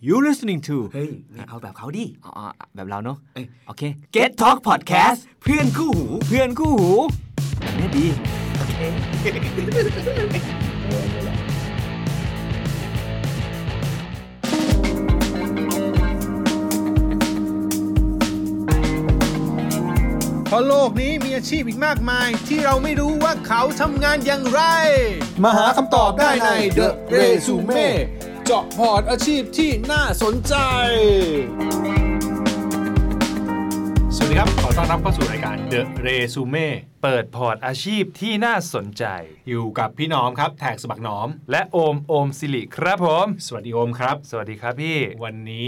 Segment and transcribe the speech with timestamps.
[0.00, 2.30] You listening to เฮ้ยไม่เอาแบบเขาดิอ๋อ
[2.74, 3.82] แบบเราเนาะเอ้ยโอเค
[4.14, 6.92] Get Talk Podcast เพื่อนคู่หู เพื่อนคู่หู
[7.60, 8.06] แบบนี้ดี
[20.48, 24.62] เพราะโลกนี้มีอาชีพอีกมากมาย ที่เราไม่รู้ว่าเขาทำงานอย่างไร
[25.44, 27.84] มาหาคำตอบได้ใน The Resume
[28.50, 30.54] เจาะพอร์ตอาชีพที่น่าสนใจ
[34.16, 36.68] สวัสดีครับ ขอต้อนรับเข้าสู่รายการ The Resume
[37.02, 39.04] เปิดพอร์ตอาชีพที่น่าสนใจ
[39.48, 45.66] อยู่กับพี่หนอมครับ TaxBugnoms และโอมโอมสิริครับผม สวัสดีโอมครับ สวัสดีครับพี่ วันนี้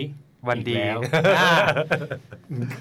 [0.49, 1.01] วันดี อีกแล้ว
[1.39, 1.53] อ่า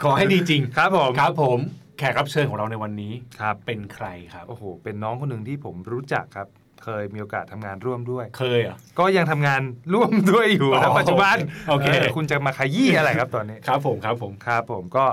[0.03, 1.59] ขอให้ดีจริงครับผม ครับผม
[1.97, 6.47] แขกรับเชิญของเราในวันนี้ครับ เป็นใครครับ โอ้โห เป็นน้องคนหนึ่งที่ผมรู้จักครับ
[6.83, 9.61] เคยมีโอกาสทำงานร่วมด้วย เคยเหรอะก็ยังทำงาน
[9.93, 11.35] ร่วมด้วยอยู่อ๋นะอปัจจุบัน
[11.69, 15.05] โอเคคุณจะมาขยี้อะไรครับตอนนี้ครับผมครับผมครับผมก็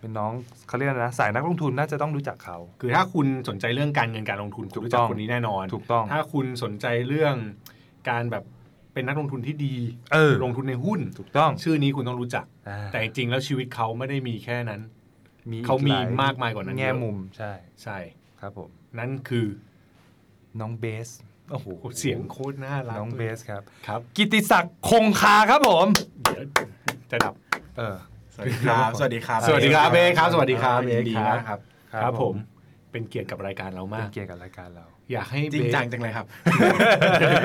[0.00, 0.32] เป็นน้อง
[0.68, 7.34] เขาเรียกอะไรนะสายนักลงทุนน่าจะต้องรู้จักเขา คือถ้าคุณสนใจเรื่องการเงินการลงทุนคุณถูกรู้จัต้กองคนนี้แน่นอน ถูกต้อง ถ้าคุณสนใจเรื่อง
[8.10, 8.44] การแบบ
[8.94, 9.74] เป็นนักลงทุนที่ดี
[10.12, 14.80] เออลงทุนในหุ้นถูกต้อง ชื่อนี้คุณต้องรู้จักอ่าแต่จริงๆแล้วชีวิตเขาไม่ได้มีแค่นั้น
[15.50, 17.98] มีอีเขามีหลมากมายกว่านั้นแง่เยอะมุมใช่ใช่
[18.40, 19.46] ครับผมนั่นคือ
[20.60, 21.08] น้องเบส
[21.50, 21.66] โอ้โห
[21.98, 25.86] เสียงโคตรน่ารักน้องเบสครับครับ กิติศักดิ์คงคาครับผม
[26.22, 26.44] เดี๋ยว
[27.10, 27.34] จะดับ
[27.78, 27.96] เออ
[28.34, 31.58] สวัสดีครับ สวัสดีครับ สวัสดีครับเบสครับ สวัสดีครับยินดีเบสครับมากครับ
[32.02, 32.34] ครับผม
[32.92, 36.26] เป็นเกียรติกับรายการเราเป็มานกเกียรติกับรายการเรา อยากให้จริงเบสจังจังเลยครับ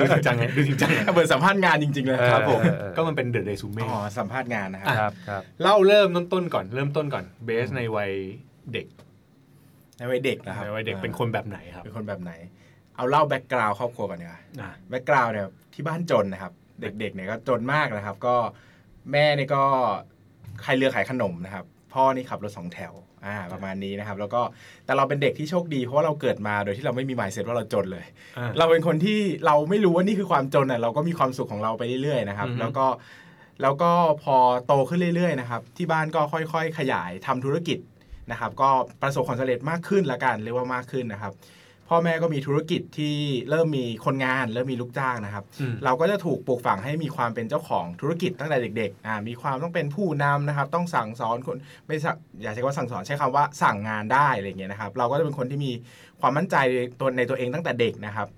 [0.02, 8.12] ูจริงจังไงดูจริงจังไงเหมือนสัมภาษณ์งานจริง ๆ เลยครับผมเออเออก็มันเป็น The Resume อ๋อสัมภาษณ์งานนะคครัรับบครับ เล่าเริ่มต้นๆก่อน เริ่มต้นก่อน เบสในวัย
[8.72, 8.86] เด็ก
[9.98, 12.32] ในวัยเด็กนะครับ ในวัยเด็กเป็นคนแบบไหนครับ เป็นคนแบบไหน
[12.98, 18.36] เอาเล่า background ครอบครัวก่อนดีกว่าอะ background เนี่ยที่บ้านจนนะครับ เด็กๆเนี่ยก็จนมากนะครับ ก็
[19.12, 19.62] แม่เนี่ยก็
[20.64, 22.92] ขายเรือขายขนมนะครับ พ่อนี่ขับรถสองแถว
[23.26, 24.40] อ่าประมาณนี้นะครับ แล้วก็
[24.84, 28.06] แต่เราเป็นเด็กที่โชคดีเพราะว่าเราเกิดมาโดยที่เราไม่มี mindset ว่าเราจนเลย
[28.36, 32.86] อะเราเป็นคนที่เราไม่รู้ว่านี่คือความจนอะเราก็มีความสุขของเราไปเรื่อยๆนะครับอือฮึแล้วก็
[33.62, 33.90] แล้วก็
[34.22, 34.36] พอ
[34.66, 37.78] โตขึ้นเรื่อยๆนะครับ ที่บ้านก็ค่อยๆ ขยายทำธุรกิจ
[38.30, 38.70] นะครับ ก็
[39.02, 41.32] ประสบความสำเร็จมากขึ้นละกันเรียกว่ามากขึ้นนะครับ
[41.88, 43.16] พ่อแม่ก็มีธุรกิจที่
[43.50, 51.56] เริ่มมีคนงานเริ่มมีลูกจ้างนะครับอืมเราก็จะถูกปลูกฝังให้มีความเป็นเจ้าของธุรกิจตั้งแต่เด็กๆอ่ามีความต้องเป็นผู้นำนะครับ ต้องสั่งสอนคน
[51.86, 55.72] ไม่สั่งอย่าใช้คำว่าสั่งสอนใช้คำว่าสั่งงานได้อะไรอย่างเงี้ยนะครับ เราก็จะเป็นคนที่มี
[56.20, 58.28] ความมั่นใจในตัวในตัวเองตั้งแต่เด็กนะครับ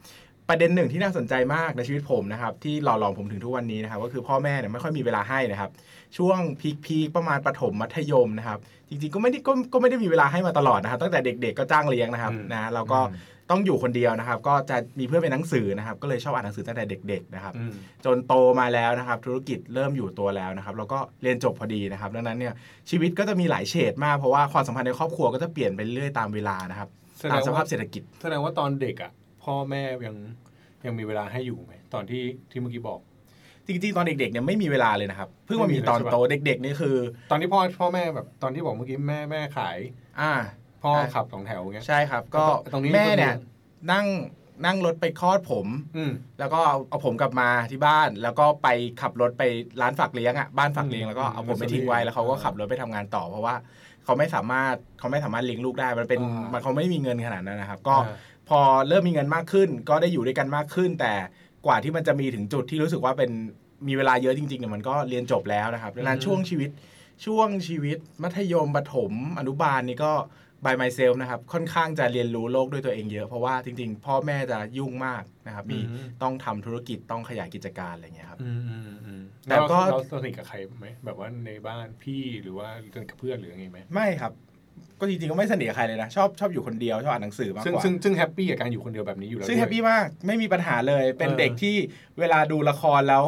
[0.49, 5.71] ประเด็นหนึ่งที่น่าสนใจมากในชีวิตผมนะครับที่หล่อหลอมผมถึงทุกวันนี้นะครับก็คือพ่อแม่เนี่ยไม่ค่อยมีเวลาให้นะครับ
[6.17, 6.39] ช่วง
[6.85, 8.59] พีคๆประมาณประถมมัธยมนะครับ
[8.89, 13.01] จริงๆก็ไม่ได้ก็ก็ไม่ได้มีเวลาให้มาตลอดนะครับ ตั้งแต่เด็กๆก็จ้างเลี้ยงนะครับอืมนะเราก็
[13.51, 17.73] ต้องอยู่คนเดียวนะครับ ก็จะมีเพื่อนเป็นหนังสือนะครับ ก็เลยชอบอ่านหนังสือตั้งแต่เด็ก ๆ นะครับอืม
[18.05, 22.55] จนโตมาแล้วนะครับ ธุรกิจเริ่มอยู่ตัวแล้วนะครับ แล้วก็เรียนจบพอดีนะครับ ดังนั้นเนี่ย
[22.91, 29.11] ชีวิตก็จะมีหลายเฉดมากเพราะว่าความสัมพันธ์ในครอบครัวก็จะเปลี่ยนไปเรื่อยตามเวลานะครับแสดตามงสภาว่าพเศรษฐกิจแสดงว่าตอนเด็กอะ
[29.45, 30.17] พ่อแม่ยัง
[30.87, 33.01] ยังมีเวลาให้อยู่ไหมตอนที่ที่เมื่อกี้บอก
[33.67, 36.97] จริงๆตอนเด็กๆเนี่ยไม่มีเวลาเลยนะครับ เพิ่งมามีตอนโตเด็กๆนี่คือ
[37.31, 39.79] ตอนที่พ่อพ่อแม่แบบตอนที่บอกเมื่อกี้แม่แม่ขาย
[40.21, 40.33] อ่า
[40.83, 43.35] พ่ออะขับสองแถวอย่างเงี้ยใช่ครับ ก็ตรงนี้แม่เนี่ย
[43.93, 44.07] นั่ง
[44.67, 48.69] นั่งรถไปคลอดผมอืมแล้วก็เอาเอาผมกลับมาที่บ้าน แล้วก็ไป
[49.01, 49.43] ขับรถไป
[49.81, 53.55] ร้านฝากเลี้ยงอะบ้านฝากเลี้ยงอืมแล้วก็เอาผมไปอืมทิ้งไว้แล้วเขาก็ขับรถไปทำงานต่อ เพราะว่า
[54.05, 58.15] เขาไม่สามารถเขาไม่สามารถเลี้ยงลูกได้ มันเป็นอ่ามัมันเขาไม่มีเงินขนาดนั้นนะครับ ก็อ่า
[58.49, 61.13] พอเริ่มมีเงินมากขึ้น ก็ได้อยู่ด้วยกันมากขึ้น แต่
[61.67, 63.31] กว่าที่มันจะมีถึงจุดที่รู้สึกว่าเป็น
[63.89, 66.71] มีเวลาเยอะจริงๆเนี่ยมันก็เรียนจบแล้วนะครับดังนั้นอืมช่วงชีวิต
[67.25, 70.13] ช่วงชีวิตมัธยมประถมอนุบาลนี่ก็
[70.65, 84.33] by myself นะครับค่อนข้างจะเรียนรู้โลกด้วยตัวเองเยอะ เพราะว่าจริง ๆ พ่อแม่จะยุ่งมากนะครับมีอืมต้องทำธุรกิจต้องขยายกิจการอะไรเงี้ยครับอืมอืมอืมแต่แล้วก็เราสนิทกับใครไหมแบบว่าในบ้านพี่หรือว่าสนิทกับเพื่อนหรือยังไงไหมไม่ครับ
[85.01, 91.77] ก็จริงๆก็ไม่สนิทกับใครเลยนะชอบชอบอยู่คนเดียวชอบอ่านหนังสือมากซึ่งกว่าซึ่งซึ่ง happy กับการอยู่คนเดียวแบบนี้อยู่แล้วซึ่งด้วยแฮปปี้มากไม่มีปัญหาเลยเป็นเออเด็กที่
[92.19, 93.25] เวลาดูละครแล้ว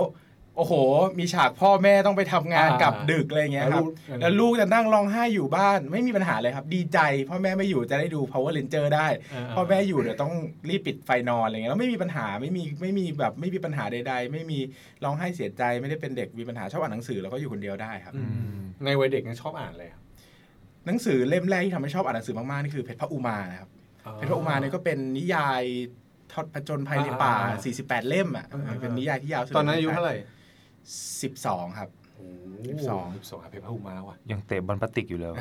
[0.57, 0.73] โอ้โห
[1.19, 3.91] มีฉากพ่อแม่ต้องไปทำงานอ่ากลับดึกอะไรเงี้ยครับแล้วลูก
[4.21, 6.99] แล้วลูกจะนั่งร้องไห้อยู่บ้านไม่มีปัญหาเลยครับ ดีใจ
[7.29, 10.33] พ่อแม่ไม่อยู่จะได้ดู Power Ranger ได้เออพ่อแม่อยู่เดี๋ยวต้อง
[10.69, 14.59] รีบปิดไฟนอนอะไรเงี้ยแล้วไม่มีปัญหาไม่มีไม่มีแบบไม่มีปัญหาใด ๆ ไม่มี
[15.05, 18.23] ร้องไห้เสียใจไม่ได้เป็นเด็กมีปัญหาชอบอ่านหนังสือแล้วก็อยู่คนเดียวได้ครับอื
[18.57, 20.03] มในวัยเด็กเนี่ยชอบอ่านอะไรครับ
[20.87, 23.69] หนังสือเล่มแรกที่ทำให้ชอบอ่านหนังสือมากๆนี่คือเพชรพระอุมานะครับ
[24.15, 25.63] เพชรพระอุมาเนี่ยก็เป็นนิยาย
[26.33, 30.17] ทอดผจญภัยในป่าอ่าอ่า48 เล่มอะอ่าอ่าเป็นนิยายที่ยาวสุด ตอนนั้นอายุเท่าไหร่
[30.91, 31.89] 12 ครับ
[32.71, 35.33] สิบสอง สิบสองเพชรพระอุมาว่ะ ยังเตะบอลพลาสติกอยู่เลย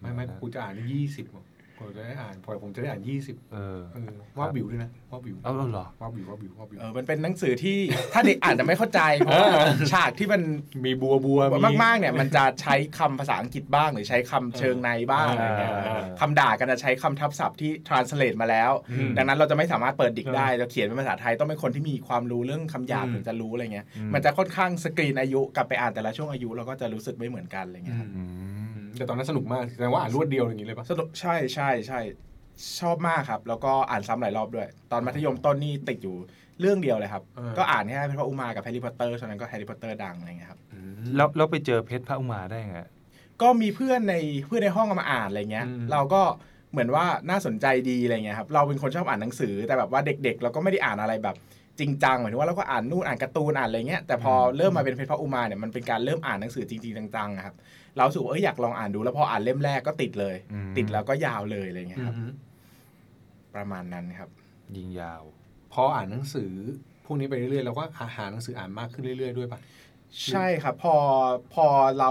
[0.00, 1.26] ไม่ไม่กูจะอ่านนี่ยี่สิบ
[1.80, 7.78] ผมจะได้อ่านพอผมจะได้อ่านยี่สิบเออเออว่าบิวด้วยนะว่าบิวเอาแล้วเหรอว่าบิวว่าบิวว่าบิวเออมันเป็นหนังสือที่
[8.12, 10.42] ถ้าเด็กอ่านจะไม่เข้าใจเพราะว่าเออฉากที่มัน
[10.84, 11.40] มีบัวบัว
[11.82, 28.57] มากๆเนี่ยมันจะใช้คำภาษาอังกฤษบ้างหรือใช้คำเชิงในบ้างอะไรเงี้ยอ่าคำด่ากันจะใช้คำทับศัพท์ที่ translate มาแล้วอืมดังนั้นเราจะไม่สามารถเปิดดิกเออได้จะเขียนเป็นภาษาไทยต้องเป็นคนที่มีความรู้เรื่องคำหยาบอืมถึงจะรู้อะไรเงี้ยอืมมันจะค่อนข้างสกรีนอายุกลับไปอ่านแต่ละช่วงอายุเราก็จะรู้สึกไม่เหมือนกันอะไรเงี้ยครับอืม
[28.98, 32.00] แต่ตอนนั้นสนุกมากแสดงว่าอ่านรวดเดียวอย่างนี้เลยปะสนุกใช่ใช่ใช่
[32.80, 36.16] ชอบมากครับ แล้วก็อ่านซ้ำหลายรอบด้วย ตอนมัธยมต้นนี่ติดอยู่
[36.60, 37.22] เรื่องเดียวเลยครับ
[37.58, 40.60] ก็อ่านแค่พระอุมากับแฮร์รี่พอตเตอร์ฉะนั้นก็แฮร์รี่พอตเตอร์ดังอะไรเงี้ยครับ
[41.16, 42.78] แล้วแล้วไปเจอเพชรพระอุมาได้ไง
[43.42, 44.14] ก็มีเพื่อนใน
[44.46, 46.22] เพื่อนในห้องเอามาอ่านอะไรเงี้ยอืมเราก็
[46.72, 51.36] เหมือนว่าน่าสนใจดีอะไรเงี้ยครับเราเป็นคนชอบอ่านหนังสือ แต่แบบว่าเด็ก ๆ เราก็ไม่ได้อ่านอะไรแบบ
[51.78, 57.54] จริงจังหมายถึงว่าเราก็อ่านนู่นอ่านการ์ตูนอ่านอะไรเงี้ยแต่พอเริ่มมาเป็นเพชรพระอุมาเนี่ยมันเป็นการเริ่มอ่านหนังสือจริงๆจังๆอะครับ
[57.98, 62.32] เรารู้สึกว่าเอยอยากลองอ่านดูแล้วพออ่านเล่มแรกก็ติดเลยอืมติดแล้วก็ยาวเลยอะไรเงี้ยครับอืม
[63.54, 64.28] ประมาณนั้นครับ
[64.76, 65.22] ยิงยาว
[65.72, 66.52] พออ่านหนังสือ
[67.04, 67.84] พวกนี้ไปเรื่อยๆเราก็
[68.16, 69.60] หาหนังสืออ่านมากขึ้นเรื่อยๆด้วยปะ
[70.30, 70.96] ใช่ครับ พอ
[71.54, 71.66] พอ
[72.00, 72.10] เรา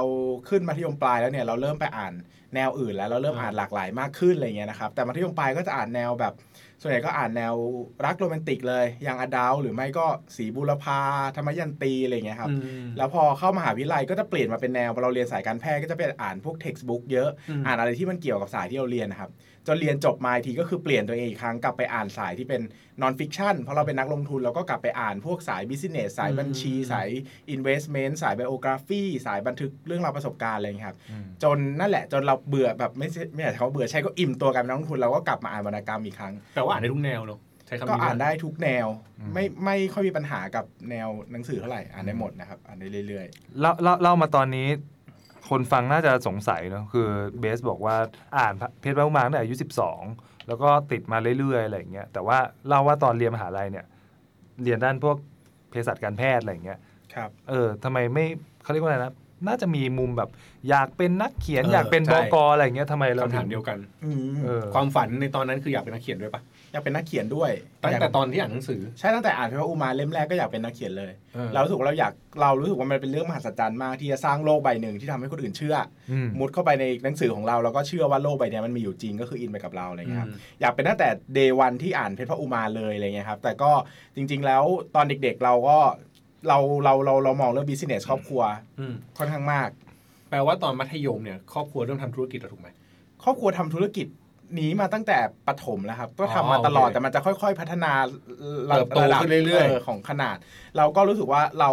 [0.50, 2.14] ขึ้นมัธยมปลายแล้วเนี่ยเราเริ่มไปอ่าน
[2.56, 6.34] แนวอื่นแล้วเราเริ่มอ่าอ่านหลากหลายมากขึ้นอะไรเงี้ยนะครับ แต่มัธยมปลายก็จะอ่านแนวแบบ
[6.82, 7.56] ส่วนใหญ่ก็อ่านแนว
[8.06, 11.00] รักโรแมนติกเลย อย่างอดาวหรือไม่ก็สีบุรพา
[11.36, 19.32] ธรรมยันตีอะไรเงี้ยครับอืมแล้วพอเข้ามหาวิทยาลัยก็จะเปลี่ยนมาเป็นแนวพอเราเรียนสายการแพทย์ก็จะไปอ่านพวก textbook เยอะอืมอ่านอะไรที่มันเกี่ยวกับสายที่เราเรียนนะครับ
[19.68, 22.62] จนเรียนจบมาอีกทีก็คือเปลี่ยนตัวเองอีกครั้งกลับไปอ่านสายที่เป็น
[23.02, 27.10] non-fiction เพราะเราเป็นนักลงทุนเราก็กลับไปอ่านพวกสาย business สายบัญชี สาย
[27.56, 38.88] Investment สาย Biography สายบันทึกเรื่องราวประสบการณ์อะไรอย่างเงี้ยครับอืมจนนั่นแหละจนเราเบื่อแบบไม่ใช่ไม่อยากใช้คำว่าเบื่อใช่ก็อิ่มตัวกันเป็นนักลงทุนเราก็กลับมาอ่านวรรณกรรมอีกครั้งแต่ว่าอ่านได้ทุกแนวเนอะใช้คำก็นี้อ่านได้ทุกแนว
[39.20, 43.26] อืมไม่ไม่ค่อยมีปัญหากับแนวหนังสือเท่าไหร่อ่านได้หมดนะครับอ่านได้เรื่อย
[43.60, 44.68] เล่าเล่าเล่ามาตอนนี้
[45.50, 47.08] คนฟังน่าจะสงสัยเนอะคือ
[47.40, 47.96] เบสบอกว่า
[48.38, 49.56] อ่านเพชรพระอุมาตั้งแต่อายุ
[50.02, 53.86] 12 แล้วก็ติดมาเรื่อยๆอะไรอย่างเงี้ยแต่ว่าเล่าว่าตอนเรียนมหาลัยเนี่ย
[54.64, 55.18] เรียนด้านพวก
[55.70, 58.26] เภสัชการแพทย์อะไรอย่างเงี้ยๆครับเออทำไมไม่
[58.64, 59.14] เขาเรียกว่าอะไรนะ
[59.48, 60.30] น่าจะมีมุมแบบ
[60.70, 66.42] อยากเป็นนักเขียนเออออยากเป็นใช่บกอะไรอย่างเงี้ยทำไมเราคำถามเดียวกันอืมเออความฝันในตอนนั้นคืออยากเป็นนักเขียนด้วยปะ
[66.72, 75.76] อยากเป็นนักเขียนด้วยตั้งอยากแต่ตอนที่อ่านหนังสือใช่ตั้งแต่อ่านพระอุมาเล่มแรกก็อยากเป็นนักเขียนเลยเออเรารู้สึกว่าเราอยากเรารู้สึกว่ามันเป็นเรื่องมหัศจรรย์มากที่จะสร้างโลกใบหนึ่งที่ทำให้คนอื่นเชื่อ
[76.12, 83.72] อืมมุดเข้าไปในหนังสือของเราแล้วก็เชื่อว่าโลกใบเนี้ยมันมีอยู่จริงก็คืออินไปกับเราอะไรเงี้ยครับอืมอยากเป็นตั้งแต่เดวันที่อ่านเพชรพระอุมาเลยอะไรเงี้ยครับแต่ก็
[84.16, 84.64] จริง ๆ แล้ว
[84.96, 85.78] ตอนเด็กๆเราก็
[86.48, 88.42] เราเราเราเรามองเรื่องบิสเนสครอบครัว
[88.80, 89.70] อืมค่อนข้างมาก
[90.30, 92.70] แปลว่าตอนมัธยมเนี่ยครอบครัวเริ่มทำธุรกิจแล้วถูกไหม
[93.24, 94.08] ครอบครัวทำธุรกิจ
[94.60, 95.18] นี้มาตั้งแต่
[95.48, 97.92] ปฐมแล้วครับ ก็ทำมาอ๋อตลอดโอเคแต่มันจะค่อย ๆ พัฒนา
[98.68, 100.38] เติบโตระดับขึ้นเรื่อยๆของขนาด
[100.78, 101.70] เราก็รู้สึกว่าเรา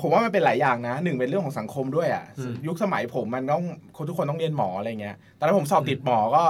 [0.00, 2.24] ผมว่ามันเป็นหลายอย่างนะหนึ่งเป็นเรื่องของสังคมด้วยอะ
[2.66, 3.64] ยุคสมัยผมมันต้อง
[3.96, 6.44] คนทุกคนต้องเรียนหมออะไรเงี้ยตอนนั้นผมสอบติดหมอก็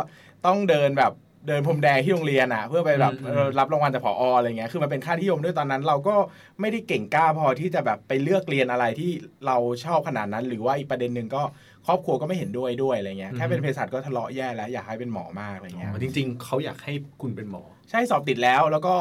[0.46, 1.12] ต้องเดินแบบ
[1.48, 6.14] เดินพรมแดงที่โรงเรียนอะ เพื่อไปแบบเออรับรางวัลจากผออะไรเงี้ยคือมันเป็นค่านิยมด้วยตอนนั้น เราก็
[6.60, 9.10] ไม่ได้เก่งกล้าพอที่จะแบบไปเลือกเรียนอะไรที่
[9.46, 11.42] เราชอบขนาดนั้น หรือว่าอีกประเด็นหนึ่งก็
[11.86, 18.94] ครอบครัวก็ไม่เห็นด้วยด้วยอะไรเงี้ยแค่เป็นเภสัชก็ทะเลาะแย่แล้วอยากให้เป็นหมอมากอะไรเงี้ยอ๋อจริง ๆเขาอยากให้คุณเป็นหมอ ใช่สอบติดแล้วแล้วก็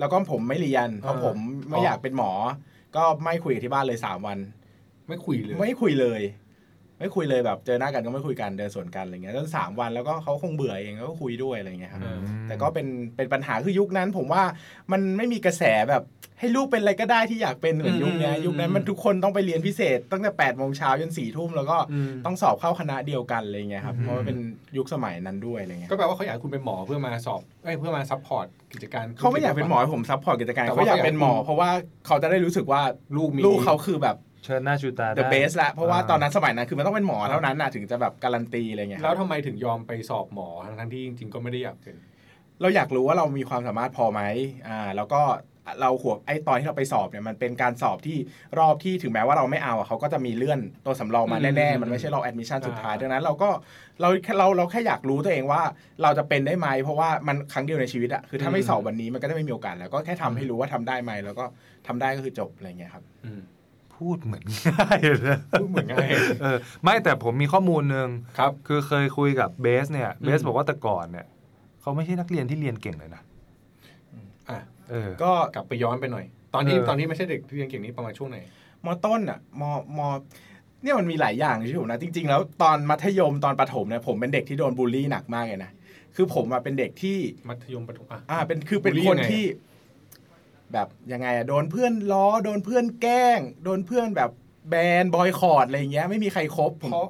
[0.00, 1.36] แล้วก็ผมไม่เรียนเพราะเออผม
[1.70, 2.30] ไม่อ๋อออยากเป็นหมอ
[2.96, 4.38] ก็ไม่คุยกับที่บ้านเลยสามวัน
[5.08, 6.20] ไม่คุยเลย ไม่คุยเลย
[6.98, 12.18] ไม่คุยเลยแบบเจอหน้ากันก็ไม่คุยกันเดินสวนกันอะไรเงี้ยจนสามวันแล้วก็เขาคงเบื่อเองแล้วก็คุยด้วยอะไรเงี้ยครับเออ
[12.48, 12.86] แต่ก็เป็น
[13.16, 14.42] เป็นปัญหาคือยุคนั้น ผมว่า
[14.92, 16.04] มันไม่มีกระแสแบบ
[16.40, 24.38] ให้ลูกเป็นอะไรก็ได้ที่อยากเป็นเหมือนยุคเนี้ยอืมยุคนั้นมันทุกคนต้องไปเรียนพิเศษ ตั้งแต่แปดโมงเช้าจนสี่ทุ่มแล้วก็อืมต้องสอบเข้าคณะเดียวกันอะไรเงี้ยครับอืมเพราะว่าเป็น
[24.76, 31.70] ยุคสมัยนั้นด้วยอะไรเงี้ยก็แปลว่าเขาอยากให้คุณเป็นหมอเพื่อมาสอบเอ้ยเพื่อมา support กิจการเขาไม่อยากเป็นหมอให้ผม support กิจการแต่ว่าเขาอยากเป็นหมอเขาอยากเพราะว่า
[32.06, 32.82] เขาจะได้รู้สึกว่า
[33.16, 34.16] ลูกมีลูกเขาคือแบบ
[34.48, 41.96] เชิดหน้าชูตา the ได้ best ละเพราะว่าอ่าตอนนั้นสมัยนั้นคือมันต้องเป็นหมอเท่านั้นนะถึงจะแบบการันตีอะไรเงี้ยแล้วทำไมถึงยอมไปสอบหมอทั้งๆที่จริงๆก็ไม่ได้อยากเป็น
[42.60, 44.20] เราอยากรู้ว่าเรามีความสามารถพอไหม
[44.68, 45.22] อ่าแล้วก็
[45.80, 48.18] เราหัวไอ้ตอนที่เราไปสอบเนี่ยมันเป็นการสอบที่
[48.58, 53.48] รอบที่ถึงแม้ว่าเราไม่เอาอะเขาก็จะมีเลื่อนตัวสำรองมาอืมแน่ๆมันไม่ใช่เราแอดมิชชั่นสุดท้ายอ่าดังนั้นเราก็
[54.00, 55.62] เราแค่เราเราแค่อยากรู้ตัวเองว่า
[56.02, 61.44] เราจะเป็นได้ไหมเพราะว่ามันครั้งเดียวในชีวิตอะคือถ้าไม่สอบวันนี้มันก็จะไม่มีโอกาสแล้วก็แค่ทำให้รู้ว่าทำได้ไหมแล้วก็
[61.86, 63.40] ทำได้ก็คือจบอะไรเงี้ยครับอืม
[63.98, 66.08] พูดเหมือนง่ายเลยนะพูดเหมือนง่าย
[66.42, 71.26] เออไม่แต่ผมมีข้อมูลหนึ่งครับ คือเคยคุยกับเบสเนี่ยอืมเบสบอกว่าแต่ก่อนเนี่ย
[71.80, 73.22] เขาไม่ใช่นักเรียนที่เรียนเก่งเลยนะ
[74.48, 74.58] อะ
[74.90, 76.24] เออก็กลับไปย้อนไปหน่อย
[76.54, 78.38] ตอนที่เออตอนที่ไม่ใช่เด็กที่เรียนเก่งนี้ประมาณช่วงไหน
[78.84, 79.62] มอต้นอะม
[79.98, 80.00] ม
[80.82, 85.70] เนี่ยมันมีหลายอย่างในชีวิตผมนะจริง ๆ แล้วตอนมัธยมตอนประถมเนี่ยผมเป็นเด็กที่โดนบูลลี่หนักมากเลยนะ
[86.16, 89.44] คือผมอะเป็นเด็กที่มัธยมประถมอะอ่าเป็นคือเป็นบูลลี่คนยังไงที่
[90.72, 94.30] แบบยังไงอะโดนเพื่อนล้อโดนเพื่อนแกล้ง โดนเพื่อนแบบ
[94.68, 97.08] แบนบอยคอรดอะไรอย่างเงี้ยไม่มีใครครบผมเพราะ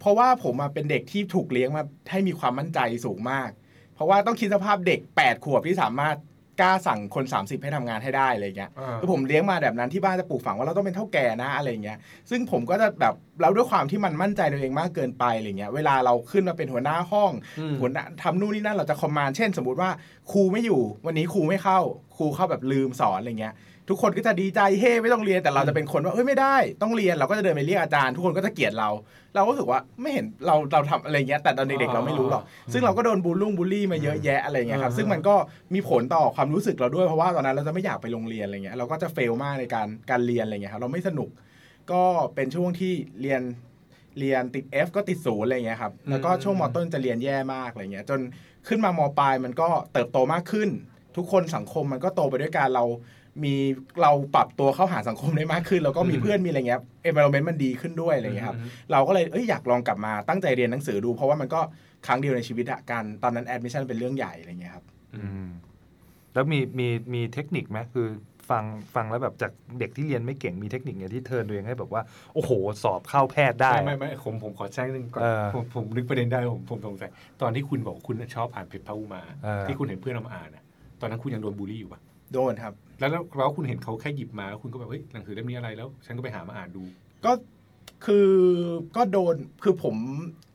[0.00, 3.50] เพราะว่าผมอะเป็นเด็กที่ถูกเลี้ยงมาให้มีความมั่นใจสูงมาก
[3.94, 6.16] เพราะว่าต้องคิดสภาพเด็ก 8 ขวบที่สามารถ
[6.60, 11.98] กล้าสั่งคน 30 ให้ทำงานให้ได้อะไรเงี้ยอ่าคือผมเลี้ยงมาแบบนั้นที่บ้านจะปลูกฝังว่าเราต้องเป็นเท่าแก่นะอะไรเงี้ย
[12.30, 19.90] ซึ่งผมก็จะแบบเราด้วยความที่มันมั่นใจในตัวเองมากเกินไปอะไรเงี้ยเวลาเราขึ้นมาเป็นหัวหน้าห้องอืมหัวหน้าทำนู่นนี่นั่นเราจะคอมมานด์เช่น สมมติว่า
[20.30, 21.80] ครูไม่อยู่ วันนี้ครูไม่เข้า
[22.16, 23.54] ครูเข้าแบบลืมสอนอะไรเงี้ย
[23.88, 28.88] ทุกคนก็จะดีใจเฮ้ไม่ต้องเรียนแต่เราจะเป็นคนว่าเอ้ยไม่ได้ต้องเรียนเราก็จะเดินไปเรียกอาจารย์ ทุกคนก็จะเกลียดเรา
[29.34, 32.42] เราก็รู้สึกว่าไม่เห็นเราเราทำอะไรเงี้ยแต่ตอนเด็กๆเราไม่รู้หรอก
[32.72, 35.34] ซึ่งเราก็โดนบูลลุ่งบูลลี่มาเยอะแยะอะไรเงี้ยครับอ่าฮะซึ่งมันก็
[35.74, 41.28] มีผลต่อความรู้สึกเราด้วยเพราะว่าตอนนั้นเราจะไม่อยากไปโรงเรียนอะไรเงี้ยเราก็จะเฟลมากในการการเรียนอะไรเงี้ยครับเราไม่สนุก
[41.92, 42.02] ก็
[42.34, 42.92] เป็นช่วงที่
[43.22, 43.42] เรียน
[44.18, 48.20] เรียนติด F ก็ติดศูนย์อะไรเงี้ยครับแล้วก็ช่วงมต้นจะเรียนแย่มากอะไรเงี้ยจน
[48.68, 50.68] ขึ้นมาม.ปลายมันก็เติบโตมากขึ้น
[51.16, 52.84] ทุกคนสังคมมันก็โตไปด้วยการเรา
[53.44, 53.54] มี
[54.02, 58.58] เราปรับตัวเข้าหาสังคมได้มากขึ้น แล้วก็มีเพื่อนมีอะไรเงี้ย environment มันดีขึ้นด้วยอะไรเงี้ยครับ
[58.92, 61.60] เราก็เลยเอ้ยอยากลองกลับมาตั้งใจเรียนหนังสือดูเพราะว่ามันก็
[62.06, 65.48] ครั้งเดียวในชีวิตอะการตอนนั้น admission เป็นเรื่องใหญ่อะไรเงี้ยครับอืม
[66.34, 68.08] แล้วมีมีมีเทคนิคไหมคือ
[68.50, 68.64] ฟัง
[68.94, 72.02] ฟังแล้วแบบจากเด็กที่เรียนไม่เก่งมีเทคนิคไงที่ turn ตัวเองให้แบบว่า
[72.34, 72.50] โอ้โห
[72.82, 77.10] สอบเข้าแพทย์ได้ไม่ไม่ไม่ผมผมขอแจ้งหนึ่งก่อนเออผมผมนึกประเด็นได้ผมผมสงสัย
[77.42, 80.64] ตอนที่คุณบอกคุณชอบอ่านเพจพระอุมาเออที่คุณเห็นเพื่อนเอามาอ่านน่ะ
[81.00, 82.00] ตอนนั้นคุณยังโดนบูลลี่อยู่ปะ
[82.32, 86.82] โดนครับ แล้วแล้วแล้วคุณเห็นเขาแค่หยิบมาแล้วคุณก็แบบเฮ้ยหนังสือเล่มนี้อะไรแล้ว ฉันก็ไปหามาอ่านดู
[87.24, 87.32] ก็
[88.06, 88.28] คือ
[88.96, 89.94] ก็โดนคือผม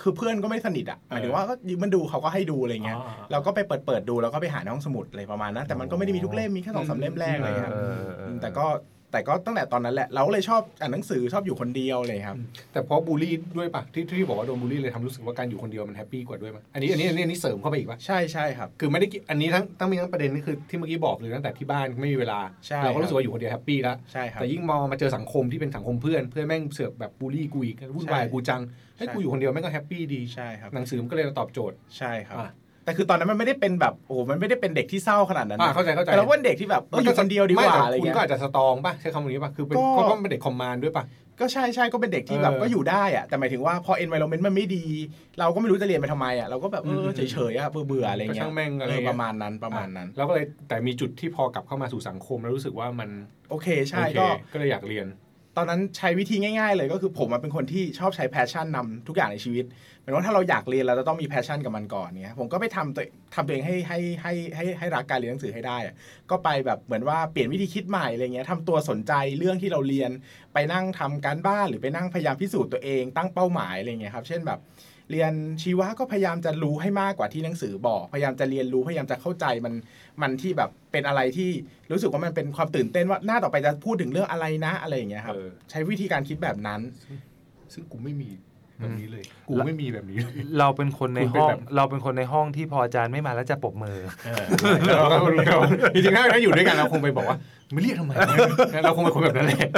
[0.01, 8.65] คือเพื่อนก็ไม่สนิทอะหมายถึงว่าก็ยืมมันดูเขาก็ให้ดูอะไรเงี้ยอ๋อเราก็ไปเปิดเปิดดูแล้วก็ไปหาในห้องสมุดอะไรประมาณนั้นแต่มันก็ไม่ได้มีทุกเล่มมีแค่สองสามเล่มแรกอะไรเลยครับเออเออเออแต่ก็
[9.13, 12.37] แต่ก็ตั้งแต่ตอนนั้นแหละ เราก็เลยชอบอ่านหนังสือชอบอยู่คนเดียวเลยครับ
[12.73, 28.61] แต่เพราะบูลลี่ด้วยปะที่ที่บอกว่าโดนบูลลี่เลยทำรู้สึกว่าการอยู่คนเดียวมัน happy กว่าด้วยมั้ยอันนี้อันนี้อันนี้อันนี้เสริมเข้าไปอีกปะใช่ใช่ครับ คือไม่ได้กิอันนี้ทั้งตั้งมีทั้งประเด็นนี่คือที่เมื่อกี้บอกเลยตั้งแต่ที่บ้านไม่มีเวลาใช่เราก็ครับรู้สึกว่าอยู่คนเดียว happy แล้วใช่ครับแต่ยิ่งมองมาเจอสังคมที่เป็นสังคมเพื่อนเพื่อนแม่งเสือกแบบบูลลี่กูอีกวุ่นวายใช่กูจัง
[28.97, 32.49] ให้ใช่กูอยู่คนเดียวแม่งก็ happy ดีใช่ครับหนังสือมันก็เลยตอบโจทย์ใช่ครับ อะ
[32.83, 41.03] แต่คือตอนนั้นมันไม่ได้เป็นแบบโอ้โหมันไม่ได้เป็นเด็กที่เศร้าขนาดนั้นอ่านะเข้าใจเข้าใจแต่เราว่าเด็กที่แบบเอออยู่คนเดียวดีกว่าม่แต่อะไรคุณเงี้ยก็อาจจะ strong ป่ะใช้คำนี้ป่ะคือเป็นก็เขาก็เป็นเด็ก command ด้วยป่ะ
[41.39, 44.85] ก็ใช่ใช่ก็เป็นเด็กที่แบบเออก็อยู่ได้อะแต่หมายถึงว่าพอ environment มันไม่ดี
[45.39, 53.09] เราก็ไม่รู้จะเรียนไปทำไมอะเราก็แบบเอออืมเฉยๆอะเบื่อเบื่อๆอะไรก็เงี้ยช่างแม่งอะไรเออเงี้ยประมาณนั้นประมาณนั้นแล้วก็เลยแต่มีจุดที่พอกลับเข้ามาสู่สังคมแล้วรู้สึกว่ามัน
[53.49, 55.07] โอเคใช่โอเคก็ก็เลยอยากเรียน
[55.57, 59.65] ตอนนั้นใช้วิธีง่ายๆเลยก็คือผมเป็นคนที่ชอบใช้ passion นำทุกอย่างในชีวิต
[60.01, 63.03] หมายว่าถ้าเราอยากเรียนเราจะต้องมี passion กับมันก่อนเนี่ยผมก็ไปทำตัว
[63.35, 65.77] ทำตัวเองให้ให้ให้ให้ให้รักการเรียนหนังสือให้ได้
[66.29, 70.11] ก็ไปแบบเหมือนว่าเปลี่ยนวิธีคิดใหม่อะไรเงี้ยทำตัวสนใจเรื่องที่เราเรียน
[70.53, 74.59] ไปนั่งทำการบ้านหรือไปนั่งพยายามพิสูจน์ตัวเองตั้งเป้าหมายอะไรเงี้ยครับเช่นแบบ
[75.11, 75.33] เรียน
[75.63, 79.73] ชีวะก็พยายามจะรู้ให้มากกว่าที่หนังสือบอก พยายามจะเรียนรู้พยายามจะเข้าใจมัน
[80.21, 81.49] มันที่แบบเป็นอะไรที่
[81.91, 86.81] รู้สึกว่ามันเป็นความตื่นเต้นว่าหน้าต่อไปจะพูดถึงเรื่องอะไรนะอะไรอย่างเงี้ยครับ เออ ใช้วิธีการคิดแบบนั้น
[87.73, 88.29] ซึ่งกูไม่มี
[88.83, 93.97] แบบนี้เลย กูไม่มีแบบนี้เลยเราเป็นคนในคุณเป็นห้องแบบเราเป็นคนในห้องที่พออาจารย์ไม่มาแล้วจะปรบมือ
[95.93, 97.37] จริงๆถ้าอยู่ด้วยกันเราคงไปบอกว่า
[97.73, 98.11] ไม่เรียกทำไม
[98.83, 99.69] เราคงเป็นคนแบบนั้นแหละ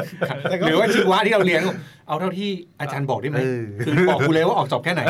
[0.50, 1.62] แต่ก็หรือว่าชีวะที่เราเรียน
[2.07, 2.50] เอาเท่าที่
[2.81, 5.01] อาจารย์บอกได้ไหมเออคือบอกกูเลยว่าออกสอบแค่ไหน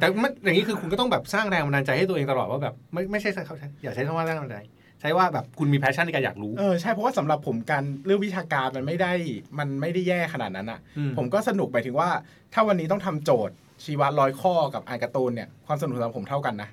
[0.00, 4.56] แต่มันอย่างนี้คือคุณก็ต้องแบบสร้างแรงบันดาลใจให้ตัวเองตลอดว่าแบบไม่ไม่ใช่เขาอย่าใช้คำว่าแรงบันดาลใจ
[5.02, 9.12] ใช้ว่าแบบคุณมี passion ในการอยากรู้เออใช่เพราะว่าสำหรับผมการเรื่องวิชาการมันไม่ได้
[9.58, 12.08] มันไม่ได้แย่ขนาดนั้นอะอืมผมก็สนุกหมายถึงว่า
[12.52, 13.54] ถ้าวันนี้ต้องทำโจทย์
[13.84, 16.68] ชีวะร้อยข้อกับอ่านการ์ตูนเนี่ยความสนุกสำหรับผมเท่ากันนะ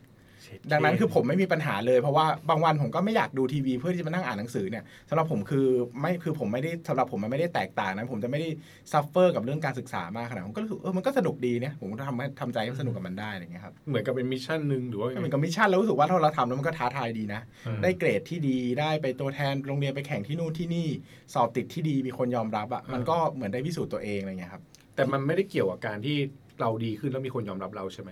[0.72, 5.65] ดังนั้นคือผมไม่มีปัญหาเลย เพราะว่าบางวันผมก็ไม่อยากดูทีวีเพื่อที่จะมานั่งอ่านหนังสือเนี่ยสำหรับผมคือ
[6.01, 8.50] ไม่คือผมไม่ได้สำหรับผมมันไม่ได้แตกต่างนะผมจะไม่ได้
[8.91, 20.88] suffer กับเรื่องการศึกษามากขนาดนั้นผมก็รู้สึกเออมันก็สนุกดีเนี่ยผมก็ทำให้ทำใจให้สนุกกับมันได้อะไรอย่างเงี้ยครับเหมือนกับเป็น mission หนึ่งหรือว่าก็เหมือนกับ mission แล้วรู้สึกว่าถ้าเราทำแล้วมันก็ท้าทายดีนะอืมได้เกรดที่ดีได้ไปตัวแทนโรงเรียนไปแข่งที่นู่นที่นี่
[21.34, 24.63] สอบติดที่ดีมีคนยอมรับอะมันก็เหมือนได้พิสูจน์ตัวเองอะไรเงี้ยครับ
[24.96, 26.18] แต่มันไม่ได้เกี่ยวกับการที่
[26.62, 28.10] เราดีขึ้นแล้วมีคนยอมรับเราใช่ไหม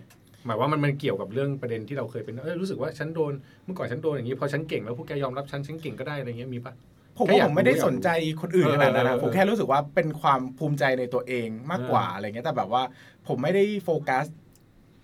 [0.47, 3.33] หมายว่ามันมันเกี่ยวกับเรื่องประเด็นที่เราเคยเป็นเออรู้สึกว่าฉันโดน
[3.65, 6.73] เมื่อก่อนฉันโดนอย่างนี้พอฉันเก่งแล้วพวกแกยอมรับฉันฉันเก่งก็ได้อะไรเงี้ยมีปะ
[7.17, 8.09] ผมแค่ว่าอยากผมไม่ได้รู้สนใจ
[8.41, 12.83] คนอื่นขนาดนั้นเออนะเออผมแค่รู้สึกว่าเป็นความภูมิใจในตัวเองมากกว่าเออออะไรเงี้ยแต่แบบว่า
[13.27, 14.25] ผมไม่ได้โฟกัส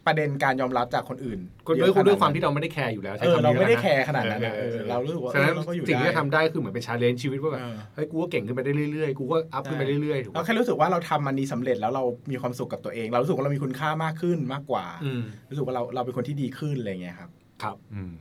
[0.07, 17.29] ประเด็นการยอมรับจากคนอื่นก็ด้วยเอะขนด้วยความนั้นที่เราไม่ได้ care อยู่แล้วใช้เออคำนี้เราไม่ได้ล้วนะ care ขนาดนั้นนะเออเออเรารู้สึกว่าฉะนั้นเออเราก็อยู่สิ่งที่ได้จะทำได้คือเหมือนเป็น challenge ชีวิตว่าแบบเออเฮ้ยกูก็เก่งขึ้นไปได้เรื่อยๆกูก็ up ขึ้นไปเรื่อยๆถูกเราปะแค่รู้สึกว่าเราทำมันนี้สำเร็จแล้วเรามีความสุขกับตัวเอง เรารู้สึกว่าเรามีคุณค่ามากขึ้นมากกว่าอืมรู้สึกว่าเราเราเป็นคนที่ดีขึ้นอะไรเงี้ยครับ
[17.63, 18.13] ครับอืม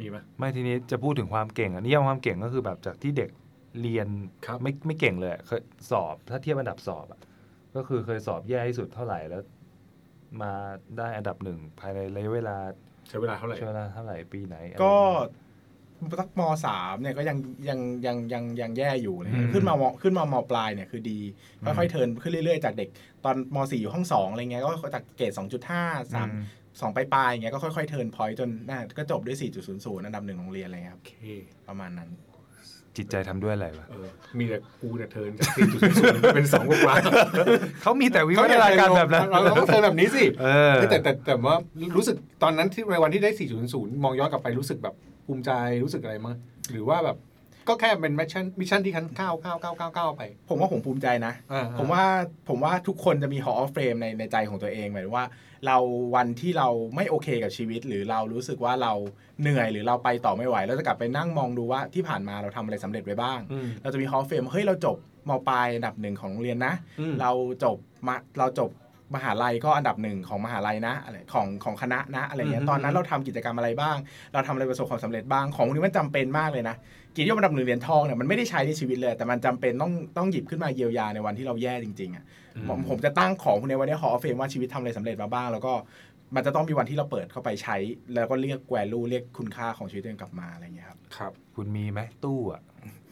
[0.00, 3.30] มีไหมไม่ทีนี้จะพูดถึงความเก่งอันนี้ยามความเก่งก็คือแบบจากที่เด็ก
[3.82, 4.08] เรียน
[4.46, 7.20] ครับไม่ไม่เก่งเลยอะเคยสอบถ้าเทียบอันดับสอบอะ
[7.76, 9.42] ก็คือเคยสอบแย่ที่สุดเท่าไหร่แล้ว
[10.42, 10.52] มา
[10.98, 12.56] ได้อันดับหนึ่งภายในระยะเวลา
[13.08, 14.94] ใช้เวลาเท่าไหร่ใช้เวลาเท่าไหร่ปีไหนอะไรก็
[16.20, 17.36] สักมสามเนี่ยก็ยัง
[17.68, 21.18] ยังยังยังยังแย่อยู่เลยอืมขึ้นมามขึ้นมามปลายเนี่ยคือดี
[21.64, 22.88] ค่อยๆ turn ขึ้นเรื่อยๆจากเด็ก
[23.24, 25.82] ตอนมสี่อยู่ห้องสองอะไรเงี้ยก็จากเกรดสองจุดห้า
[26.14, 26.42] สามอืม
[26.80, 29.36] สองปลายๆอย่างเงี้ยก็ค่อยๆ turn point จนน่าก็จบด้วย
[29.70, 31.14] 4.00 อันดับหนึ่งของโรงเรียนอะไรเงี้ยครับโอเค
[31.68, 32.10] ประมาณนั้น
[32.96, 36.94] จิตใจทำด้วยอะไรวะเออมีแต่กูเนี่ย turn จากสี่จุดศูนย์เป็นสองกว่า
[37.82, 41.56] เขามีแต่วิวัฒนาการแบบนั้นเราต้อง turn แบบนี้สิเออเฮ้ยแต่แต่แต่ว่า
[41.96, 43.30] รู้สึกตอนนั้นที่ในวันที่ได้
[43.66, 44.94] 4.0มองย้อนกลับไปรู้สึกแบบ
[45.26, 45.50] ภูมิใจ
[45.84, 46.36] รู้สึกอะไรมั้ง
[46.70, 47.16] หรือว่าแบบ
[47.68, 52.02] ก็แค่เป็น mission mission ที่ฉันก้าวก้าวก้าวก้าวก้าวไป ผมว่าผมภูมิใจนะอ่าผมว่า
[52.48, 55.26] ผมว่าทุกคนจะมี Hall of Fame ในในใจของตัวเองหมายถึงว่า
[55.66, 55.76] เรา
[56.14, 58.92] วันที่เราไม่โอเคกับชีวิต หรือเรารู้สึกว่าเรา
[59.40, 64.96] เหนื่อยหรือเราไปต่อไม่ไหวเราจะกลับไปนั่งมองดูว่าที่ผ่านมาเราทำอะไรสำเร็จไว้บ้างอืมเราจะมี Hall of Fame เฮ้ยเราจบ
[65.28, 67.30] มปลายอันดับหนึ่งของโรงเรียนนะอืมเรา
[67.64, 68.70] จบมาเราจบ
[69.14, 73.96] มหาลัยก็อันดับหนึ่งของมหาลัยนะอะไรของของคณะนะอะไรเงี้ยตอนนั้นเราทำกิจกรรมอะไรบ้าง
[74.32, 82.24] เราทำอะไรประสบความสำเร็จบ้างของพวกนี้มันจำเป็นมากเลยนะเกียรติยศอันดับหนึ่งเหรียญทองเนี่ยมันไม่ได้ใช้ในชีวิตเลย แต่มันจำเป็นต้องต้องหยิบขึ้นมาเยียวยาในวันที่เราแย่จริงๆอะ
[82.68, 85.72] ผมผมจะตั้งของพวกนี้ไว้ในหอเฟมว่าชีวิตทำอะไรสำเร็จมาบ้าง แล้วก็
[86.34, 87.76] มันจะต้องมีวันที่เราเปิดเข้าไปใช้
[88.14, 92.62] แล้วก็เรียกแวลูเรียกคุณค่าของชีวิตตัวเองกลับมาอะไรเงี้ยครับครับ คุณมีไหมตู้อะ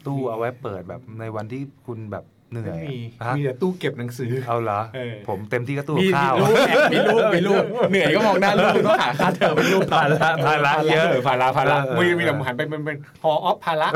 [0.07, 2.25] ตู้เอาไว้เปิดแบบในวันที่คุณแบบ
[2.61, 13.87] เหนื่อยไม่มีอะฮะมีแต่ตู้เก็บหนังสือเอาเหรอเออผมเต็มที่ก็ตู้มีข้าวลูกแอบมีลูกมีลูกเหนื่อยก็มองหน้าลูกต้องหาค่าเทอมเป็นลูกภาระภาระเยอะเออภาระภาระเออมีมีแต่หันไปเป็นเป็นฮอออฟภาระ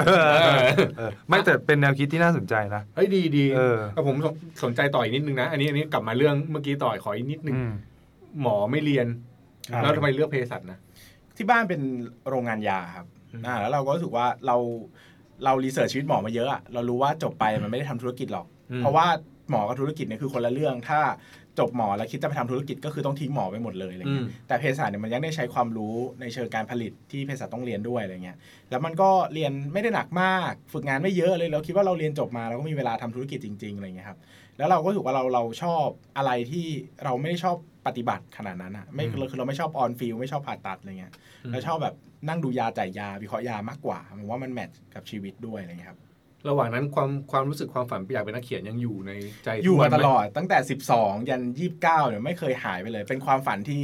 [0.98, 7.72] เออไม่แต่เป็นแนวคิดที่น่าสนใจนะเฮ้ยดีดีเออแต่ผมสนสนใจต่ออีกนิดนึงนะ อันนี้อันนี้กลับมาเรื่องเมื่อกี้ต่อขออีกนิดนึงอืม
[8.42, 9.08] หมอไม่เรียน
[9.72, 10.80] ครับแล้วทำไมเลือกเภสัชนะ
[11.38, 11.82] ที่บ้านเป็น
[12.30, 14.58] โรงงานยาครับอืมอ่าแล้วเราก็รู้สึกว่าเรา
[15.43, 18.46] เรารีเสิร์ชชีวิตหมอมาเยอะอะเรารู้ว่าจบไปมันไม่ได้ทำธุรกิจหรอก
[18.77, 19.08] เพราะว่า
[19.50, 21.00] หมอกับธุรกิจเนี่ยคือคนละเรื่อง ถ้า
[21.60, 28.38] จบหมอแล้วคิดจะไปทำธุรกิจก็คือต้องทิ้งหมอไปหมดเลยอะไรเงี้ยอืมแต่เภสัชเนี่ยมันยังได้ใช้ความรู้ในเชิงการผลิตที่เภสัชต้องเรียนด้วยอะไรเงี้ย
[28.69, 34.19] แล้วมันก็เรียนไม่ได้หนักมาก ฝึกงานไม่เยอะเลยเราคิดว่าเราเรียนจบมาเราก็มีเวลาทำธุรกิจจริงๆอะไรเงี้ยครับ
[34.60, 35.86] แล้วเราก็รู้สึกว่าเราเราชอบ
[36.18, 36.66] อะไรที่
[37.04, 41.13] เราไม่ได้ชอบปฏิบัติขนาดนั้นอะไม่คือคือเราไม่ชอบออนฟิลไม่ชอบผ่าตัดอะไรเงี้ย
[41.51, 41.96] เราชอบแบบ
[42.28, 46.00] นั่งดูยาจ่ายยาวิเคราะห์ยามากกว่าผมว่ามันแมทช์กับชีวิตด้วยอะไรเงี้ยครับ
[46.50, 49.12] ระหว่างนั้นความความรู้สึกความฝันอยากเป็นนักเขียนยังอยู่ใน
[49.44, 50.58] ใจอยู่ทุกวัมานไหตลอดตั้งแต่
[50.92, 51.42] 12 ยัน
[51.75, 53.84] 29เนี่ยไม่เคยหายไปเลย เป็นความฝันที่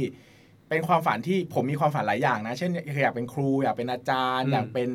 [0.68, 2.70] เป็นความฝันที่ผมมีความฝันหลายอย่างนะ เช่น
[3.02, 4.88] อยากเป็นครูอยากเป็นอาจารย์ อยากเป็น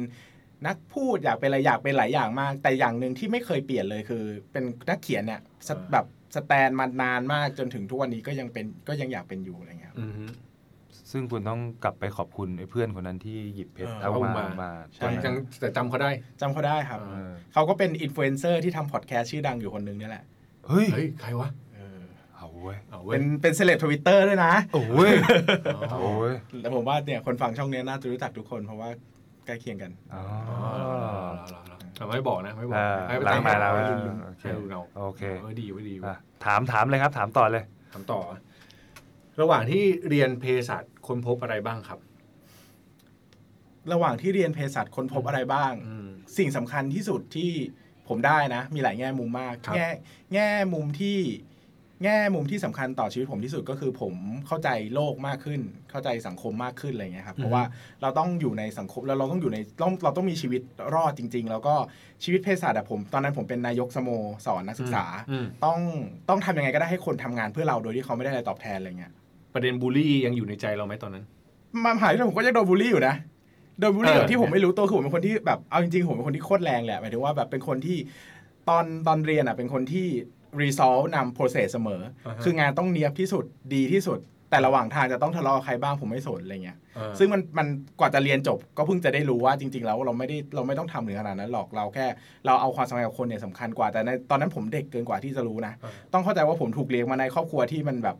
[0.67, 5.50] นักพูดอยากเป็นอะไรอยากเป็นหลายอย่างมาก แต่อย่างหนึ่งที่ไม่เคยเปลี่ยนเลยคือ เป็นนักเขียนเนี่ยส
[5.91, 10.26] แบบสแตนมานานมากจนถึงทุกวันนี้ก็ยังเป็นก็ยังอยากเป็นอยู่อะไรเงี้ยครับอือฮึ
[11.12, 16.10] ซึ่งคุณต้องกลับไปขอบคุณไอ้เพื่อนคนนั้นที่หยิบเพชรเออเอามาเอามามาใช่ยังแต่จำเขาได้
[16.41, 20.24] จำเขาได้ครับเอเออเขาก็เป็นอินฟลูเอนเซอร์ที่ทำพอดแคสต์ชื่อดังอยู่คนหนึ่งนี่แหละ
[20.67, 21.50] เฮ้ยเฮ้ยใครวะ
[22.38, 25.13] เอาเว้ยเอาเว้ยเป็นเป็นเซเลบทวิตเตอร์ด้วยนะโอ้ย
[25.76, 28.89] อ๋อโอ้ยแต่ผมว่าเนี่ยคนฟังช่องเนี้ยน่าจะรู้จักทุกคนเพราะว่า
[29.45, 30.24] ใกล้เคียงกันอ๋อ
[32.01, 38.19] แต่ไม่บอกนะไม่บอกเออให้ไปหลังตามมาแล้วให้ดูโอเคให้ดูเอาโอเคเออดีไว้ดีอะถามถามเลยครับ ถามต่อเลย ถามต่อ
[39.41, 41.99] ระหว่างที่เรียนเภสัชค้นพบอะไรบ้างครับ
[43.91, 47.51] ระหว่างที่เรียนเภสัชค้นพบอะไรบ้างอืมสิ่งสำคัญที่สุดที่
[48.07, 49.89] ผมได้นะ มีหลายแง่มุมมากครับแง่
[50.33, 51.17] แง่มุมที่
[52.03, 54.13] แง่มุมที่สำคัญต่อชีวิตผมที่สุดก็คือผม
[54.47, 55.61] เข้าใจโลกมากขึ้น
[55.91, 57.63] เข้าใจสังคมมากขึ้นอะไรเงี้ยครับเพราะว่า
[58.01, 60.61] เราต้องอยู่ในสังคมแล้วเราต้องอยู่ในต้องเราต้องมีชีวิต
[60.95, 61.73] รอดจริง ๆ แล้วก็
[62.23, 64.09] ชีวิตเภสัชอะผม ตอนนั้นผมเป็นนายกสโม
[64.45, 65.79] สรนักศึกษาอืมต้อง
[66.29, 69.11] ต้องทำยังไงก็ได้ให้คนทำงานเพื่อเราโดยที่เขาไม่ได้อะไรตอบแทนอะไรเงี้ย
[69.53, 71.23] ประเด็นบูลลี่ยังอยู่ในใจเราไหมตอนนั้น
[71.83, 73.15] มาหาที่ผมก็ยังโดนบูลลี่อยู่นะ
[73.79, 77.97] โดนบูลลี่เออแบบที่ผมไม่รู้ตัวคือผมเป็นคนที่แบบเอาจริงๆผมเป็นคนที่โคตรแรงแหละหมายถึงว่าแบบเป็นคนที่
[78.69, 80.07] ตอนตอนเรียนอะเป็นคนที่
[80.61, 87.67] resolve นำ process เสมออ่าฮะคืองานต้องเนียบที่สุดดีที่สุด แต่ระหว่างทางจะต้องทะเลาะกับใครบ้างผมไม่สนอะไรเงี้ยเออซึ่งมันมัน
[87.99, 92.05] กว่าจะเรียนจบก็เพิ่งจะได้รู้ว่าจริง ๆ แล้วเราไม่ได้เราไม่ต้องทำถึงขนาดนั้นหรอกเราแค่
[92.45, 98.17] เราเอาความสำคัญกับคนเนี่ยสำคัญกว่าแต่ในตอนนั้นผมเด็กเกินกว่าที่จะรู้นะอ่าต้องเข้าใจว่าผมถูกเลี้ยงมาในครอบครัวที่มันแบบ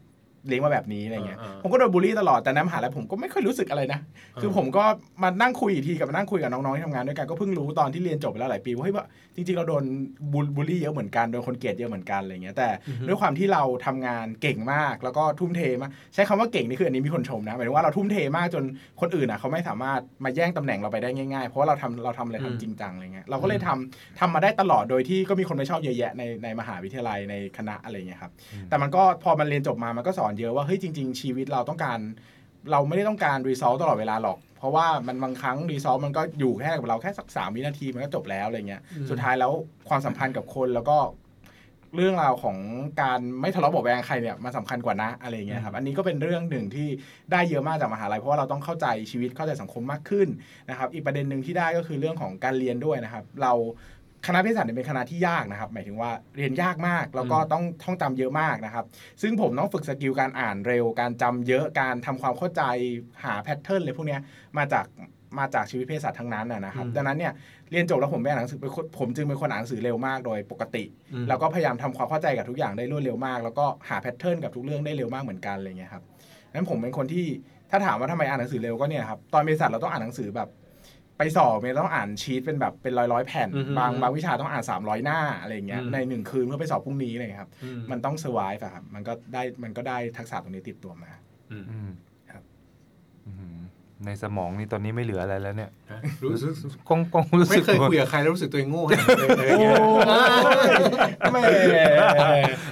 [0.48, 4.00] เลี้ยงมาแบบนี้อะไรเงี้ยอ่าอ่าผมก็โดนบูลลี่ตลอดแต่ในมหาลัยผมก็ไม่ค่อยรู้สึกอะไรนะ
[4.42, 4.84] คือผมก็
[5.24, 9.84] มานั่งคุยอีกทีกับมานั่งคุยกับน้องๆที่ทำงานด้วยกันก็เพิ่งรู้ตอนที่เรียนจบไปแล้วหลายปีว่าเฮ้ยว่าจริงๆเราโดน
[10.32, 12.70] บูลบูลลี่เยอะเหมือนกันโดนคนเกลียดเยอะเหมือนกันอะไรเงี้ยแต่
[13.08, 18.64] ด้วยความที่เราทำงานเก่งมากแล้วก็ทุ่มเทมากใช้คำว่าเก่งนี่คืออันนี้มีคนชมนะหมายถึงว่าเราทุ่มเทมากจน
[19.02, 28.32] คนอื่นอะเขาไม่สามารถมาแย่งตำแหน่งเราไปได้ง่ายๆ เพราะว่าเราทำเราทำอะไรอืมทำจริงจังอะไรเงี้ยเราก็เลยทำทำมาได้ตลอดโดยที่ก็มีคนไม่ชอบเยอะแยะในในมหาวิทยาลัยในคณะอะไรเงี้ยครับ
[28.70, 32.00] แต่มันก็พอมันเรียนจบมามันก็สอนเยอะว่าเฮ้ยจริง ๆ ชีวิตเราต้องการ
[32.72, 39.52] เราไม่ได้ต้องการรีซอสตลอดเวลาหรอก เพราะว่ามันบางครั้งรีซอสมันก็อยู่แค่กับเราแค่สักสามวินาทีมันก็จบแล้วอะไรเงี้ยสุดท้ายแล้ว
[39.89, 40.98] ความสัมพันธ์กับคนแล้วก็
[41.96, 42.58] เรื่องราวของ
[43.02, 46.88] การไม่ทะเลาะเบาะแวงใครเนี่ยมันสำคัญกว่านะอะไรอย่างเงี้ยครับอันนี้ก็เป็นเรื่องหนึ่งที่
[47.32, 50.28] ได้เยอะมากจากมหาลัยเพราะว่าเราต้องเข้าใจชีวิตเข้าใจสังคมมากขึ้น
[50.70, 53.54] นะครับ อีกประเด็นหนึ่งที่ได้ก็คือเรื่องของการเรียนด้วยนะครับ เรา
[54.28, 58.86] คณะเภสัชเนี่ยเป็นคณะที่ยากนะครับ หมายถึงว่าเรียนยากมาก แล้วก็ต้องท่องจำเยอะมากนะครับ
[59.22, 62.64] ซึ่งผมต้องฝึก skill การอ่านเร็ว การจำเยอะการทำความเข้าใจ
[63.24, 64.22] หา pattern เลยพวกเนี้ย
[64.58, 64.86] มาจาก
[65.40, 67.34] มาจากชีวิตเภสัชทั้งนั้นนะนะครับอืมดังนั้นเนี่ย
[67.72, 76.04] เรียนจบแล้วผมไม่อ่านหนังสือเป็นคนผมจึงเป็นคนอ่านหนังสือเร็วมากโดยปกติอืมแล้วก็พยายามทำความเข้าใจกับทุกอย่างได้รวดเร็วมาก แล้วก็หา pattern กับทุกเรื่องได้เร็วมากเหมือนกันอะไรเงี้ยครับ
[76.54, 77.26] นั้นผมเป็นคนที่
[77.72, 80.50] ถ้าถามว่าทำไมอ่านหนังสือเร็วก็เนี่ยครับตอนเภสัชเราต้องอ่านหนังสือแบบ
[81.24, 91.12] ไปสอบเนี่ยต้องอ่านชีตเป็นแบบเป็นร้อยร้อยๆแผ่นอือฮึบางบางวิชาต้องอ่าน 300 หน้าอะไรเงี้ยอืมในหนึ่งคืนเพื่อไปสอบพรุ่งนี้อะไรเงี้ยครับอืมมันต้อง survive อะครับมันก็ได้มันก็ได้ทักษะตรงนี้ติดตัวมา
[91.52, 91.90] อืมอืม
[92.32, 92.44] ครับ
[93.28, 93.58] อืม
[94.06, 96.00] ในสมองนี่ตอนนี้ไม่เหลืออะไรแล้วเนี่ยฮะ
[96.32, 96.54] รู้สึก
[96.90, 99.80] กล้องกล้องรู้สึไม่กเคยว่าคุยกับใครแล้วรู้สึกตัวเองโง่ขนาดนั้นเลยอะไรเงี้ย
[101.32, 101.42] ไม่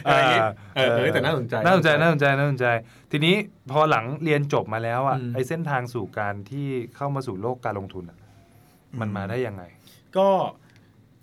[0.05, 0.43] อะไรเงี้ย
[0.75, 2.67] เออเออแต่น่าสนใจน่าสนใจน่าสนใจน่าสนใจ
[3.11, 3.35] ทีนี้
[3.71, 8.17] พอหลังเรียนจบมาแล้วอะอืมไอเส้นทางสู่การที่เข้ามาสู่โลกการลงทุนอะ
[8.99, 9.63] มันมาได้ยังไง
[10.17, 10.27] ก็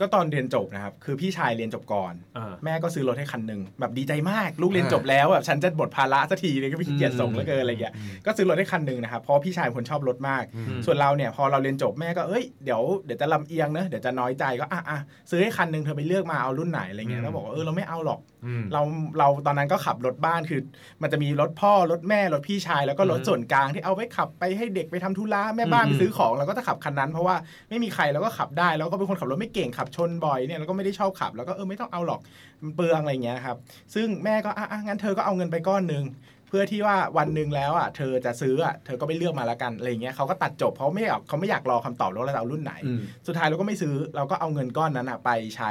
[0.01, 7.95] ก็ตอนเรียนจบนะครับ คือพี่ชายเรียนจบก่อนอ่าแม่ก็ซื้อรถให้คันหนึ่งแบบดีใจมาก ลูกเรียนจบแล้วแบบฉันจะบทภาระสักทีเลยก็พี่เกียรส่งเหลือเกินอะไรเงี้ย
[8.27, 14.99] ก็ซื้อรถให้คันหนึ่งนะครับเพราะพี่ชายเป็นคนชอบรถมากอืมส่วนเราเนี่ยพอเราเรียนจบแม่ก็เอ้ยเดี๋ยวเดี๋ยวจะลำเอียงเนอะเดี๋ยวจะน้อยใจก็อะอะ
[15.31, 18.36] ซื้อให้คันหนึ่งเธอไปเลือกมาเอารุ่นไหนอะไรเงี้ยแล้วบอกว่าเออเราไม่เอาหรอกอืม
[18.73, 18.83] เรา
[19.19, 20.61] เราตอนนั้นก็ขับรถบ้านคือ
[21.03, 27.37] มันจะมีรถพ่อรถแม่รถพี่ชาย แล้วก็รถอืมส่วนกลางที่เอาไว้ขับไปให้เด็กไปทำธุระแม่บ้านอืไปมซื้อของเราก็จะขับคันนั้น เพราะว่า
[27.71, 32.21] ไม่มีใครเราก็ขับได้แล้วก็เป็นคนขับรถไม่เก่งขับชนบ่อยเนี่ยเราก็ไม่ได้ชอบขับ แล้วก็เออไม่ต้องเอาหรอก
[32.63, 33.57] มันเปลืองอะไรเงี้ยครับ
[33.95, 36.05] ซึ่งแม่ก็อะอะงั้นเธอก็เอาเงินไปก้อนหนึ่ง
[36.49, 45.71] เพื่อที่ว่าวันหนึ่งแล้วอะเธอจะซื้ออะเธอก็ไปเลือกมาแล้วกันอะไรเงี้ยเขาก็ตัดจบเพราะไม่อยากเขาไม่อยากรอคำตอบแล้วว่าเราจะเอารุ่นไหนอืมสุดท้ายเราก็ไม่ซื้อเราก็เอาเงินก้อนนั้นอะไปใช้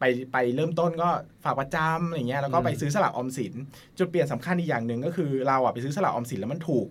[0.00, 1.08] ไปไปเริ่มต้นก็
[1.44, 3.54] ฝากประจำอะไรเงี้ยแล้วก็อืมไปซื้อสลากออมสิน
[3.98, 6.86] จุดเปลี่ยนสำคัญอีกอย่างหนึ่งก็คือเราอะไปซื้อสลากออมสินแล้วมันถูก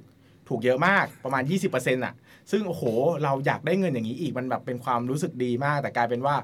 [0.50, 1.44] ถูกเยอะมากประมาณ
[1.74, 2.14] 20%อะ
[2.52, 2.84] ซึ่งโอ้โห
[3.24, 6.36] เราอยากได้เงินอย่างนี้อีกมันแบบเป็นความรู้สึกดีมาก แต่กลายเป็นว่า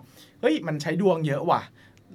[0.42, 1.62] เฮ้ยมันใช้ดวงเยอะว่ะ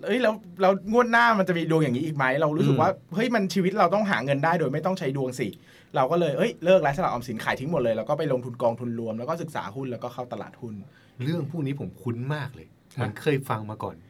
[0.05, 5.49] เอ้ยแล้วแล้วงวดหน้ามันจะมีดวงอย่างนี้อีกไหมเรารู้สึกว่าเฮ้ยมันชีวิตเราต้องหาเงินได้โดยไม่ต้องใช้ดวงสิ
[5.97, 10.75] เราก็เลยเอ้ยเลิกไลฟ์สลากออมสินขายทิ้งหมดเลยแล้วก็ไปลงทุนกองทุนรวมแล้วก็ศึกษาหุ้นแล้วก็เข้าตลาดหุ้น
[11.23, 14.10] เรื่องพวกนี้ผมคุ้นมากเลยเหมือนเคยฟังมาก่อนอ่าเหรอใ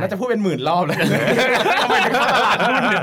[0.00, 0.98] น่าจะพูดเป็นหมื่นรอบเลย
[1.82, 3.02] ทำไมถึงเข้าตลาดหุ้นเนี่ย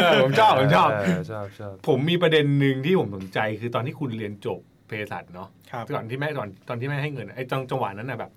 [0.00, 0.88] เออผมชอบผมชอบ
[1.28, 8.30] เชอบชอบผมมีประเด็นหนึ่งที่ผมสนใจคือตอนที่คุณเรียนจบเภสัชเนาะครับก่อนที่แม่ตอนตอนที่แม่ให้เงินไอ้จังจังหวะนั้นน่ะแบบ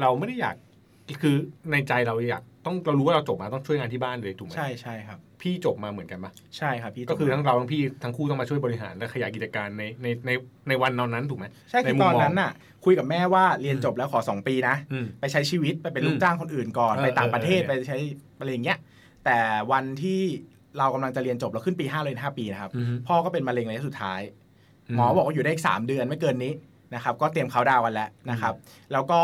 [0.00, 0.56] เราไม่ได้อยาก
[1.22, 1.34] คือ
[1.70, 10.30] ในใจเราอยากต้องเรารู้ว่าเราจบมาต้องช่วยงานที่บ้านเลยถูกไหมใช่ใช่ครับ พี่จบมาเหมือนกันปะใช่ครับพี่ก็คือทั้งเราทั้งพี่ทั้งคู่ต้องมาช่วยบริหารและขยายกิจการในในใน
[10.68, 12.52] ในวันนั้นถูกไหมใช่คือในมุตมอนมองนั้นน่ะ
[12.84, 17.98] คุยกับแม่ว่าเรียนจบแล้วขอ 2 ปีนะอืมไปใช้ชีวิตไปเป็นอืมลูกจ้างคนอื่นก่อนเออไปต่างประเทศเออไปใช้
[18.38, 18.78] อะไรอย่างเงี้ย
[19.24, 19.38] แต่
[19.72, 20.20] วันที่
[20.78, 24.20] เรากำลังจะเรียนจบเราขึ้นปี5เลย5ปีนะครับอือฮึพ่อก็เป็นมะเร็งระยะสุดท้าย
[24.88, 26.52] อืมหมอบอกว่าอยู่ได้อีกสามเดือนไม่เกินนี้
[26.94, 28.54] นะครับ ก็เตรียมเขาน์ดาวน์กันแล้วนะครับ
[28.92, 29.20] แล้วก็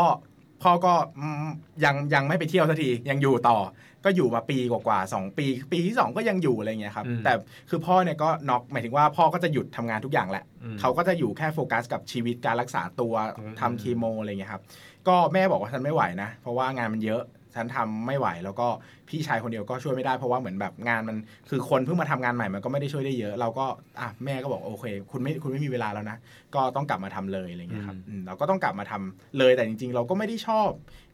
[0.63, 1.45] พ่อก็อืม
[1.85, 3.57] ยังยังไม่ไปเที่ยวสักทียังอยู่ต่อ
[4.05, 7.33] ก็อยู่มาปีกว่าๆสองปี ปีที่สองก็ยังอยู่อะไรเงี้ยครับอืมแต่
[7.69, 14.61] คือพ่อเนี่ยก็น็อกหมายถึงว่าพ่อก็จะหยุดทำงานทุกอย่างแหละอืมเขาก็จะอยู่แค่โฟกัสกับชีวิตการรักษาตัวอืมทำคีโมอะไรเงี้ยครับ
[15.07, 17.21] ก็แม่บอกว่าฉันไม่ไหวนะ เพราะว่างานมันเยอะ
[17.55, 18.67] ฉันทำไม่ไหว แล้วก็
[19.09, 21.17] พี่ชายคนเดียวก็ช่วยไม่ได้เพราะว่าเหมือนแบบงานมัน
[21.49, 23.65] คือคนเพิ่งมาทำงานใหม่มันก็ไม่ได้ช่วยได้เยอะ เราก็
[23.99, 26.17] อะแม่ก็บอกโอเค คุณไม่คุณไม่มีเวลาแล้วนะ
[26.55, 30.69] ก็ต้องกลับมาทำเลยอะไรเงี้ยครับอืมเราก็ต้องกลับมาทำเลยแต่จริง ๆ เราก็ไม่ได้ชอบ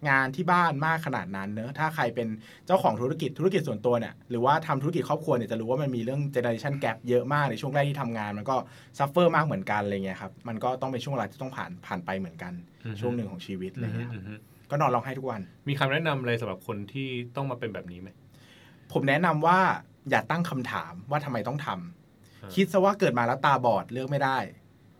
[0.09, 2.27] งานที่บ้านมากขนาดนั้นเนอะถ้าใครเป็น
[2.67, 8.55] เจ้าของธุรกิจธุรกิจส่วนตัวเนี่ยหรือว่าทำธุรกิจครอบครัวเนี่ยจะรู้ว่ามันมีเรื่อง generation gap เยอะมากในช่วงแรกที่ทำงาน มันก็
[8.97, 12.53] suffer มากเหมือนกันอะไรเงี้ยครับมันก็ต้องเป็นช่วงเวลาที่ต้องผ่านผ่านไปเหมือนกัน
[13.01, 14.35] ช่วงหนึ่งของชีวิตอะไรเงี้ยครับอือฮึ
[14.71, 18.09] ก็นอนร้องไห้ทุกวัน มีคำแนะนำอะไรสำหรับคนที่ต้องมาเป็นแบบนี้ไหม
[18.91, 19.59] ผมแนะนำว่า
[20.09, 24.39] อย่าตั้งคำถามว่าทำไมต้องทำอ่าคิดซะว่าเกิดมาแล้วตาบอดเลือกไม่ได้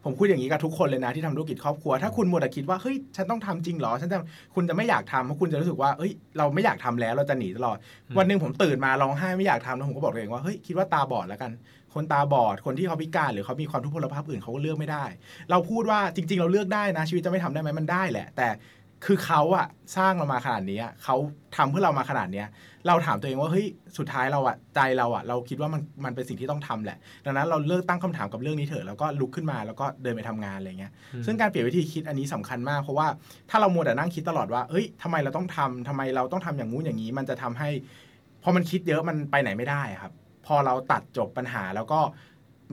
[0.05, 4.17] ผมพูดอย่างนี้กับทุกคนเลยนะที่ทำธุรกิจครอบครัว ถ้าคุณมัวแต่คิดว่าเฮ้ยฉันต้องทำจริงเหรอฉันจะ
[4.55, 7.77] คุณจะไม่อยากทำเพราะคุณจะรู้สึกว่าเฮ้ยเราไม่อยากทำแล้วเราจะหนีตลอด
[8.17, 11.51] วันหนึ่งผมตื่นมาร้องไห้ไม่อยากทำแล้วผมก็บอกตัวเองว่าเฮ้ยคิดว่าตาบอดแล้วกัน
[11.93, 15.05] คนตาบอด คนที่เขาพิการหรือเขามีความทุพพลภาพอื่นเขาก็เลือกไม่ได้
[15.49, 18.47] เราพูดว่าจริง ๆ เราเลือกได้นะ ชีวิตจะไม่ทำได้ไหมมันได้แหละ แต่
[19.05, 21.15] คือเขาอะสร้างเรามาขนาดนี้อะเขา
[21.55, 22.47] ทำเพื่อเรามาขนาดเนี้ย
[22.87, 23.65] เราถามตัวเองว่าเฮ้ย
[23.97, 30.91] สุดท้ายเราอะใจเราอะเราคิดว่ามันมันเป็นสิ่งที่ต้องทำแหละ ดังนั้นเราเลิกตั้งคำถามกับเรื่องนี้เถอะแล้วก็ลุกขึ้นมาแล้วก็เดินไปทำงานอะไรเงี้ย
[31.25, 33.07] ซึ่งการเปลี่ยนวิธีคิดอันนี้สำคัญมาก เพราะว่า
[33.49, 37.69] ถ้าเรามัวแต่นั่งคิดตลอดว่าเฮ้ยทำไมเราต้องทำทำไมเราต้องทำอย่างงู้นอย่างนี้ มันจะทำให้
[38.43, 40.11] พอมันคิดเยอะมันไปไหนไม่ได้ครับ
[40.45, 41.99] พอเราตัดจบปัญหาแล้วก็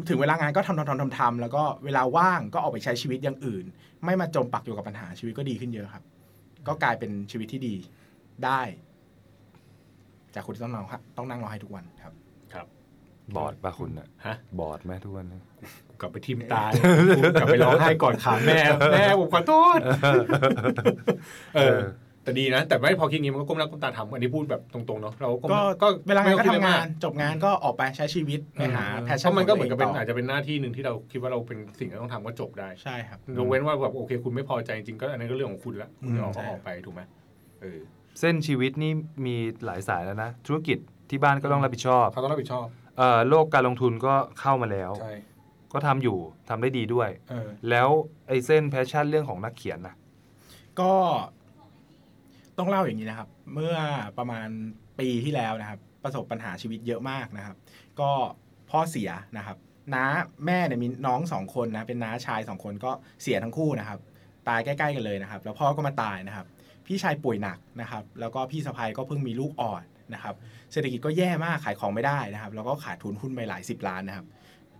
[0.08, 3.64] ถึงเวลางานก็ทำทำทำทำทำแล้วก็เวลาว่างก็ออกไปใช้ชีวิตอย่างอื่น
[4.04, 6.02] ไม่มาจมปักอยู่กับปัญหาชีวิตก็ดีขึ้นเยอะครับ
[6.68, 7.74] ก็กลายเป็นชีวิตที่ดี
[8.44, 8.60] ได้
[10.34, 10.84] จากคนที่ต้องนั่ง
[11.16, 12.12] ต้องนั่งรอให้ทุกวันครับ
[13.36, 15.40] บอดป่ะคุณอะฮะ บอดไหมทุกวันนี้
[16.00, 16.62] กลับไปทิมตา
[17.16, 18.60] กูกลับไปร้องไห้ก่อนขาแม่
[18.92, 19.78] แม่ผมขอโทษ
[21.56, 21.78] เออ
[22.28, 37.02] แต่ดีนะ แต่ไม่พอคิดงี้มันก็ก้มหน้าก้มตาทำอันนี้พูดแบบตรงๆเนาะเราก้มก็ก็เวลางานก็ไม่ต้อทำคิดงาอะไรนมจบงานก็ออกไปใช้ชีวิตไปหาแพชเพชั่นราะมันก็เหมือนกับเป็นขงตัวอาจงจะเป็นหน้าที่หนึ่งที่เราคิดว่าเราเป็นสิ่งที่ต้องทำก็จบได้ใช่ครับยกเว้นว่าแบบโอเค คุณไม่พอใจจริงๆก็อันนั้นก็เรื่องของคุณละคุณจะออกใช่ก็ออกไปถูกไหม
[37.60, 37.80] เออ
[38.20, 38.92] เส้นชีวิตนี่
[39.26, 40.78] มีหลายสายแล้วนะ ธุรกิจ
[41.10, 42.66] ที่บ้านก็ต้องรับผิดชอบเขาต้องรับผิดชอบ
[42.98, 45.12] เอ่อโลกการลงทุนก็เข้ามาแล้วใช่
[45.72, 47.88] ก็ทำอยู่ทำได้ดีด้วยเออแล้ว
[48.28, 49.94] ไอ้เส้นแพชชั่นเรื่องของนักเขียนนะ
[50.80, 50.92] ก็
[52.58, 53.76] ต้องเล่าอย่างนี้นะครับ เมื่อ
[54.18, 54.48] ประมาณ
[55.00, 57.56] ปีที่แล้วนะครับ ประสบปัญหาชีวิตเยอะมากนะครับ
[58.00, 58.10] ก็
[58.70, 59.56] พ่อเสียนะครับ
[59.94, 60.04] น้า
[60.46, 62.90] แม่เนี่ยมีน้องสองคนนะเป็นน้าชายสองคนก็
[63.22, 63.98] เสียทั้งคู่นะครับ
[64.48, 66.46] ตายใกล้ๆกันเลยนะครับ แล้วพ่อก็มาตายนะครับ
[66.86, 69.82] พี่ชายป่วยหนักนะครับ แล้วก็พี่สะพ้ายก็เพิ่งมีลูกอ่อน
[70.14, 70.34] นะครับ
[70.72, 74.26] เศรษฐกิจก็แย่มากขายของไม่ได้นะครับ แล้วก็ขาดทุนหุ้นไปหลายสิบล้านนะครับ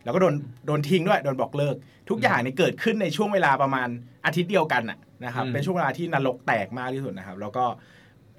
[0.05, 0.35] แล้วก็โดน
[0.67, 1.77] โดนทิ้งด้วยโดนบอกเลิก
[2.11, 3.89] ทุกอย่างนี่เกิดขึ้นในช่วงเวลาประมาณ
[4.27, 7.65] อาทิตย์เดียวกันน่ะ นะครับอืมเป็นช่วงเวลาที่นรกแตกมากที่สุดนะครับ แล้วก็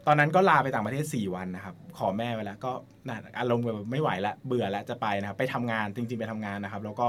[0.07, 2.71] ตอนนั้นก็ลาไปต่างประเทศ 4 วันนะครับ ขอแม่ไว้แล้วก็
[3.07, 7.07] น่ะอารมณ์แบบไม่ไหวแล้วเบื่อแล้วจะไปนะครับ ไปทำงานจริง ๆ ไปทำงานนะครับ แล้วก็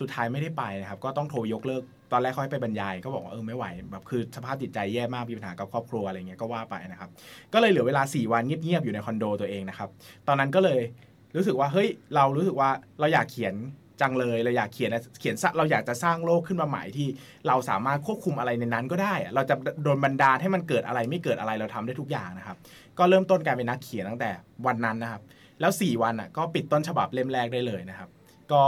[0.00, 1.82] สุดท้ายไม่ได้ไปนะครับ ก็ต้องโทรยกเลิก
[2.12, 7.10] ตอนแรกเขาให้ไปบรรยายก็บอกว่าเออไม่ไหวแบบคือสภาพจิตใจแย่มากมีปัญหากับครอบครัวอะไรเงี้ยก็ว่าไปนะครับ
[7.52, 9.88] ก็เลยเหลือเวลา 4 วันเงียบๆอยู่ในคอนโดตัวเองนะครับ
[10.28, 10.80] ตอนนั้นก็เลย
[11.36, 13.54] รู้สึกว่าเฮ้ยเรารู้สึกว่าเราอยากเขียน
[14.00, 17.08] จังเลยเราอยากเขียนเขียนสะเราอยากจะสร้างโลกขึ้นมาใหม่ที่
[17.48, 22.56] เราสามารถควบคุมอะไรในนั้นก็ได้อะเราจะโดนบันดาลให้มันเกิดอะไรไม่เกิดอะไรเราทำได้ทุกอย่างนะครับ
[22.98, 24.30] ก็เริ่มต้นการเป็นนักเขียนตั้งแต่
[24.66, 25.22] วันนั้นนะครับ
[25.60, 28.08] แล้ว 4 วันอะก็ปิดต้นฉบับเล่มแรกได้เลยนะครับ
[28.52, 28.62] ก็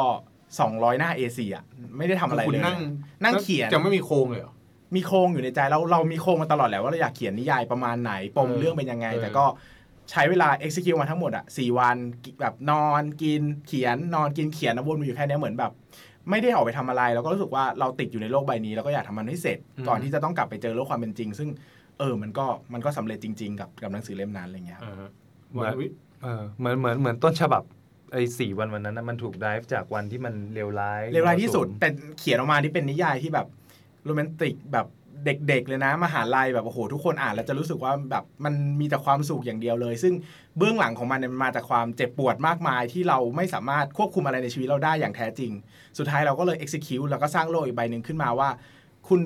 [0.48, 1.64] 200 หน้า A4 อะ
[1.96, 2.80] ไม่ได้ทำอะไรคุณเลยนั่ง
[3.24, 4.52] นั่งเขียนจะไม่มีโครงเลยเหรอ
[4.96, 9.44] มีโครงอยู่ในใจแล้วเรามีโครงมาตลอดแหละว่าเราอยากเขียนนิยายประมาณไหนปมเออเรื่องเป็นยังไงเออแต่ก็
[10.10, 11.96] ใช้เวลา execute มาทั้งหมดอะสี่วัน
[12.40, 15.72] แบบนอนกินเขียนนอนกินเขียนนะวนอยู่แค่เนี้ยเหมือนแบบ
[16.30, 21.48] ไม่ได้ออกไปทำอะไร เราก็รู้สึกว่าเราติดอยู่ในโลกใบนี้ แล้วก็อยากทำมันให้เสร็จ ก่อนที่จะต้องกลับไปเจอโลกความเป็นจริง ซึ่ง
[21.98, 25.10] เออมันก็มันก็สำเร็จจริง ๆ กับกับหนังสือเล่มนั้นอะไรเงี้ยครับอ่าฮะ
[25.50, 25.86] เหมือนวันวิ
[26.22, 27.62] เออเหมือนเหมือนเหมือนต้นฉบับ
[28.12, 31.88] ไอ้สี่วันวันนั้นนะมันถูกไดฟ์จากวันที่มันเลวร้ายเลวร้ายที่สุดมรแต่
[32.18, 33.46] เขียนออกมาที่เป็นนิยายที่แบบ
[34.04, 34.86] โรแมนติกแบบ
[35.26, 40.14] เด็กๆเลยนะมหาลัยแบบโอ้โหทุกคนอ่านแล้วจะรู้สึกว่าแบบมันมีแต่ความสุขอย่างเดียวเลย ซึ่ง
[40.58, 45.52] เบื้องหลังของมันเนี่ยมันมาจากความเจ็บปวดมากมายที่เราไม่สามารถควบคุมอะไรในชีวิตเราได้อย่างแท้จริง
[45.98, 48.48] สุดท้ายเราก็เลย execute แล้วก็สร้างโลกอีกใบหนึ่งขึ้นมาว่า
[49.08, 49.20] คุณ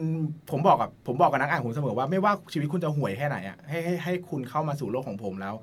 [0.51, 5.55] ผมบอกกับผมบอกกับนักอ่านผมเสมอว่าไม่ว่าชีวิตคุณจะห่วยแค่ไหนอะให้ให้ให้คุณเข้ามาสู่โลกของผมแล้ว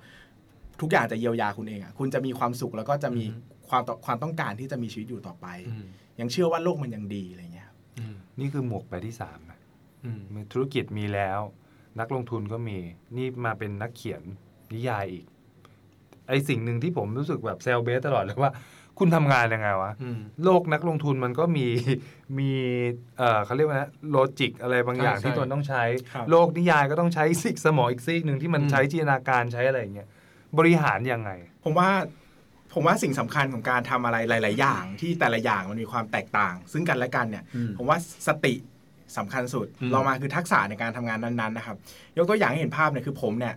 [0.82, 3.26] ทุกอย่างจะเยียวยาคุณเองอะคุณจะมีความสุขแล้วก็จะมี
[3.70, 5.86] ความต่อความต้องการที่จะมีชีวิตอยู่ต่อไปอืม
[6.20, 9.45] ยังเชื่อว่าโลกมันยังดีอะไรเงี้ยครับอืมนี่คือหมวกใบที่สามนะอื
[10.18, 11.40] มมีธุรกิจมีแล้ว
[12.00, 12.78] นักลงทุนก็มี
[13.18, 14.22] นี่มาเป็นนักเขียน
[14.74, 15.26] นิยายอีก
[16.28, 18.52] ไอสิ่งหนึ่งที่ผมรู้สึกแบบเซลเบสตลอดเลยว่า
[19.00, 21.68] คุณทำงานยังไงวะอืมโลกนักลงทุนมันก็มี
[22.40, 22.52] มี
[23.18, 30.08] เอ่อเขาเรียกว่านะโลจิกอะไรบางอย่างใช่ที่ใช่ตัวต้องใช้ครับโลกนิยายก็ต้องใช้ซีกสมองอีกซีกหนึ่งที่มันอืมใช้จินตนาการใช้อะไรอย่างเงี้ย
[30.58, 31.32] บริหารยังไง
[31.64, 31.90] ผมว่า
[32.74, 38.54] ผมว่าสิ่งสำคัญของการทำอะไรหลาย ๆ อย่างที่แต่ละอย่างมันมีความแตกต่าง ซึ่งกันและกันเนี่ยอืมผมว่าสติ
[39.18, 41.78] สำคัญสุดอืมเรามาคือทักษะในการทำงานนั้นๆนะครับ
[42.18, 43.56] ยกตัวอย่างให้เห็นภาพเนี่ยคือผมเนี่ย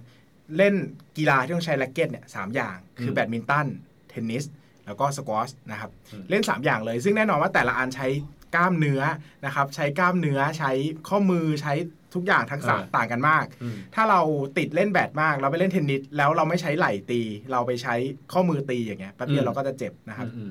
[0.56, 0.74] เล่น
[1.18, 3.66] กีฬาที่ต้องใช้แร็กเก็ตเนี่ยสามอย่าง คือแบดมินตัน
[4.10, 4.44] เทนนิส
[4.86, 5.90] แล้วก็สควอชนะครับ
[6.30, 8.06] เล่น 3 อย่างเลย ซึ่งแน่นอนว่าแต่ละอันใช้
[8.54, 9.02] กล้ามเนื้อ
[9.46, 10.72] นะครับใช้กล้ามเนื้อใช้
[11.08, 11.74] ข้อมือใช้
[12.14, 14.20] ทุกอย่างทักษะอ่าต่างกันมากอืมถ้าเรา
[14.58, 17.20] ติดเล่นแบดมาก เราไปเล่นเทนนิสแล้วเราไม่ใช้ไหล่ตี
[17.52, 17.94] เราไปใช้
[18.32, 20.50] ข้อมือตีอย่างเงี้ยแป๊บเดียวเราก็จะเจ็บนะครับอืม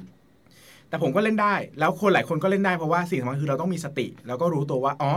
[0.89, 5.11] แต่ผมก็เล่นได้ แล้วคนหลายคนก็เล่นได้เพราะว่าสิ่งสำคัญคือเราต้องมีสติ แล้วก็รู้ตัวว่า อ๋อ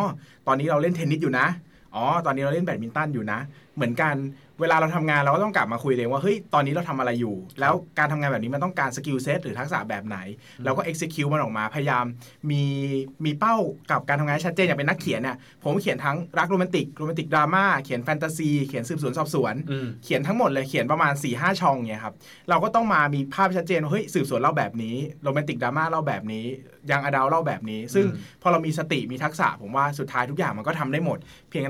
[0.46, 1.46] ตอนนี้เราเล่นเทนนิสอยู่นะ
[1.94, 3.38] อ๋อ ตอนนี้เราเล่นแบดมินตันอยู่นะ
[3.80, 4.16] เหมือนกัน
[4.60, 10.18] เวลาเราทำงานเราก็ต้องกลับมาคุยเองว่าเฮ้ยตอนนี้เราทำอะไรอยู่ แล้วการทำงานแบบนี้มันต้องการ skill set หรือทักษะแบบไหน
[10.64, 12.04] เราก็ execute มันออกมาพยายาม
[12.50, 12.64] มี
[13.24, 13.56] มีเป้า
[13.90, 22.14] กับการทำงานให้ชัดเจนอย่างเป็นนักเขียนเนี่ยผมเขียนทั้งรักโรแมนติกโรแมนติกดราม่าเขียนแฟนตาซีเขียนสืบสวนสอบสวนอืมเขียนทั้งหมดเลยเขียนประมาณ4ี่ห้าช่องเนี่ยครับ
[22.48, 26.46] เราก็ต้องมามีภาพชัดเจนว่าเฮ้ยสืบสวนเล่าแบบนี้โรแมนติกดราม่าเล่าแบบนี้
[26.90, 31.18] ยังอดาวเล่าแบบนี้ ซึ่งอืมพอเรามีสติมีทักษะผมว่าสุดท้ายทุกอย่างมันก็ทำได้หมด
[31.50, 31.64] เพียง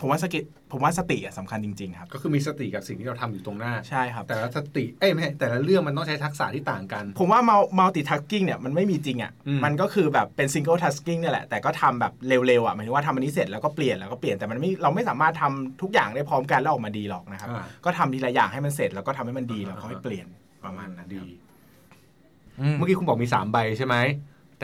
[0.00, 0.40] ผมว่าสกิ
[0.72, 7.40] ผมว่าสติอะสำคัญจริงๆครับ ก็คือมีสติกับสิ่งที่เราทำอยู่ตรงหน้า ใช่ครับ แต่ละสติเอ้ยไม่ใช่แต่ละเรื่องมันต้องใช้ทักษะที่ต่างกัน ผมว่า
[7.78, 20.26] multitasking เนี่ยมันไม่มีจริงอะอืมมันก็คือแบบเป็น single tasking เนี่ยแหละ แต่ก็ทำแบบเร็วๆอะหมายถึงว่าทำอันนี้เสร็จแล้วก็เปลี่ยนแล้วก็เปลี่ยนแต่มันไม่เราไม่สามารถทำทุกอย่างได้พร้อมกันแล้วออกมาดีหรอกนะครับอ่าก็ทำทีละอย่างให้มันเสร็จแล้วก็ทำให้มันดีแล้วอ่าค่อยเปลี่ยน
[20.64, 21.28] ประมาณนั้นดีครับ
[22.76, 23.96] เมื่อกี้คุณบอกมีสามใบใช่ไหม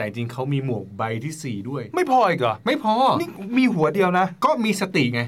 [0.01, 5.21] แต่จริงเขามีหมวกใบที่สี่ด้วย ไม่พออีกเหรอ ไม่พอ นี่มีหัวเดียวนะ ก็มีสติไง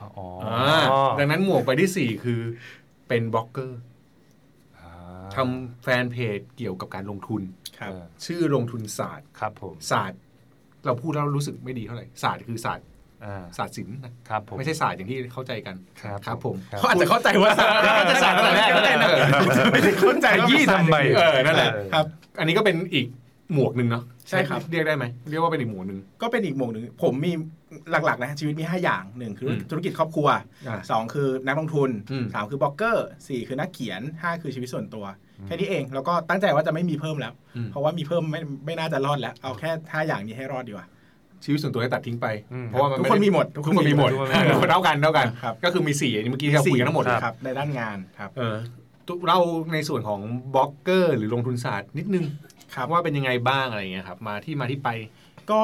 [0.00, 0.08] อ๋อ
[0.44, 0.84] อ่า
[1.18, 2.40] ดังนั้นหมวกใบที่สี่คือ
[3.08, 3.80] เป็นบล็อกเกอร์
[4.78, 4.90] อ่า
[5.34, 7.42] ทำแฟนเพจเกี่ยวกับการลงทุน
[7.78, 10.18] ครับเออชื่อลงทุนศาสตร์ครับผมศาสตร์
[10.86, 12.86] เราพูดแล้วรู้สึกไม่ดีเท่าไหร่ศาสตร์คือศาสตร์
[13.24, 19.08] อ่าศาสตร์ศิลป์นะครับผมไม่ใช่ศาสตร์อย่างที่เข้าใจกันครับครับผมครับเขาอาจจะเข้าใจว่าศาสตร์เขาจะศาสตร์ตั้งแต่แรกก็ได้นะ
[19.72, 22.04] ไม่ได้เข้าใจขว่ายี้ทำไมเออนั่นแหละเออครับ
[22.38, 23.06] อันนี้ก็เป็นอีก
[23.54, 27.32] หมวกหนึ่งเนาะใช่ครับเรียกได้ไหมเรียกว่าเป็นอีกหมวกหนึ่งก็เป็นอีกหมวกหนึ่งผมมี
[27.90, 30.28] หลักๆนะชีวิตมี 5 อย่างหนึ่งคืออมธุรกิจครอบครัว
[30.68, 35.04] อ่าสองคือนักลงทุนอืมสามคือบล็อกเกอร์สี่คือนักเขียนห้าคือชีวิตส่วนตัว
[35.46, 40.86] แค่นี้เองแล้วก็ตั้งใจว่าจะไม่มีเพิ่มแล้วอืมเพราะว่ามีเพิ่มไม่ไม่น่าจะรอดแล้ว เอาแค่ห้าอย่างนี้ให้รอดดีกว่า
[41.44, 48.56] ชีวิตส่วนตัวให้ตัดทิ้งไปอืมเพราะว่ามันทุกไได้คนมีหมดทุกคนมีหมดทุกคนมีหมดเท่ากันเท่ากันครับก็คือมีสี่อันนี้เมื่อกี้ที่เราคุยกันทั้งหมดครับครับในด้านงานครับเออ
[49.28, 49.38] เรา
[49.72, 50.20] ในส่วนของ
[50.54, 52.24] บล็อกเกอร์ หรือลงทุนศาสตร์นิดนึง
[52.76, 54.88] ครับว่าเป็นยังไงบ้างอะไรอย่างเงี้ยครับ มาที่มาที่ไป
[55.50, 55.62] ก็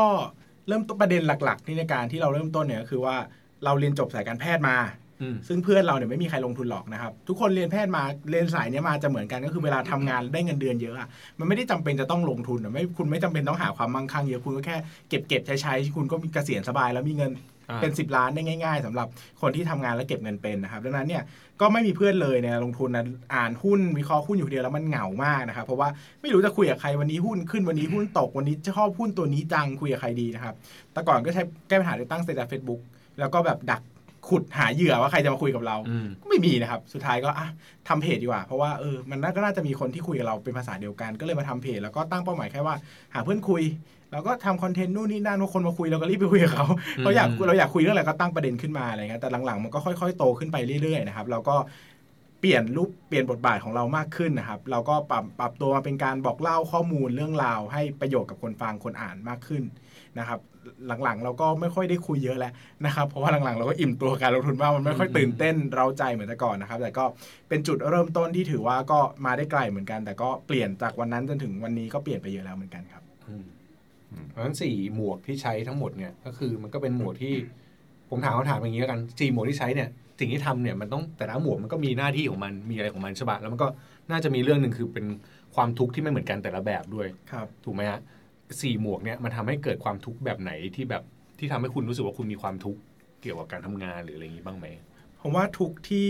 [0.68, 3.16] เริ่มต้นประเด็นหลัก ๆ ที่ในการที่เราเริ่มต้นเนี่ยก็คือว่า
[3.64, 4.76] เราเรียนจบสายการแพทย์มา
[5.22, 14.76] อืมซึ่งเพื่อนเราเนี่ยไม่มีใครลงทุนหรอกนะครับ ทุกคนเรียนแพทย์มาเรียนสายเนี้ยมาจะเหมือนกันก็คือเวลาทำงานได้เงินเดือนเยอะอะมันไม่ได้จำเป็นจะต้องลงทุนอะไม่คุณไม่จำเป็นต้องหาความมั่งคั่งเยอะคุณก็แค่
[15.08, 19.06] เก็บเก็บใช้ใช้คุณก็มีเกษียณสบายแล้วมีเงินอ่า เป็น 10 ล้านได้ง่าย ๆสำหรับ
[19.40, 21.22] คนที่ทำงานแล้วเก็บเงินเป็นนะครับดังนั้นเนี่ย
[21.60, 25.88] ก็ไม่มีเพื่อนเลยในลงทุนนะอ่านหุ้นวิเคราะห์หุ้นอยู่คนเดียวแล้วมันเหงามากนะครับเพราะว่า
[26.22, 30.54] ไม่รู้จะคุยกับใครวันนี้หุ้นขึ้นวันนี้หุ้นตกวันนี้ชอบหุ้นตัวนี้จังคุยกับใครดีนะครับ
[30.92, 32.80] แต่ก่อนก็ใช้แก้ปัญหาโดยตั้ง status เฟซบุ๊ก
[33.18, 33.82] แล้วก็แบบดัก
[34.28, 37.48] ขุดหาเหยื่อว่าใครจะมาคุยกับเราอืมก็ไม่มีนะครับ สุดท้ายก็อะ
[37.88, 42.74] ทำเพจดีกว่า เพราะว่าเออมันน่าก็น่าจะมีคนที่คุยกับเราเป็นภาษาเดียวกัน ก็เลยมาทำเพจแล้วก็ตั้งเป้าหมายแค่ว่า
[43.14, 43.62] หาเพื่อนคุย
[44.12, 46.66] แล้วก็ทำ content นู่นนี่นั่นว่าคนมาคุยเราก็รีบไปคุยกับเขา
[46.98, 51.56] อืมเราอยากเราอยากคุยเรื่องอะไรก็ตั้งประเด็นขึ้นมาอะไรเงี้ยแต่หลังๆมันก็ค่อยๆ โตขึ้นไปเรื่อยๆนะครับเราก็
[52.40, 59.62] เปลี่ยนรูปเปลี่ยนบทบาทของเรามากขึ้นนะครับ เราก็ปรับปรับตัวมาเป็นการบอกเล่าข้อมูลเรื่องราว ให้ประโยชน์กับคนฟังคนอ่านมากขึ้น
[60.18, 60.40] นะครับ
[61.04, 62.52] หลังๆ เราก็ไม่ค่อยได้คุยเยอะแล้ว
[62.84, 67.04] นะครับ เพราะว่าหลังๆ เราก็อิ่มตัวกับการลงทุนมากมันไม่ค่อยตื่นเต้นเราใจเหมือนแต่ก่อนนะครับ แต่ก็
[67.48, 73.01] เป็นจุดเริ่มต้นที่ถือว่าก็มาได้ไกลเหมือนกัน แต่ก็เปลี่ยนจากวันนั้นจนถึงวันนี้ก็เปลี่ยนไปเยอะแล้วเหมือนกันครับอืม
[74.30, 77.34] เพราะฉะนั้นสี่หมวกที่ใช้ทั้งหมดเนี่ยก็คือมันก็เป็นหมวกที่
[78.10, 83.68] ผมถามคำถามอย่างนี้แล้วกันสี่หมวกที่ใช้เนี่ยสิ่งที่ทำเนี่ยมันต้องแต่ละหมวกมันก็มีหน้าที่ของมันมีอะไรของมันใช่ปะแล้วมันก็
[84.10, 85.06] น่าจะมีเรื่องหนึ่งคือเป็น
[85.54, 88.00] ความทุกข์ที่ไม่เหมือนกันแต่ละแบบด้วยครับ ถูกไหมฮะ
[88.62, 91.02] สี่หมวกเนี่ยมันทำให้เกิดความทุกข์แบบไหนที่แบบ
[91.38, 92.80] ที่ทำให้คุณรู้สึกว่าคุณมีความทุกข์
[93.22, 94.66] เกี่ยวกับการทำงานหรืออะไรอย่างนี้บ้างไหม
[95.20, 96.08] ผมว่าทุกที่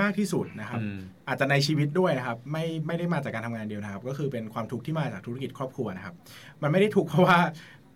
[0.00, 6.14] มากที่สุดนะครับอืมอาจจะในชีวิตด้วยนะครับ ไม่ไม่ได้มาจากการทำงานเดียวนะครับ ก็คือเป็นความทุกข์ที่มาจากธุรกิจครอบครัวนะครับ
[6.62, 7.38] มันไม่ได้ทุกข์เพราะว่า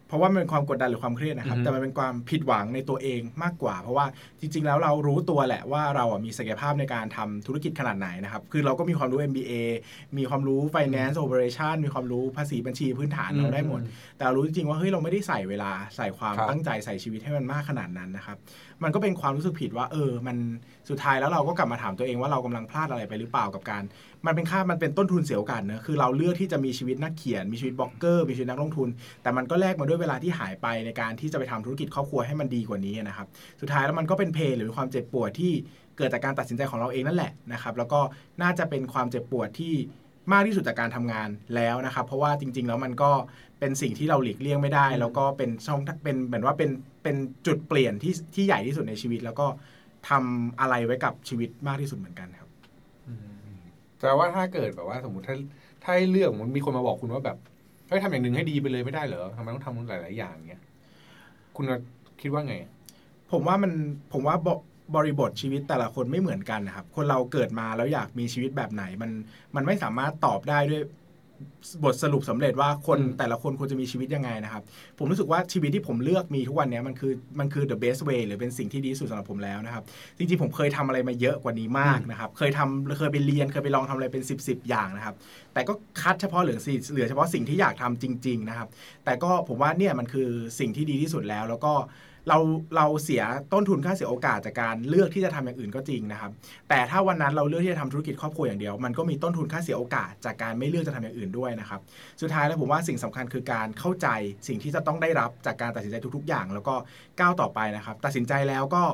[0.09, 4.07] เพราะว่ามันเป็นความกดดันหรือความเครียดนะครับอือฮึแต่มันเป็นความผิดหวังในตัวเองมากกว่า เพราะว่า
[4.41, 9.53] จริง ๆ แล้วเรารู้ตัวแหละว่าเราอะมีศักยภาพในการทำธุรกิจขนาดไหนนะครับ คือเราก็มีความรู้ MBA
[10.19, 13.81] มีความรู้ finance operation มีความรู้ภาษีบัญชีพื้นฐานเราได้หมด
[14.17, 18.37] แต่เรารู้จริงๆว่าเฮ้ยเราไม่ได้ใส่เวลาใส่ความครับตั้งใจใส่ชีวิตให้มันมากขนาดนั้นนะครับ
[18.85, 20.37] มันก็เป็นความรู้สึกผิดว่า เออ มัน
[20.91, 23.83] สุดท้ายแล้วเราก็กลับมาถามตัวเองว่าเรากำลังพลาดอะไรไปหรือเปล่ากับการ
[24.27, 28.89] มันเป็นค่ามันเป็นต้นทุนเสียโอกาสเนอะคือเราเลือกที่จะมีชีวิตนักเขียนมีชีวิตบล็อกเกอร์มีชีวิตนักลงทุน
[29.23, 33.27] แต่มันก็แลกมาด้วยเวลาที่หายไปในการที่จะไปทำธุรกิจครอบครัวให้มันดีกว่านี้นะครับ
[33.61, 35.53] สุดท้ายแล้วมันก็เป็นเพนหรือความเจ็บปวดที่
[35.97, 38.01] เกิดจากการตัดสินใจของเราเองนั่นแหละนะครับแล้วก็
[38.43, 39.75] น่าจะเป็นความเจ็บปวดที่
[40.33, 43.11] มากที่สุดจากการทำงานแล้วนะครับ เพราะว่าจริง ๆ แล้วมันก็
[43.61, 46.71] เป็นสิ่งที่เราหลีกเลี่ยงไม่ได้ แล้วก็เป็นช่องเป็นเหมือนว่าเป็น
[47.03, 49.47] เป็นจุดเปลี่ยนที่ที่ใหญ่ที่สุดในชีวิต แล้วก็
[50.09, 52.49] ทำอะไรไว้กับชีวิตมากที่สุดเหมือนกันครับ
[54.01, 55.37] แต่ว่าถ้าเกิดแบบว่าสมมติถ้า
[55.83, 57.39] ถ้าให้เลือกมันมีคนมาบอกคุณว่าแบบ
[57.89, 60.63] เฮ้ยทำอย่างหนึ่งให้ดีไปเลยไม่ได้เหรอทำไมต้องทำหลาย ๆ อย่างเงี้ย
[61.57, 61.65] คุณ
[62.21, 62.55] คิดว่าไง
[63.33, 63.73] ผมว่ามัน
[64.13, 64.49] ผมว่าบ
[64.95, 69.11] บริบทชีวิตแต่ละคนไม่เหมือนกันนะครับ คนเราเกิดมาแล้วอยากมีชีวิตแบบไหนมัน
[69.57, 70.83] มันไม่สามารถตอบได้ด้วย
[71.85, 74.63] บทสรุปสำเร็จว่าคนอืมแต่ละคนควรจะมีชีวิตยังไงนะครับ
[74.99, 79.83] ผมรู้สึกว่าชีวิตที่ผมเลือกมีทุกวันเนี้ยมันคือมันคือ the best way หรือเป็นสิ่งที่ดีที่สุดสำหรับผมแล้วนะครับ
[80.19, 85.15] จริงๆ ผมเคยทำอะไรมาเยอะกว่านี้มากนะครับ เคยทำเคยไปเรียนเคยไปลองทำอะไรเป็น 10บสอย่างนะครับ
[85.55, 88.69] แต่ก็คัดเฉพาะเหลือสิเหลือเฉพาะสิ่งที่อยากทำจริง ๆ นะครับ
[89.05, 91.73] แต่ก็ผมว่าเนี่ยมันคือสิ่งที่ดีที่สุดแล้ว แล้วก็
[92.29, 92.39] เรา
[92.77, 96.31] เราเสียต้นทุนค่าเสียโอกาสจากการเลือกที่จะทำอย่างอื่นก็จริงนะครับ
[96.69, 101.81] แต่ถ้าวันนั้นเราเลือกที่จะทำธุรกิจครอบครัวอย่างเดียว มันก็มีต้นทุนค่าเสียโอกาสจากการไม่เลือกจะทำอย่างอื่นด้วยนะครับ
[102.21, 104.09] สุดท้ายแล้วผมว่าสิ่งสำคัญคือการเข้าใจ
[104.49, 106.75] สิ่งที่จะต้องได้รับจากการตัดสินใจทุก ๆ อย่าง แล้วก็
[107.19, 108.85] ก้าวต่อไปนะครับ ตัดสินใจแล้วก็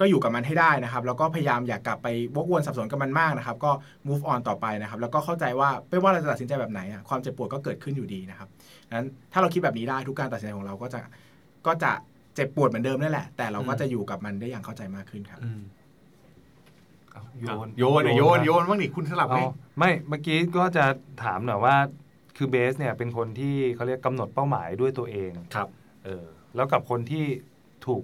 [0.00, 3.72] ก็อยู่กับมันให้ได้นะครับ แล้วก็พยายามอย่ากกลับไปวกวนสับสนกับมันมากนะครับ ก็
[4.08, 8.48] move on ต่อไปนะครับ แล้วก็เข้าใจว่าไม่ว่าเราจะตัดสินใจแบบไหนอะความเจ็บปวดก็เกิดขึ้นอยู่ดีนะครับ
[8.92, 11.00] นั้นถ้าเราคิดแบบนี้ได้ทุกการตัดสินใจของเราก็จะ
[11.66, 11.92] ก็จะ
[12.36, 15.40] เจ็บปวดเหมือนเดิมนั่นแหละ แต่เราก็จะอยู่กับมันได้อย่างเข้าใจมากขึ้นครับ
[17.12, 20.84] เอาโยนโยนอะโยนมาโยนบ้างดิคุณสลับไหมเอาไม่เมื่อกี้ก็จะ
[21.24, 21.76] ถามหน่อยว่า
[22.36, 25.68] คือเบสเนี่ยเป็นคนที่เขาเรียกกำหนดเป้าหมายด้วยตัวเองครับ
[26.04, 26.26] เออ
[26.56, 27.24] แล้วกับคนที่
[27.86, 28.02] ถูก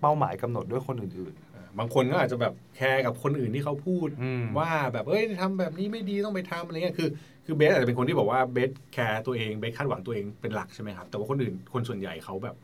[0.00, 1.34] เป้าหมายกำหนดด้วยคนอื่น
[1.78, 7.08] บางคนก็อาจจะแบบ care กับคนอื่นที่เขาพูดอืมว่าแบบเอ้ยทำแบบนี้ไม่ดีต้องไปทำอะไรเงี้ยคือ
[7.46, 12.56] คือเบสอาจจะเป็นคนที่บอกว่าเบส care ตัวเองเบสคาดหวังตัวเองเป็นหลักใช่ไหมครับแต่ว่าคนอื่นคนส่วนใหญ่เขาแบบ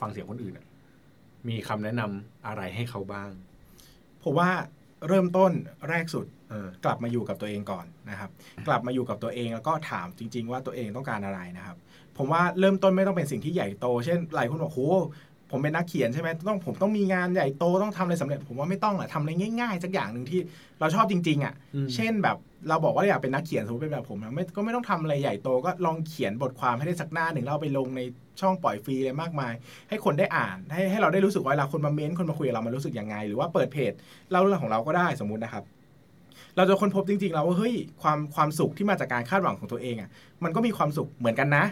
[0.00, 0.66] ฟังเสียงคนอื่นอะ
[1.48, 3.30] มีคำแนะนำอะไรให้เขาบ้าง
[4.24, 4.50] ผมว่า
[5.08, 5.52] เริ่มต้น
[5.88, 8.30] แรกสุดเออกลับมาอยู่กับตัวเองก่อนนะครับ
[8.66, 11.76] กลับมาอยู่กับตัวเองแล้วก็ถามจริง ๆ ว่าตัวเองต้องการอะไรนะครับ
[12.18, 14.80] ผมว่าเริ่มต้นไม่ต้องเป็นสิ่งที่ใหญ่โต เช่นหลายคนบอกโห
[15.50, 20.40] ผมเป็นนักเขียนใช่ไหมต้องผมต้องมีงานใหญ่โตต้องทำอะไรสำเร็จ ผมว่าไม่ต้องอะทำอะไรง่ายๆสักอย่างหนึ่งที่
[20.80, 22.36] เราชอบจริง ๆอะอืมเช่นแบบ
[22.68, 28.00] เราบอกว่าเราอยากเป็นนักเขียนสมมติเป็นแบบผมนะไม่ก็ไม่ต้องทำอะไรใหญ่โตก็ลองเขียนบทความให้ได้สักหน้าหนึ่งแล้วเอาไปลงใน
[28.40, 29.52] ช่องปล่อยฟรีเลยมากมาย
[29.88, 33.92] ให้คนได้อ่าน ให้ให้เราได้รู้สึกว่าเวลาคนมาเม้นต์คนมาคุยกับเรามันรู้สึกยังไง หรือว่าเปิดเพจ
[34.30, 35.64] เล่าเรื่องของเราก็ได้สมมุตินะครับ
[36.56, 40.10] เราจะค้นพบจริงๆแล้วว่าเฮ้ยความความสุขที่มาจากการคาดหวังของตัวเองอะ
[40.44, 41.64] มันก็มีความสุขเหมือนกันนะ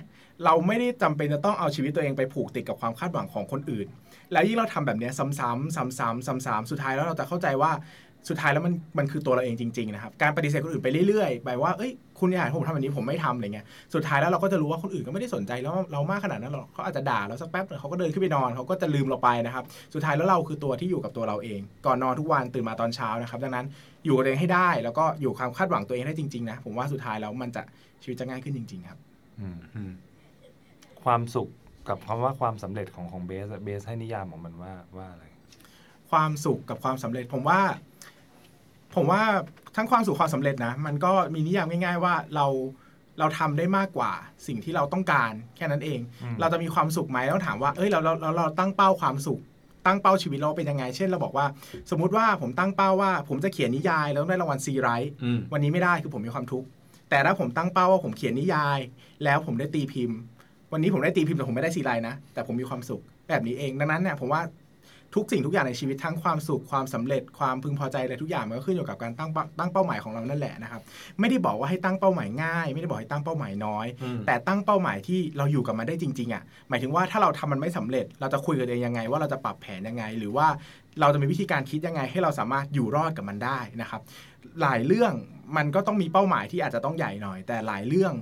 [0.44, 3.86] เราไม่ได้จำเป็นจะต้องเอาชีวิตตัวเองไปผูกติดกับความคาดหวังของคนอื่น
[4.32, 5.98] แล้วยิ่งเราทำแบบนี้ซ้ำๆซ้ำๆ
[6.46, 7.70] ซ้ำๆสุดท้ายแล้วเราจะเข้าใจว่า
[8.28, 19.64] สุดท้ายแล้วมันมันคือตัวเราเองจริงๆนะครับการปฏิเสธคนอื่นไปเรื่อยๆไปว่าเอ้ยคุณอยากให้ผมทำแบบนี้ผมไม่ทำอะไรเงี้ยสุดท้ายแล้วเราก็จะรู้ว่าคนอื่นก็ไม่ได้สนใจแล้วเรามากขนาดนั้นหรอกเขาอาจจะด่าเราสักแป๊บหนึ่งเขาก็เดินขึ้นไปนอนเขาก็จะลืมเราไปนะครับ
[19.94, 23.66] สุดท้ายแล้วเราคือตัวที่อยู่กับตัวเราเอง ก่อนนอนทุกวันตื่นมาตอนเช้านะครับดังนั้น
[24.04, 27.62] อยู่กับตัวเองให้ได้ แล้วก็อยู่ความคาดหวังตัวเองได้จริงๆนะผมว่าสุดท้ายแล้วมันจะ
[28.02, 28.98] ชีวิตจะง่ายขึ้นจริง ๆ ครับ
[29.40, 29.92] อืม
[31.08, 31.48] ความสุข
[31.88, 35.24] กับคำว่าความสำเร็จของของเบสอะเบสให้นิยามของมันว่าว่าอะไร
[36.10, 37.60] ความสุขกับความสำเร็จผมว่า
[38.94, 39.22] ผมว่า
[39.76, 42.46] ทั้งความสุขความสำเร็จนะ มันก็มีนิยามง่าย ๆ ว่าเรา
[43.18, 44.12] เราทำได้มากกว่า
[44.46, 49.40] สิ่งที่เราต้องการแค่นั้นเองอืมเราจะมีความสุขไหมต้องถามว่าเอ้ยเราเราเราเราตั้งเป้าความสุข
[49.86, 51.46] ตั้งเป้าชีวิตเราเป็นยังไง เช่นเราบอกว่า
[51.90, 56.66] สมมุติว่าผมตั้งเป้าว่า ผมจะเขียนนิยายแล้วได้รางวัลซีไรท์อืมวันนี้ไม่ได้คือผมมีความทุกข์
[57.10, 58.78] แต่ถ้าผมตั้งเป้าว่าผมเขียนนิยาย
[59.24, 60.18] แล้วผมได้ตีพิมพ์
[60.72, 64.42] วันนี้ผมได้ตีพิมพ์แต่ผมไม่ได้ซีไรท์นะ แต่ผมมีความสุขแบบนี้เองดังนั้นเนี่ยผมว่า
[65.14, 70.80] ทุกสิ่งทุกอย่างในชีวิตทั้งความสุขความสำเร็จความพึงพอใจอะไรทุกอย่างมันก็ขึ้นอยู่กับการตั้งเป้าตั้งเป้าหมายของเรานั่นแหละนะครับ
[71.20, 80.46] ไม่ได้บอกว่าให้ตั้งเป้าหมายง่าย ไม่ได้บอกให้ตั้งเป้าหมายน้อยอืมแต่ตั้งเป้าหมายที่เราอยู่กับมันได้จริงๆอะหมายถึงว่าถ้าเราทำมันไม่สำเร็จ เราจะคุยกับตัวเองยังไง ว่าเราจะปรับแผนยังไง หรือว่า
[81.00, 84.00] เราจะมีวิธีการคิดยังไง ให้เราสามารถอยู่รอดกับมันได้นะครับ
[84.62, 85.12] หลายเรื่อง
[85.56, 88.12] มันก็ต้องมีเป้าหมายที่อาจจะต้องใหญ่หน่อย แต่หลายเรื่อง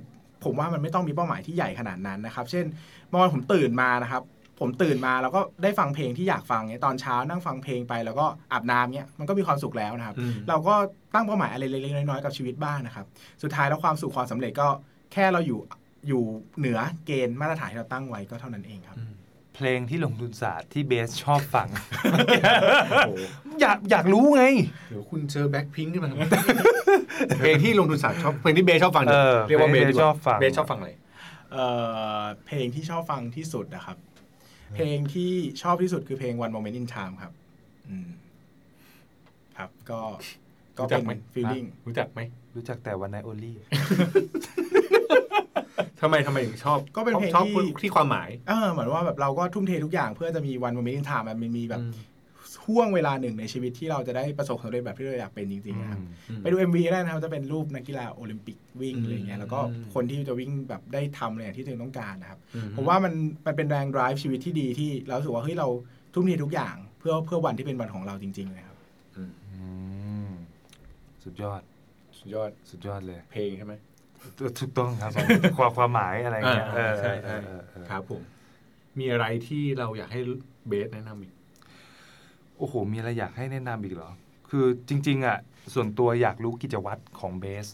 [0.43, 2.65] ผมว่ามันไม่ต้องมีเป้าหมายที่ใหญ่ขนาดนั้นนะครับ เช่น
[3.09, 4.23] เมื่อวานผมตื่นมานะครับ
[4.59, 10.75] ผมตื่นมาแล้วก็ได้ฟังเพลงที่อยากฟังเนี่ยตอนเช้านั่งฟังเพลงไป แล้วก็อาบน้ำเนี่ยมันก็มีความสุขแล้วนะครับอืมเราก็
[11.13, 13.05] ตั้งเป้าหมายอะไรเล็กๆน้อยๆกับชีวิตบ้างนะครับ
[13.43, 14.67] สุดท้ายแล้วความสุขความสำเร็จก็
[15.13, 15.59] แค่เราอยู่
[16.07, 16.23] อยู่
[16.59, 18.97] เหนือเกณฑ์มาตรฐานที่เราตั้งไว้ก็เท่านั้นเองครับ
[19.57, 21.67] เพลงที่ลงทุนศาสตร์ที่เบสชอบฟัง
[23.07, 23.21] โอ้โห
[23.61, 24.43] อยากอยากรู้ไง
[24.89, 26.09] เดี๋ยวคุณเจอแบ็คพิงค์ขึ้นมา
[27.39, 30.91] เพลงที่ลงทุนศาสตร์ชอบเพลงที่เบสชอบฟังเออเรียกว่าเบสเพลงที่ดีกว่าชอบฟังเบสชอบฟังอะไร
[31.51, 31.65] เอ่
[32.19, 33.97] อเพลงที่ชอบฟังที่สุดนะครับ
[34.75, 35.31] เพลงที่
[35.61, 37.33] ชอบที่สุดคือเพลง One Moment in Time ครับ
[37.89, 38.09] อืม
[39.57, 40.01] ครับก็
[40.77, 42.19] ก็รู้จัเป็กนไหม feeling รู้จักไหม
[42.55, 43.57] รู้จักแต่วันไนโอลี่
[46.01, 51.93] ทำไมทำไมถึงชอบก็เป็นเพลงชอบที่ ที่ความหมาย เออเหมือนว่าแบบเราก็ทุ่มเททุกอย่างเพื่อจะมี One Moment in Time อะมันมีแบบอืม
[52.65, 55.99] ห่วงเวลาหนึ่งในชีวิตที่เราจะได้ประสบความสำเร็จแบบที่เราอยากเป็นจริงๆนะครับ
[56.29, 63.13] อืมไปดู MV ได้นะครับจะเป็นรูปนักกีฬาโอลิมปิกวิ่งอืมอะไรเงี้ยแล้วก็อืมคนที่จะวิ่งแบบได้ทำอะไรอย่างที่ตัวเองต้องการนะครับ อืผมว่ามัน
[63.45, 65.67] มันเป็นแรง drive ชีวิตที่ดีที่เรารู้สึกว่าเฮ้ยเรา
[66.13, 68.77] ทุ่มเททุกอย่าง เพื่อเพื่อวันที่เป็นวันของเราจริงๆเลยครับ
[69.15, 69.23] อื
[70.29, 70.31] ม
[71.23, 71.61] สุดยอด
[72.19, 73.73] สุดยอดสุดยอดเลย เพลงใช่ไหม
[74.59, 75.11] ถูกต้องครับ
[75.57, 78.21] ความความหมายอะไรเงี้ยเออใช่เอใช่อเออเออครับผม
[78.99, 80.21] มีอะไรที่เราอยากให้
[80.67, 81.33] เบสแนะนำอีก
[82.57, 84.11] โอ้โห มีอะไรอยากให้แนะนำอีกเหรอ
[84.49, 85.37] คือจริง ๆ อะ
[85.73, 87.65] ส่วนตัวอยากรู้กิจวัตรของเบส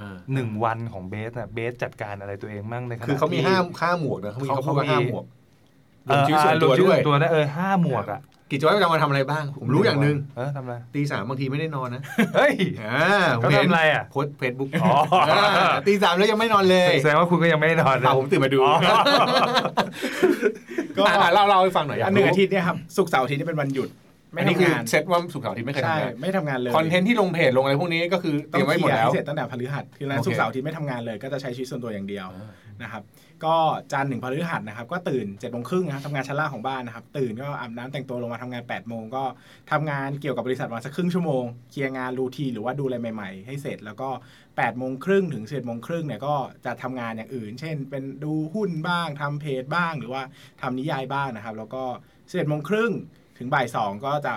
[0.00, 5.24] อ่าหนึ่งวันของเบสอะเบสจัดการอะไรตัวเองมั่งในขณะคือเขามีที่ห้ามค่าหมวกนะเขามีเขาพูดว่าเขามีห้าหมวก
[6.06, 8.20] เออลงชีวิตส่วนตัวอ่าลงชีด้วยส่ตัวนะเออห้าหมวกอะ
[8.52, 12.02] กิจวัตรประจำวันทำอะไรบ้าง ผมรู้อย่างหนึ่งเออทำอะไรตีสามบางทีไม่ได้นอนนะ
[12.36, 14.98] เฮ้ยอ่าผมเขาเห็นทำอะไรอะโพสเฟซบุ๊กอ๋อ
[15.86, 18.74] ตีสามแล้วยังไม่นอนเลยแสดงว่าคุณก็ยังไม่ได้นอนเปล่าผมตื่นมาดูอ๋อ
[20.96, 23.88] ก็อะเล่าเล่าให้ฟังหน่อยอยาอักนหนึ่งรู้อาทิตย์เนี่ยครับศุกร์เสาร์อาทิตย์นี่เป็นวันหยุด
[24.32, 32.26] ไม่อันนี้คือทำงาน เซตว่าสุกร์เสาร์อาทิตย์ไม่เคยใช่ทำงานไม่ทำงานเลยคอนเทนต์ที่ลงเพจลงอะไรพวกนี้ก็คือเตต้อรียงมไว้หมดเคลียร์แล้วให้เสร็จตั้งแต่พฤหัสคือนั้นโอเค ศุกร์เสาร์อาทิตย์ไม่ทำงานเลย ก็จะใช้ชีวิตส่วนตัวอย่างเดียว
[32.82, 33.02] นะครับ
[33.44, 33.56] ก็
[33.92, 39.24] จันทร์ถึงพฤหัสนะครับ ก็ตื่น7จ็ดโมงครึ่งนะครับทำงานชั้นล่างของบ้านนะครับ ตื่นก็อาบน้ำแต่งตัวลงมาทำงาน8ปดโมงก็
[39.72, 50.22] ทำงานเกี่ยวกับบริษัทวันสักครึ่งชั่วโมงเคลียร์งานรูทีนหรือว่าดูอะไรใหม่ ๆ ให้เสร็จแล้วก็8ปดโมงครึ่งถึงสิบโมงครึ่งเนี่ยก็จะทำงานอย่างอื่น เช่น เป็นดูหุ้นบ้างทำเพจบ้างหรือว่า
[50.62, 51.82] ทำนิยายบ้างนะครับ แล้วก็
[52.32, 52.92] สิบโมงครึ่ง
[53.42, 54.34] ถึงบ่ายสองก็จะ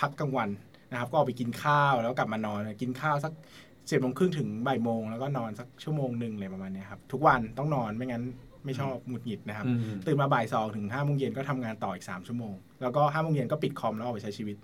[0.00, 0.48] พักกลางวัน
[0.90, 3.32] นะครับ ก็ออกไปกินข้าวแล้วกลับมานอนกินข้าวสัก
[3.90, 8.22] สิบโมงครึ่งถึงบ่ายโมงแล้วก็นอนสักชั่วโมงหนึ่งอะไรประมาณเนี้ยครับทุกวันต้องนอนไม่งั้น
[8.64, 14.56] ไม่ชอบหงุดหงิดนะครับอืมตื่นมาบ่ายสองถึงห้าโมงเย็นก็ทำงานต่ออีกสามชั่วโมง แล้วก็ห้าโมงเย็นก็ปิดคอมแล้วออกไปใช้ชีวิต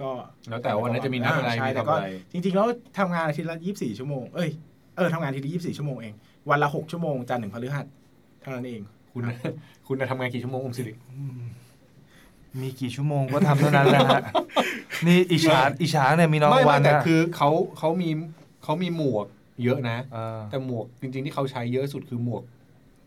[0.00, 0.10] ก็
[0.48, 2.66] แล้วแต่ว่าวันนั้นจะมีนัดอะไรใช่มีแต่ทำก็อะไรจริงๆแล้ว
[2.98, 4.50] ทำงานอาทิตย์ละยี่สิบสี่ชั่วโมงเอ้ย
[4.96, 6.14] เออทำงานอาทิตย์ละยี่สิบสี่ชั่วโมงเอง
[6.50, 7.86] วันละหกชั่วโมงจันทร์ถึงพฤหัส
[8.40, 8.80] เท่านั้นเอง
[9.12, 9.36] คุณน่ะ
[9.86, 10.92] คุณน่ะทำงานกี่ชั่วโมงอมสิริ
[12.60, 14.22] มีกี่ชั่วโมงก็ทำเท่านั้นแหละฮะ
[15.06, 18.10] นี่อิจฉาอิจฉาเนี่ยมีน้องไม่วัไม่นแต่นะคือเขาเขามี
[18.64, 19.26] เขามีหมวก
[19.64, 22.42] เยอะนะเออแต่หมวกจริง ๆ ที่เขาใช้เยอะสุดคือหมวก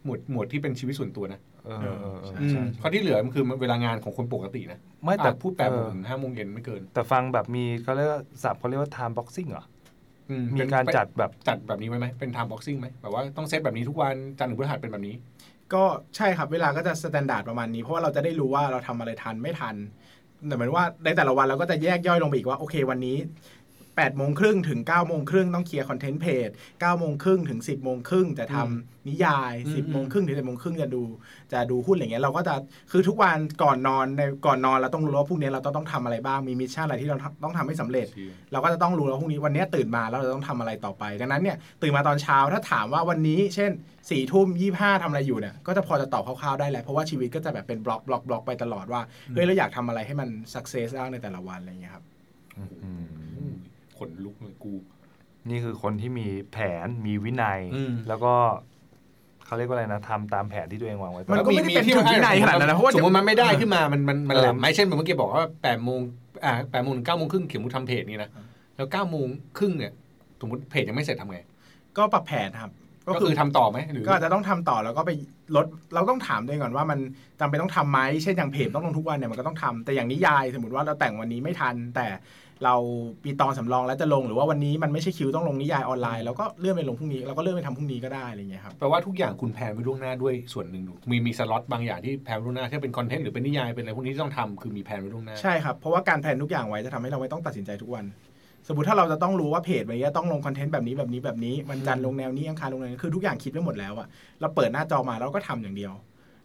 [0.06, 9.66] หมวดหมวดที่เป็นชีวิตส่วนตัวนะเออเออเอออืมเพราะที่เหลือมันคือเวลางานของคนปกตินะ ไม่แต่แต่พูดแปดโมงเออถึงห้าโมงเย็นไม่เกิน แต่ฟังแบบมีเขาเรียกว่าศัพท์เขาเรียกว่า time boxing เหรอ
[10.30, 15.16] อืมีเป็นการจัดแบบจัดแบบนี้ไว้ไหมเป็น time boxing ไหมแบบว่าต้องเซตแบบนี้ทุกวันจันทร์ถึงพฤหัสเป็นแบบนี้
[15.74, 15.84] ก็
[16.15, 19.76] ใช่ครับเวลาก็จะ standard ประมาณนี้เพราะว่าเราจะได้รู้ว่าเราทำอะไรทันไม่ทัน
[20.47, 23.17] แต่เหมือนว่าในแต่ละวันเราก็จะแยกย่อยลงไปอีกว่าโอเควันนี้
[23.96, 31.04] 8โมงครึ่งถึง9โมงครึ่งต้องเคลียร์คอนเทนต์เพจ9โมงครึ่งถึง 10โมงครึ่งจะทำนิยายอืม10โมงครึ่งถึง10โมงครึ่งจะดู
[31.54, 32.56] จะดูหุ้นอะไรเงี้ยเราก็จะ
[32.92, 38.08] คือทุกวันก่อนนอนในก่อนนอนเราต้องรู้ว่าพรุ่งนี้เราต้องต้องทำอะไรบ้างมี mission อะไรที่เราต้องทำให้สำเร็จ
[38.52, 43.72] เราก็จะต้องรู้แล้วพรุ่งนี้วันนี้ตื่นมาแล้วเราต้องทำอะไรต่อไป ดังนั้นเนี่ยตื่นมาตอนเช้าถ้าถามว่าวันนี้ เช่น
[44.10, 49.02] สี่ทุ่มยี่ห้าทำอะไรอยู่เนี่ยก็จะพอจะตอบคร่าวๆได้แหละเพราะว่าชีวิตก็จะแบบเป็น block block block ไปตลอดว่า
[49.34, 52.04] เฮ้ยเราอยากทำอะไรให้มันสักเซสได้ในแต่ละวันอะไรอย่างเงี้ยครับ
[52.84, 53.30] อืมข
[54.08, 54.74] นลุกเลยกู
[55.49, 58.34] นี่คือคนที่มีแผนมีวินัยอืมแล้วก็
[59.45, 65.99] เขาเรียกว่าอะไรนะทำตามแผนที่ตัวเองวางไว้มันก็ไม่ได้เป็นถึงวินัยขนาดนั้นนะเพราะว่าสมมติมันไม่ได้ขึ้นมามันมันมันเออแหลมไหมเช่นเมื่อกี้บอกว่าแปดโมง
[66.45, 68.30] อ่าแปดโมงถึงเก้าโมงครึ่งเขียนมุกทำเพจนี่นะ
[68.76, 69.28] แล้วเก้าโมง
[69.58, 69.91] ครึ่งเนี่ย
[70.41, 71.39] สมมติเพจยังไม่เสร็จทำไง
[71.97, 72.72] ก็ปรับแผนครับ
[73.08, 75.12] ก็คือทำต่อไหมหรือก็อาจจะต้องทำต่อแล้วก็ไป
[75.56, 76.99] ลดเราต้องถามตัวเองก่อนว่ามัน
[77.39, 82.08] จำเป็นต้องทำไหมเช่นอย่างเพจต้องลงทุกวันเนี่ยมันก็ต้องทำแต่อย่างนิยายสมมติว่าเราแต่งวันนี้ไม่ทัน แต่
[82.66, 82.76] เรา
[83.26, 98.30] มีตอนสำรองแล้วจะลงหรือว่าวันนี้มันไม่ใช่คิวต้องลงนิยายออนไลน์แล้วก็เลื่อนไปลงพรุ่งนี้เราก็เลื่อนไปทำพรุ่งนี้ก็ได้อะไรอย่างเงี้ยครับแปลว่าทุกอย่างคุณ plan ไว้ล่วงหน้าด้วยส่วนหนึ่งมีมีสล็อตบางอย่างที่ plan ไว้ล่วงหน้าถ้าเป็นคอนเทนต์หรือเป็นนิยายเป็นอะไรพวกนี้ที่ต้องทำคือมี plan ไว้ล่วงหน้าใช่ครับเพราะว่าการ plan ทุกอย่างไว้จะทำให้เราไม่ต้องตัดสินใจทุกวันส
[98.74, 104.07] มมติถ้าเราจะต้องรู้ว่าเพจวันนี้ต้องลงคอนเทนต์แบบนี้แบบนี้แบบนี้วันจันทร์ลงแนวนี้อังคารลงแนวนี้คือทุกอย่างคิดไว้หมดแล้วอะ
[104.41, 105.93] เราเปิดหน้าจอมาแล้วเราก็ทำอย่างเดียว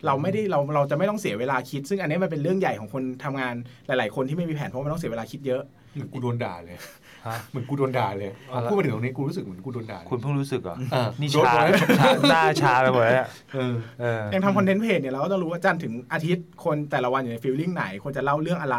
[0.07, 3.55] เราไม่ได้เราเราจะไม่ต้องเสียเวลาคิด ซึ่งอันนี้มันเป็นเรื่องใหญ่ของคนทำงาน
[3.87, 5.63] หลาย ๆ คนที่ไม่มีแผนเพราะมันต้องเสียเวลาคิดเยอะ
[5.95, 6.77] เหมือนกูโดนด่าเลย
[7.27, 18.79] ฮะเหมือนกูโดนด่าเลยอะไรพูดมาถึงตรงนี้กูรู้สึกเหมือนกูโดนด่าเลยคุณเพิ่งรู้สึกเหรออ่านี่โดนชาโดนชาหน้าชาไปหมดแล้วเนี่ยเออเอออย่างทำคอนเทนต์เพจเนี่ยเราก็ต้องรู้ว่าจันทร์ถึงอาทิตย์คนแต่ละวันอยู่ในฟีลลิ่งไหนคนจะเล่าเรื่องอะไร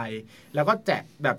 [0.55, 1.37] แล้วก็แจกแบบ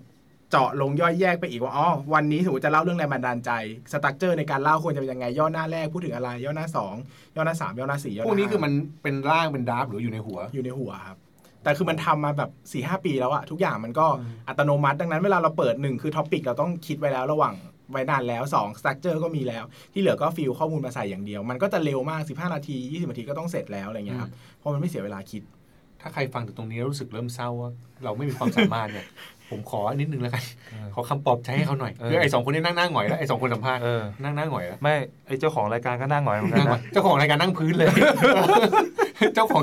[0.50, 3.50] เจาะลงย่อยแยกไปอีกว่าอ๋อวันนี้สมมติจะเล่าเรื่องแรงบันดาลใจ
[3.92, 6.94] structure ในการเล่าควรจะเป็นยังไงย่อหน้าแรกพูดถึงอะไรย่อหน้าสอง
[7.36, 11.18] ย่อหน้าสามย่อหน้าสี่ย่อหน้าวกนี้คือมันเป็นร่างเป็น draft หรืออยู่ในหัวอยู่ในหัวครับ
[11.62, 14.06] แต่คือมันทำมาแบบ4 5 ปีแล้วอะทุกอย่างมันก็
[14.48, 17.54] อัตโนมัติดังนั้นเวลาเราเปิดหนึ่งคือ topic เราต้องคิดไว้แล้วระหว่าง
[17.90, 25.42] ไว้นานแล้ว2 structure ก็มีแล้ว ที่เหลือก็ fill ข้อมูลมาใส่อย่างเดียว มันก็จะเร็วมาก 15 นาที 20 นาทีก็ต้องเสร็จแล้วอะไรเงี้ยครับเพราะมันไม่เสียเวลาคิด
[26.00, 27.70] ถ้าใครฟังถึงตรงนี้แล้วรู้สึกเริ่มเศร้าว่า
[28.04, 29.06] เราไม่มีความสามารถเนี่ย
[29.50, 34.94] ผมขอนิดนึงแล้วกันเออขอคำปลอบใจให้เขาหน่อยเออคือไอ้สองคนนี้นั่งหน้าหงอยแล้วไอ้สองคนสัมภาษณ์เออนั่งหน้าหงอยแล้วไม่
[35.26, 37.88] ไอเจ้าของรายการก็นั่งหงอยเหมือนกันนั่งหงอนะยเจ้าของรายการนั่งพื้นเลย
[39.34, 39.62] เจ้าของ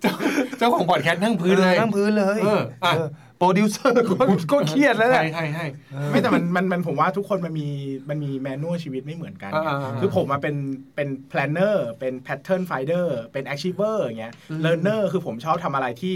[0.00, 0.12] เจ้า
[0.58, 3.08] เจ้าของพอดแคสต์นั่งพื้นเลยนั่งพื้นเลยเอออะเออ
[3.38, 4.14] โปรดิวเซอร์ก็
[4.52, 5.66] ก็เครียดแล้วแหใช่ละใช่ใช่
[6.10, 7.68] ไม่แต่มันมันมันผมว่าทุกคนมันมี
[8.08, 10.56] มันมีแมนนวลชีวิตไม่เหมือนกันไงอ่าๆๆคือผมมาเป็น
[10.96, 16.14] เป็น planner เป็น pattern finder เป็น achiever อย่างเงี้ย learner คือผมชอบทำอะไรที่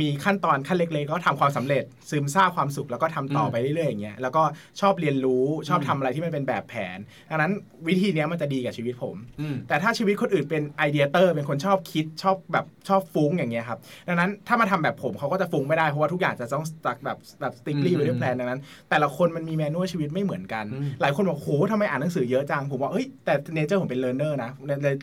[0.00, 4.42] มีขั้นตอนขั้นเล็กๆก็ทำความสำเร็จ ซึมซาบความสุขแล้วก็ทำต่อไปเรื่อยๆอย่างเงี้ยแล้วก็
[4.80, 6.98] ชอบเรียนรู้ชอบทำอะไรที่มันเป็นแบบแผน
[7.30, 7.52] ดังนั้น
[7.88, 13.78] วิธีเนี้ยมันจะดีกับชีวิตผมอืมแต่ถ้าชีวิตคนอื่นเป็น ideator เป็นคนชอบคิดชอบแบบชอบฟุ้งอย่างเงี้ยครับ
[14.08, 24.94] ดังนั้นถ้ามาทำแบบผมเขาก็จะฟุ้งไม่ได้เพราะว่าทุกอย่างจะต้อง stuck แบบแบบสติ๊กลี่อืมไว้ด้วย plan ดังนั้น แต่ละคนมันมี manual ชีวิตไม่เหมือนกันอืมหลายคนบอกโหทำไมอ่านหนังสือเยอะจังผมว่าเอ้ยแต่ nature ผมเป็นเล a ร์เนอร์นะเลยเลย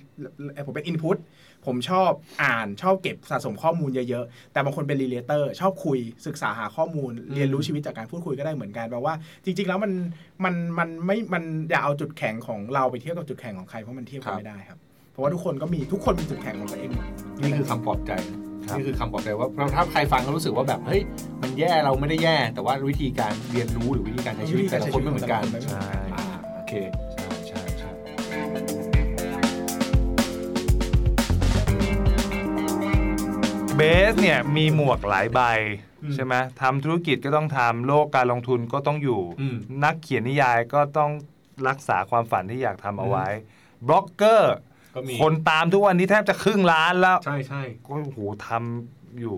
[0.54, 1.18] เลยผมเป็น input
[1.66, 2.12] ผมชอบ
[2.43, 9.14] อ่านชอบเก็บสะสมข้อมูลเยอะๆ แต่บางคนเป็น relator ชอบคุยศึกษาหาข้อมูล เรียนรู้ชีวิตจากการพูดคุยก็ได้เหมือนกันแปลว่า
[9.45, 9.91] จริง ๆ แล้วมัน
[10.43, 14.78] มันมันไม่มันอย่าเอาจุดแข็งของเราไปเทียบกับจุดแข็งของใครเพราะมันเทียบกันไม่ได้ครับ
[15.12, 17.05] เพราะว่าทุกคนก็มีทุกคนมีจุดแข็งของตัวเองหมด
[17.39, 18.12] นี่คือคำปลอบใจ
[18.70, 21.01] ครับนี่คือคำปลอบใจว่าถ้าใครฟังก็รู้สึกว่าแบบเฮ้ย
[21.41, 26.74] มันแย่เราไม่ได้แย่ แต่ว่าวิธีการเรียนรู้หรือวิธีการใช้ชีวิตแต่ละคนไม่เหมือนกันใช่อ่าโอเค
[33.80, 35.42] เบสเนี่ยมีหมวกหลายใบ
[36.14, 41.12] ใช่ไหมทำธุรกิจก็ต้องทำโลกการลงทุนก็ต้องอยู่อืมนักเขียนนิยายก็ต้อง
[41.68, 43.28] รักษาความฝันที่อยากทำเอาไว้
[43.88, 44.56] บล็อกเกอร์
[44.96, 49.38] ก็มีคนตามทุกวันนี้แทบจะครึ่งล้านแล้ว ใช่ใช่ก็โอ้โหทำอยู่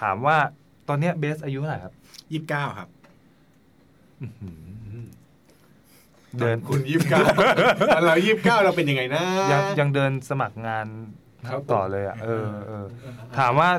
[0.00, 0.36] ถามว่า
[0.88, 1.92] ตอนเนี้ยเบสอายุเท่าไหร่ครับ
[2.32, 2.88] ยี่สิบเก้าครับ
[6.38, 7.20] เดินคุณยี่สิบเก้า
[8.04, 9.22] เรายี่สิบเก้าเราเป็นยังไงนะ
[9.52, 10.86] ยังยังเดินสมัครงาน
[11.48, 12.84] ครับต่อเลยอะเออเออ
[13.38, 13.70] ถามว่า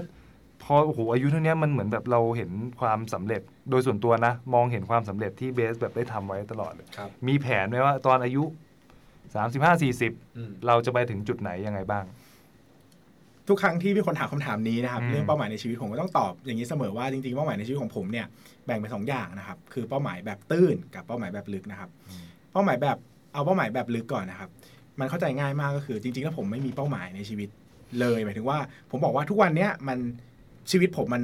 [0.63, 2.51] พอโอ้โหอายุเท่านี้มันเหมือนแบบเราเห็น
[2.81, 8.43] ความสำเร็จโดยส่วนตัวนะ มองเห็นความสำเร็จที่เบสแบบได้ทำไว้ตลอดเลยครับมีแผนไหมว่าตอนอายุ
[9.35, 12.05] 35 40อืมเราจะไปถึงจุดไหนยังไงบ้าง
[13.47, 18.27] ทุกครั้งที่มีคนถามคำถามนี้นะครับอืมเรื่องเป้าหมายในชีวิตผมก็ต้องตอบอย่างนี้เสมอว่าจริงๆเป้าหมายในชีวิตของผมเนี่ย
[18.65, 21.89] แบ่งเป็นสองอย่างนะครับ คือเป้าหมายแบบตื้นกับเป้าหมายแบบลึกนะครับ
[22.51, 22.97] เป้าหมายแบบ
[23.33, 24.49] เอาเป้าหมายแบบลึกก่อนนะครับ
[24.99, 27.49] มันเข้าใจง่ายมากก็คือจริงๆแล้วผมไม่มีเป้าหมายในชีวิต
[27.99, 28.59] เลยหมายถึงว่า
[28.91, 29.97] ผมบอกว่าทุกวันเนี้ยมัน
[30.71, 31.23] ชีวิตผมมัน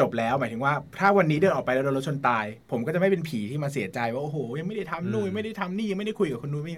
[0.00, 6.74] จบแล้วหมายถึงว่า ถ้าวันนี้เดินออกไปแล้วโดนรถชนตาย ผมก็จะไม่เป็นผีที่มาเสียใจว่าโอ้โหยังไม่ได้ทำนู่นไม่ได้ทำนี่ยังไม่ได้คุยกับคนนู้นไม่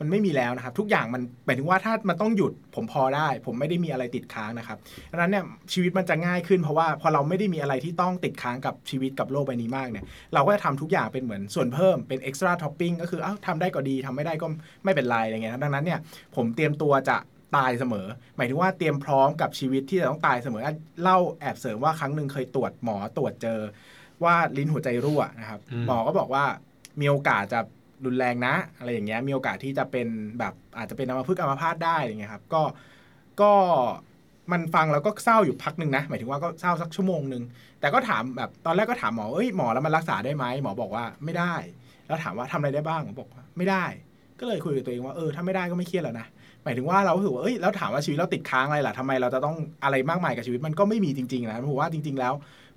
[0.00, 4.78] มันไม่มีแล้วนะครับ ทุกอย่างมันหมายถึงว่าถ้ามันต้องหยุดผมพอได้ ผมไม่ได้มีอะไรติดค้างนะครับ
[5.10, 14.46] ดังนั้นเนี่ยชีวิตมันจะง่ายขึ้นเพราะว่าพอเราไม่ได้มีอะไรที่ต้องติดค้างกับชีวิตกับโลกใบนี้มากเนี่ยเราก็จะทำทุกอย่างเป็นเหมือนส่วนเพิ่มเป็น extra topping ก็คือเอ้าทำได้ก็ดีทำไม่ได้ก็
[14.84, 16.00] ไม่เป็นไรอะไรเงี้ยดังนั้นเนี่ย
[16.36, 17.16] ผมเตรียมตัวจะ
[17.56, 23.60] ตายเสมอ หมายถึงว่าเตรียมพร้อมกับชีวิตที่จะต้องตายเสมออะเล่าแอบเสริมว่าครั้งหนึ่งเคยตรวจหมอตรวจเจอ
[24.24, 26.44] ว่าลิ้นหัวใจรั่วนะครับอืมหมอก็บอกว่า
[27.00, 27.60] มีโอกาสจะ
[28.04, 32.62] รุนแรงนะ อะไรอย่างเงี้ยมีโอกาสที่จะเป็นแบบอาจจะเป็นอัมพฤกษ์อัมพาตได้อะไรเงี้ยครับก็
[33.40, 33.52] ก็
[34.52, 37.42] มันฟังแล้วก็เศร้าอยู่พักหนึ่งนะ หมายถึงว่าก็เศร้าสักชั่วโมงหนึ่ง
[37.80, 41.54] แต่ก็ถามแบบตอนแรกก็ถามหมอเอ้ยหมอแล้วมันรักษาได้ไหมหมอบอกว่าไม่ได้
[42.06, 43.84] แล้วถามว่าทำอะไรได้บ้างหมอบอกว่าไม่ได้
[44.40, 46.26] ก็เลยคุยกับตัวเองว่าเออถ้าไม่ได้ก็ไม่เครียดแล้วนะ
[46.64, 52.34] หมายถึงว่าเราถือว่าเอ้ยแล้วถามว่าชีวิตเราติดค้างอะไรล่ะทำไมเราจะต้องอะไรมากมายกับชีวิตมันก็ไม่มีจริงๆนะผมว่าจริง ๆแล้ว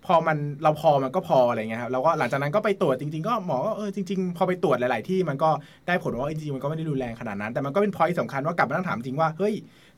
[0.07, 5.49] พอมันเราพอมันก็พออะไรเงี้ยครับเราก็หลังจากนั้นก็ไปตรวจจริง ๆ ก็หมอก็เออจริงๆ พอไปตรวจหลาย ๆ ที่มันก็
[5.87, 9.53] ได้ผลว่าเออจริงๆมันก็ไม่ได้รุนแรงขนาดนั้น แต่มันก็เป็นพอยต์สำคัญว่ากลับมาตั้งถามจริงว่าเฮ้ย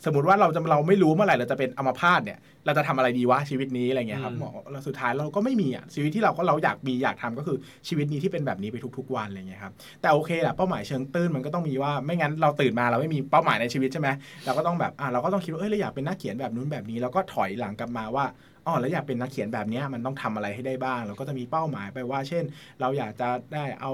[0.05, 14.09] สมมติว่าเราจะเราไม่รู้เมื่อไหร่เราจะเป็นอัมพาตเนี่ยเราจะทำอะไรดีวะชีวิตนี้อะไรเงี้ยครับหมอแล้วสุดท้ายเราก็ไม่มีอะชีวิตที่เราก็เราอยากมีอยากทำก็คือชีวิตนี้ที่เป็นแบบนี้ไปทุก ๆ วันอะไรเงี้ยครับแต่โอเคแหละเป้าหมายเชิงตื้นมันก็ต้องมีว่าไม่งั้นเราตื่นมาเราไม่มีเป้าหมายในชีวิตใช่ไหม
[14.45, 18.25] เราก็ต้องแบบอะเราก็ต้องคิดว่าเอ้ยเราอยากเป็นนักเขียนแบบนู้นแบบนี้แล้วก็ถอยหลังกลับมาว่า
[18.67, 22.43] อ๋อแล้วอยากเป็นนักเขียนแบบเนี้ยมันต้องทำอะไรให้ได้บ้าง เราก็จะมีเป้าหมายไปว่า เช่น
[22.81, 23.91] เราอยากจะได้เอา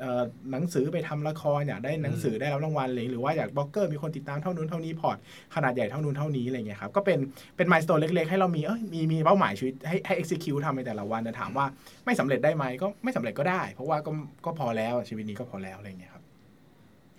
[0.00, 0.22] เอ่อ
[0.52, 5.16] หนังสือไปทำละครอยากได้หนังสือได้รับรางวัลเลยหรือว่าอยากบล็อกเกอร์มีคนติดตามเท่านู้นเท่านี้พอร์ต
[5.54, 7.18] ขนาดใหญ่เท่านู้นเท่านี้อะไรเงี้ยครับก็เป็น
[7.56, 11.66] เป็น milestone เล็กๆ ให้เรามีเอ้ยมีมีเป้าหมายชีวิตให้ให้ execute ทำในแต่ละวันแต่ถามว่า
[12.04, 14.10] ไม่สำเร็จได้ไหมก็ไม่สำเร็จก็ได้ เพราะว่าก็
[14.44, 16.24] ก็พอแล้วชีวิตนี้ก็พอแล้วอะไรเงี้ยครับ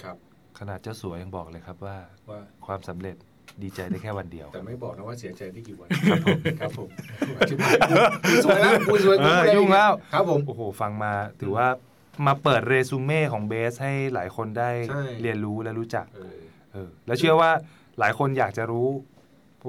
[0.03, 0.17] ครับ
[0.59, 1.97] ขนาดเจ้าสัวยังบอกเลยครับว่า
[2.29, 3.15] ว่าความสำเร็จ
[3.63, 6.89] ดีใจได้แค่วันเดียว แต่ไม่บอกนะว่าเสียใจได้กี่วัน ครับผมครับผม
[7.49, 7.73] ชิบหาย
[8.29, 11.67] กูสวยแล้วกูสวยกูเออไม่ได้ยุ่งแล้วครับผมโอ้โหฟังมาถือว่า
[12.27, 16.35] มาเปิดเรซูเม่ของเบสให้หลายคนได้ใช่เรียนรู้และรู้จักเออ
[16.73, 17.51] เออแล้วเชื่อว่า
[17.99, 18.87] หลายคนอยากจะรู้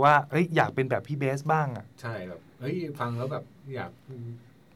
[0.03, 3.91] ว่าเอ้ยอยากเป็นแบบพี่เบสบ้างอะใช่แบบเฮ้ยฟังแล้วแบบอยาก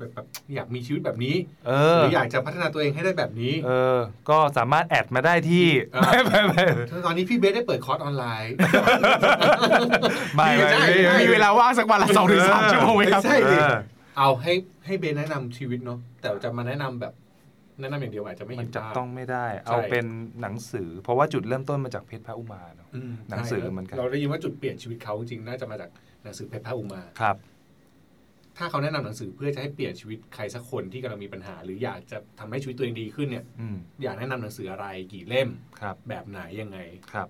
[0.01, 1.35] แบบแบบอยากมีชีวิตแบบนี้
[1.67, 3.99] เออหรืออยากจะพัฒนาตัวเองให้ได้แบบนี้ เออ
[4.31, 6.65] ก็สามารถ add มาได้ที่เออไม่ไม่ไม่
[7.07, 8.55] ตอนนี้พี่เบสได้เปิดคอร์สออนไลน์
[10.37, 13.75] ไม่ไม่ใช่ไม่ใช่มีเวลาว่างสักวันละสองถึงสามชั่วโมงไหมครับใช่เออ
[14.19, 14.53] เอาให้
[14.87, 17.13] ให้เบสแนะนำชีวิตเนาะแต่จะมาแนะนำแบบ
[17.81, 20.07] แนะนำอย่างเดียวอาจจะไม่มัเห็นนจับภาพต้องไม่ได้ใช่เอาเป็น
[20.41, 25.91] หนังสือ เพราะว่าจุดเริ่มต้นมาจากเพชรพระอุมาเนอะอืมหนังสือใช่เหมือนกันเราได้ยินว่าจุดเปลี่ยนชีวิตเขาจริงๆน่าจะมาจาก
[26.23, 27.37] หนังสือเพชรพระอุมาครับ
[28.59, 35.49] ถ้าเขาแนะนำหนังสือเพื่อจะให้เปลี่ยนชีวิตใครสักคนที่กำลังมีปัญหา หรืออยากจะทำให้ชีวิตตัวเองดีขึ้นเนี่ยอืมอยากแนะนำหนังสืออะไรกี่เล่ม
[35.81, 36.79] ครับ แบบไหนยังไง
[37.13, 37.29] ครับ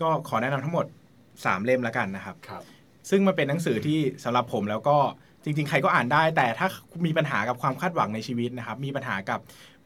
[0.00, 0.86] ก็ขอแนะนำทั้งหมด
[1.26, 2.62] 3 เล่มแล้วกันนะครับครับ
[3.10, 4.96] ซึ่งมันเป็นหนังสือที่สำหรับผมแล้วก็
[5.44, 6.68] จริง ๆ ใครก็อ่านได้ แต่ถ้า
[7.06, 9.40] มีปัญหากับความคาดหวังในชีวิตนะครับ มีปัญหากับ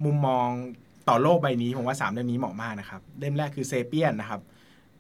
[0.05, 0.49] มุมมอง
[1.09, 4.41] ต่อโลกใบนี้ผมว่า3เล่มนี้เหมาะมากนะครับ เล่มแรกคือเซเปียนนะครับ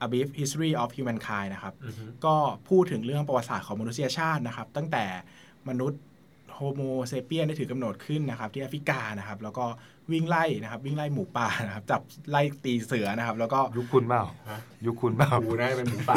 [0.04, 2.36] A Brief History of Humankind นะครับอือฮึก็
[2.68, 5.04] พูดถึงเรื่องประวัติศาสตร์ของมนุษยชาตินะครับ ตั้งแต่
[5.68, 6.00] มนุษย์
[6.54, 9.64] โฮโมเซเปียนได้ถือกำเนิดขึ้นนะครับ ที่แอฟริกานะครับ แล้วก็
[10.12, 12.00] วิ่งไล่นะครับ วิ่งไล่หมูป่านะครับ จับ
[12.30, 16.16] ไล่ตีเสือนะครับ แล้วก็ยุคคุณเปล่าฮะยุคคุณเปล่ากูได้เป็นหมูป่า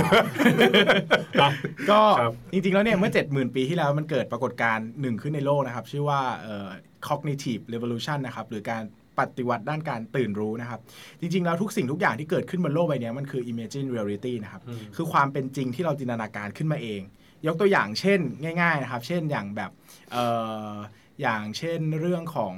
[1.92, 6.68] ก็ครับจริงๆแล้วเนี่ยเมื่อ 70,000 ปีที่แล้วมันเกิดปรากฏการณ์หนึ่งขึ้นในโลกนะครับ ชื่อว่าเอ่อ
[7.08, 8.84] cognitive revolution นะครับ หรือการ
[9.20, 10.80] ปฏิวัติด้านการตื่นรู้นะครับ
[11.22, 17.02] จริง ๆ แล้วทุกสิ่งทุกอย่างที่เกิดขึ้นบนโลกใบเนี้ยมันคือ imagine reality นะครับอืมคือความเป็นจริงที่เราจินตนาการขึ้นมาเอง
[17.48, 18.20] ยกตัวอย่างเช่น
[18.62, 19.72] ง่าย ๆนะครับ เช่นอย่างแบบ
[20.12, 20.24] เอ่
[20.72, 20.74] อ
[21.22, 22.56] อย่างเช่นเรื่องของ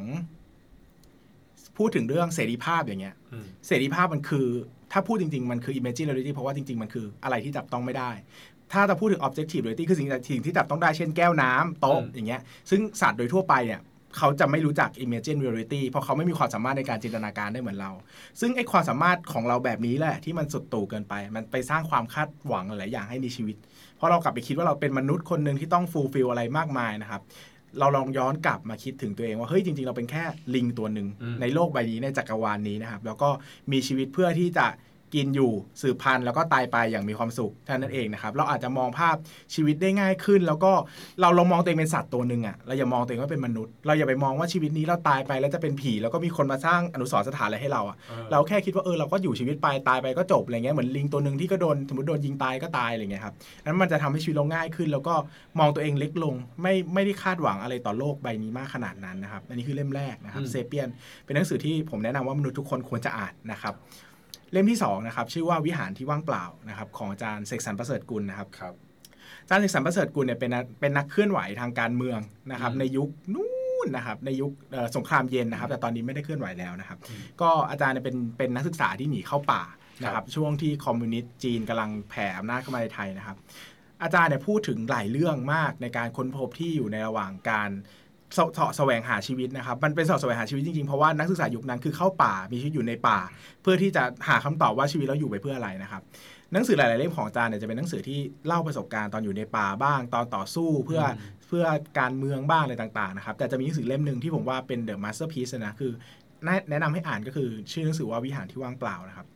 [1.77, 4.47] พูดถึงเรื่องเสรีภาพอย่างเงี้ยอืมเสรีภาพมันคือ
[4.91, 8.11] ถ้าพูดจริง ๆ มันคือ imagine reality เพราะว่าจริง ๆ มันคืออะไรที่จับต้องไม่ได้
[8.73, 13.81] ถ้าจะพูดถึง objective reality คือสิ่งสิ่งที่จับต้องได้เช่นแก้วน้ำโต๊ะอืมอย่างเงี้ยซึ่งสัตว์โดยทั่วไปเนี่ย
[14.17, 17.91] เขาจะไม่รู้จัก imagine reality เพราะเขาไม่มีความสามารถในการจินตนาการได้เหมือนเรา
[18.39, 23.55] ซึ่งไอ้ความสามารถของเราแบบนี้แหละที่มันสุดโต่งเกินไป มันไปสร้างความคาดหวังหลายๆอย่างให้ในชีวิต
[24.01, 27.21] เพราะเรากลับไปคิดว่าเราเป็นมนุษย์คนหนึ่งที่ต้องฟูลฟิลอะไรมากมายนะครับ
[27.79, 30.23] เราลองย้อนกลับมาคิดถึงตัวเองว่าเฮ้ยจริงๆ เราเป็นแค่
[30.55, 33.29] ลิงตัวหนึ่งอืมในโลกใบนี้ในจักรวาลนี้นะครับ แล้วก็
[33.71, 34.65] มีชีวิตเพื่อที่จะ
[35.13, 35.51] กินอยู่
[35.81, 39.15] สืบพันธุ์แล้วก็ตายไปอย่างมีความสุขเท่านั้นเองนะครับเราอาจจะมองภาพ
[39.53, 40.71] ชีวิตได้ง่ายขึ้น แล้วก็
[41.21, 47.95] เราลองมองตัวเองเป็นสัตว์ตัวหนึ่งอะเราอย่ามองตัวเองว่าเป็นมนุษย์ เราอย่าไปมองว่าชีวิตนี้เราตายไปแล้วจะเป็นผี แล้วก็มีคนมาสร้างอนุสรณ์สถานอะไรให้เราอะ
[48.31, 53.33] เราแค่คิดว่าเออเราก็อยู่ชีวิตไปตายไปก็จบอะไรเงี้ยเหมือนลิงตัวหนึ่งที่ก็โดนสมมติโดนยิงตายก็ตายอะไรเงี้ยครับ
[53.63, 55.13] นั้นมันจะทำให้ชีวิตเราง่ายขึ้น แล้วก็
[55.59, 60.89] มองตัวเองเล็กลง ไม่ไม่ได้คาดหวังอะไรต่อโลกใบนี้มากขนาดนั้นนะครับอันนี้คือเล่มแรกนะครับอืมเซเปียน
[61.25, 63.73] เป็นหนังสือที่ผมแนะนำว่ามนุษย์ทุกคนควรจะอ่านนะครับ
[64.51, 68.73] เล่มที่สองนะครับชื่อว่าวิหารที่ว่างเปล่านะครับของอาจารย์เสกสรรประเสริฐกุลนะครับครับ
[69.43, 72.19] อาจารย์เสกสรรประเสริฐกุลเนี่ยเป็นนักเป็นนักเคลื่อนไหวทางการเมือง
[72.51, 73.49] นะครับอืมในยุคนู้
[73.85, 79.63] นนะครับในยุคเอ่อสงครามเย็นนะครับ แต่ตอนนี้ไม่ได้เคลื่อนไหวแล้วนะครับอืมก็อาจารย์เนี่ยเป็นเป็นนักศึกษาที่หนีเข้าป่า
[80.03, 83.37] นะครับช่วงที่คอมมิวนิสต์จีนกำลังแผ่อำนาจเข้ามาในไทยนะครับ
[84.03, 87.69] อาจารย์เนี่ยพูดถึงหลายเรื่องมากในการค้นพบที่อยู่ในระหว่างการ
[88.33, 93.19] เสาะแสวงหาชีวิตนะครับ มันเป็นเสาะแสวงหาชีวิตจริงๆ เพราะว่านักศึกษายุคนั้นคือเข้าป่ามีชีวิตอยู่ในป่า
[93.61, 96.01] เพื่อที่จะหาคำตอบว่าชีวิตเราอยู่ไปเพื่ออะไรนะครับ
[96.53, 101.01] หนังสือหลายๆเล่มของอาจารย์เนี่ยจะเป็นหนังสือที่เล่าประสบการณ์ตอนอยู่ในป่าบ้าง ตอนต่อสู้เพื่อ
[101.47, 101.65] เพื่อ
[101.99, 105.91] การเมืองบ้างอะไรต่างๆนะครับแต่จะมีหนังสือเล่มหนึ่งที่ผมว่าเป็น The Masterpiece นะคือ
[106.45, 109.27] แนะนะนำให้อ่านก็คือชื่อหนังสือว่าวิหารที่ว่างเปล่านะครับ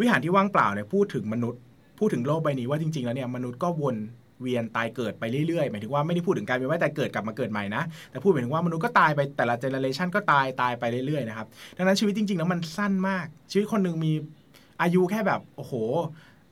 [0.00, 1.60] วิหารที่ว่างเปล่าเนี่ยพูดถึงมนุษย์
[1.98, 3.96] พูดถึงโลกใบนี้ว่าจริงๆแล้วเนี่ยมนุษย์ก็วน
[4.42, 14.12] เวียนตายเกิดไปเรื่อยๆหมายถึงว่าไม่ได้พูดถึงการเวียนว่ายตายเกิดกลับมาเกิดใหม่นะแต่พูดหมายถึงว่ามนุษย์ก็ตายไปแต่ละเจเนเรชันก็ตายตายไปเรื่อยๆนะครับดังนั้นชีวิตจริงๆแล้วมันสั้นมาก ชีวิตคนหนึ่งมี
[14.82, 15.74] อายุแค่แบบโอ้โห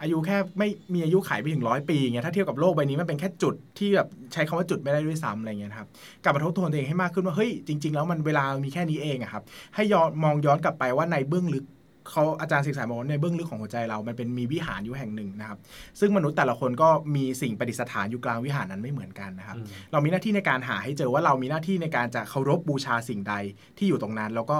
[0.02, 5.88] อายุแค่ไม่มีอายุขัยไปถึงร้อยปีเงี้ยถ้าเทียบกับโลกใบนี้มันเป็นแค่จุดที่แบบใช้คำว่าจุดไม่ได้ด้วยซ้ำอะไรเงี้ยครับ
[6.22, 9.42] กลับมาทบทวนตัวเองให้มากขึ้นว่าเฮ้ยจริง ๆ แล้วมันเวลามีแค่นี้เองอะครับ
[9.74, 11.64] ให้ย้อนมองย้อนกลับไปว่าในเบื้องลึก
[12.10, 15.58] เขาอาจารย์ศึกษาบอกว่าในเบื้องลึกของหัวใจเรา มันเป็นมีวิหารอยู่แห่งหนึ่งนะครับ
[16.00, 23.34] ซึ่งมนุษย์แต่ละคนก็มีสิ่งประดิษฐานอยู่กลางวิหารนั้นไม่เหมือนกันนะครับอืมเรามีหน้าที่ในการหาให้เจอว่าเรามีหน้าที่ในการจะเคารพบูชาสิ่งใด
[23.78, 24.58] ที่อยู่ตรงนั้น แล้วก็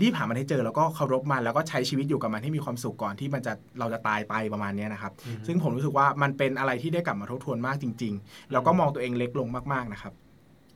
[0.00, 5.12] รีบหามันให้เจอแล้วก็เคารพมันแล้วก็ใช้ชีวิตอยู่กับมันให้มีความสุขก่อนที่มันจะเราจะตายไปประมาณเนี้ยนะครับ
[5.46, 10.12] ซึ่งผมรู้สึกว่ามันเป็นอะไรที่ได้กลับมาทบทวนมากจริง ๆ แล้วก็มองตัวเองเล็กลงมากๆนะครับ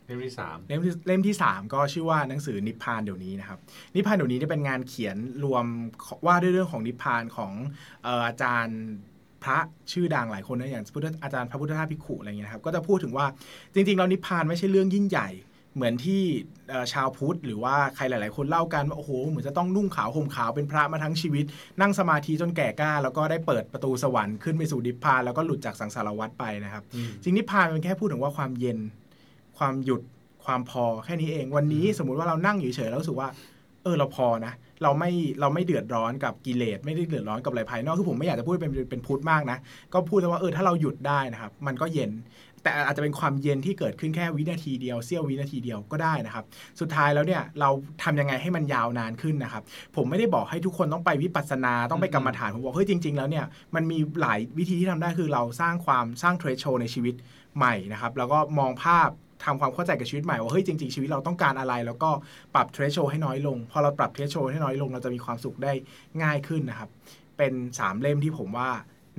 [0.07, 3.59] เล่มที่สามเล่มที่เล่มที่3ก็ชื่อว่าหนังสือนิพพานเดี๋ยวนี้นะครับ
[3.97, 5.65] นิพพานเดี๋ยวนี้จะเป็นงานเขียนรวม
[6.27, 7.53] ว่าด้วยเรื่องของนิพพานของ
[8.05, 8.81] เอ่ออาจารย์
[9.45, 9.59] พระ
[9.93, 13.27] ชื่อดังหลายคนนะอย่างพุทธอาจารย์พระพุทธทาสภิกขุอะไรเงี้ยนะครับก็จะพูดถึงว่า
[13.75, 15.31] จริงๆแล้วนิพพานไม่ใช่เรื่องยิ่งใหญ่
[15.75, 16.23] เหมือนที่
[16.69, 21.45] เอ่อชาวพุทธหรือว่าใครหลาย ๆ คนเล่ากันว่าโอ้โหเหมือนจะต้องนุ่งขาวห่มขาวเป็นพระมาทั้งชีวิต
[21.81, 26.83] นั่งสมาธิจนแก่กล้า แล้วก็ได้เปิดประตูสวรรค์ขึ้นไปสู่นิพพานแล้วก็หลุดจากสังสารวัฏไปนะครับ
[27.23, 28.79] จริงนิพพานมันแค่พูดถึงว่าความเย็น
[29.59, 30.03] ความหยุด
[30.45, 33.29] ความพอแค่นี้เอง วันนี้สมมุติว่าเรานั่งอยู่เฉยๆแล้วรู้สึกว่า
[33.83, 34.53] เออเราพอนะ
[34.83, 39.59] เราไม่เราไม่เดือดร้อนกับกิเลสไม่ได้เดือดร้อนกับอะไรภายนอกคือผมไม่อยากจะพูดเป็นเป็นพุทธมากนะ
[39.93, 42.11] ก็พูดแต่ว่าเออถ้าเราหยุดได้นะครับ มันก็เย็น
[42.63, 46.45] แต่อาจจะเป็นความเย็นที่เกิดขึ้นแค่วินาทีเดียวเสี้ยววินาทีเดียวก็ได้นะครับ
[46.81, 47.71] สุดท้ายแล้วเนี่ยเรา
[48.03, 49.63] ทำยังไงให้มันยาวนานขึ้นนะครับ
[49.97, 53.45] ผมไม่ได้บอกให้ทุกคนต้องไปวิปัสสนาต้องไปกรรมฐานผมบอกเฮ้ยจริง ๆ แล้วเนี่ย
[53.75, 57.15] มันมีหลายวิธีที่ทำได้คือเราสร้างความสร้างเทรชโชในชีวิต
[57.57, 59.11] ใหม่นะครับแล้วก็มองภาพ
[59.45, 62.11] ทำความเข้าใจกับชีวิตใหม่ว่าเฮ้ยจริงๆชีวิตเราต้องการอะไร แล้วก็
[62.55, 65.73] ปรับเทรชโชให้น้อยลง พอเราปรับเทรชโชให้น้อยลง เราจะมีความสุขได้
[66.23, 66.91] ง่ายขึ้นนะครับ
[67.39, 68.71] เป็นสามเล่มที่ผมว่า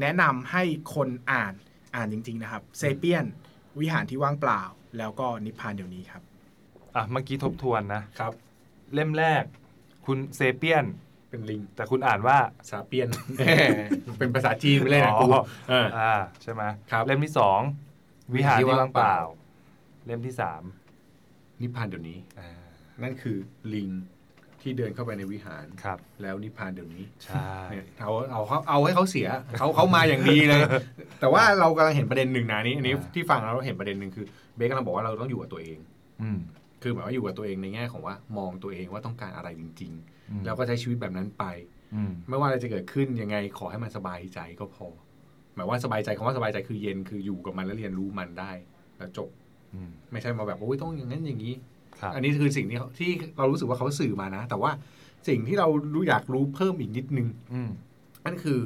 [0.02, 0.64] แนะนำให้
[0.96, 1.54] คนอ่าน
[1.96, 3.26] อ่านจริง ๆ นะครับเซเปียน
[3.80, 4.62] วิหารที่ว่างเปล่า
[4.98, 6.24] แล้วก็นิพพานเดี๋ยวนี้ครับ
[6.96, 8.34] อะเมื่อกี้ทบทวนนะครับ
[8.94, 9.44] เล่มแรก
[10.06, 10.86] คุณเซเปียน
[11.30, 12.38] เป็นลิง แต่คุณอ่านว่า
[12.70, 13.10] ซาเปียน
[14.20, 16.14] เป็นภาษาจีนไปเลยนะกูอ๋อเอออ่า
[16.44, 17.60] ใช่ไหมครับเล่มที่สอง
[18.36, 19.18] วิหารที่ว่างเปล่า
[20.06, 20.62] เล่มที่สาม
[21.62, 22.50] นิพพานเดี๋ยวนี้อ่า
[23.04, 23.38] นั่นคือ
[23.74, 23.90] ลิง
[24.62, 29.28] ที่เดินเข้าไปในวิหารครับ แล้วนิพพานเดี๋ยวนี้ใช่เนี่ยเอาเอาเขาเอาให้เขาเสีย
[29.58, 30.62] เขาเขามาอย่างดีเลย
[31.20, 34.26] แต่ว่าเรากำลังเห็นประเด็นหนึ่งนะนี่อันนี้ที่ฟังแล้วเราเห็นประเด็นหนึ่งคือ
[34.56, 35.80] เบสกำลังบอกว่าเราต้องอยู่กับตัวเอง
[36.22, 36.40] อืม
[36.82, 39.92] คือหมายว่าอยู่กับตัวเองในแง่ของว่ามองตัวเองว่าต้องการอะไรจริง
[40.32, 41.44] อืมๆแล้วก็ใช้ชีวิตแบบนั้นไป
[41.96, 44.88] อืมไม่ว่าอะไรจะเกิดขึ้นยังไงขอให้มันสบายใจก็พอ
[45.56, 48.52] หมายว่าสบายใจคำว่าสบายใจคือเย็นคืออยู่กับมันแล้วเรียนรู้มันได้
[48.98, 49.45] แล้วจบอืม
[50.12, 51.54] ไม่ใช่มาแบบโอ้ยต้องอย่างนั้นอย่างนี้
[52.02, 54.72] ครับอันนี้คือสิ่งที่เขาที่เรารู้สึกว่าเขาสื่อมานะ แต่ว่า
[55.28, 57.70] สิ่งที่เรารู้อยากรู้เพิ่มอีกนิดนึงอืม
[58.26, 58.60] นั่นคือ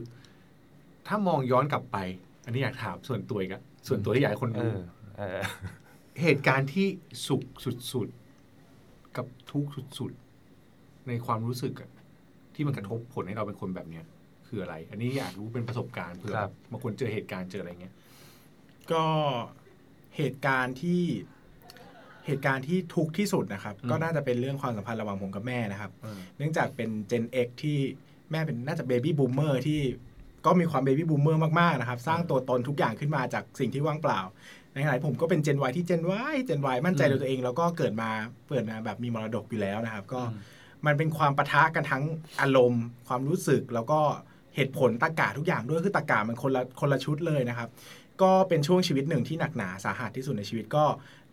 [1.08, 1.98] ถ้ามองย้อนกลับไป
[2.46, 4.78] อันนี้อยากถามส่วนตัวอีกอะส่วนตัวที่อยากให้คนเอรู้อ
[5.18, 5.40] เออ
[6.22, 6.88] เหตุการณ์ที่
[7.28, 7.44] สุข
[7.94, 11.90] สุดๆ กับทุกข์สุดๆ ในความรู้สึกอะ
[12.56, 14.06] ที่มันกระทบผลให้เราเป็นคนแบบเนี้ย
[14.48, 17.94] คืออะไร อันนี้อยากรู้เป็นประสบการณ์เผื่อแบบบางคนเจอเหตุการณ์เจออะไรเงี้ย
[18.92, 19.04] ก็
[20.20, 21.04] เหตุการณ์ที่
[22.26, 27.78] เหตุการณ์ที่ทุกข์ที่สุดนะครับอืมก็น่าจะเป็นเรื่องความสัมพันธ์ระหว่างผมกับแม่นะครับเออเนื่องจากเป็น Gen X ที่
[28.32, 29.82] แม่เป็นน่าจะเบบี้บูมเมอร์ที่
[30.46, 34.22] ก็มีความ baby boomer มากๆนะครับ สร้างตัวตนทุกอย่างขึ้นมาจากสิ่งที่ว่างเปล่า
[34.74, 36.02] ในขณะที่ผมก็เป็น Gen Y ที่ Gen
[36.34, 38.10] Y Gen Y มั่นใจในตัวเอง แล้วก็เกิดมา
[38.48, 40.22] เปิดมาแบบมีมรดกอยู่แล้วนะครับ ก็
[40.86, 42.04] มันเป็นความปะทะกันทั้ง
[42.42, 44.00] อารมณ์ ความรู้สึกแล้วก็
[44.56, 47.70] เหตุผลตรรกะทุกอย่างด้วยคือตรรกะมันคนละคนละชุดเลยนะครับ
[48.22, 50.86] ก็เป็นช่วงชีวิตหนึ่งที่หนักหนาสาหัสที่สุดในชีวิตก็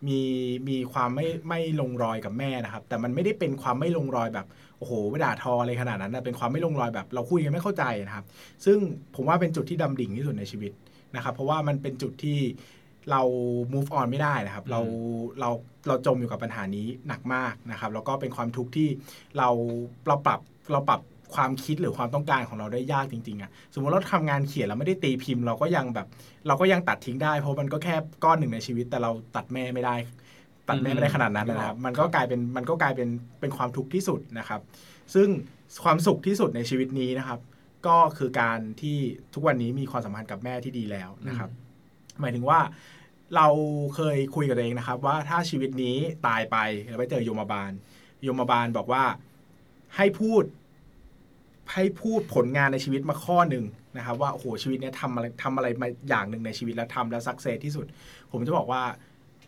[0.08, 0.20] มี
[0.68, 4.46] มีความไม่ไม่ลงรอยกับแม่นะครับ แต่มันไม่ได้เป็นความไม่ลงรอยแบบ
[4.78, 8.24] โอ้โหไม่ด่าทออะไรขนาดนั้นนะเป็นความไม่ลงรอยแบบเราคุยกันไม่เข้าใจนะครับ
[8.64, 8.78] ซึ่ง
[9.14, 10.72] ผมว่าเป็นจุดที่ดำดิ่งที่สุดในชีวิต
[11.16, 12.38] นะครับ เพราะว่ามันเป็นจุดที่
[13.10, 13.22] เรา
[13.72, 14.80] move on ไม่ได้นะครับ เรา
[15.40, 15.50] เรา
[15.86, 18.88] เราจมอยู่กับปัญหานี้หนักมากนะครับ แล้วก็เป็นความทุกข์ที่
[19.38, 19.48] เรา
[20.08, 20.40] เราปรับ
[20.72, 21.00] เราปรับ
[21.34, 26.06] ความคิดหรือความต้องการของเราได้ยากจริงๆอะสมมติเราทำงานเขียนเราไม่ได้ตีพิมพ์ เราก็ยังแบบ
[26.46, 29.96] เราก็ยังตัดทิ้งได้ เพราะมันก็แค่ก้อนหนึ่งในชีวิต แต่เราตัดแม่ไม่ได้
[30.68, 33.08] ตัดแม่ไม่ได้ขนาดนั้นนะครับ มันก็กลายเป็นมันก็กลายเป็น
[33.40, 34.60] เป็นความทุกข์ที่สุดนะครับ
[35.14, 35.28] ซึ่ง
[35.84, 37.40] ความสุขที่สุดในชีวิตนี้นะครับ
[37.86, 38.96] ก็คือการที่
[39.34, 41.50] ทุกวันนี้มีความสัมพันธ์กับแม่ที่ดีแล้วนะครับ
[42.20, 42.60] หมายถึงว่า
[43.36, 43.48] เรา
[43.94, 45.96] เคยคุยกับตัวเองนะครับ ว่าถ้าชีวิตนี้
[46.26, 46.56] ตายไป
[46.86, 47.72] แล้วไปเจอโยมบาล
[48.22, 49.04] โยมบาลบอกว่า
[49.96, 50.42] ให้พูด
[51.72, 53.64] ให้พูดผลงานในชีวิตมาข้อหนึ่ง
[53.96, 57.86] นะครับว่าโอ้โหชีวิตเนี้ยทำอะไรทำอะไรมาอย่างหนึ่งในชีวิตแล้วทำแล้วสักเซสที่สุด
[58.32, 58.82] ผมจะบอกว่า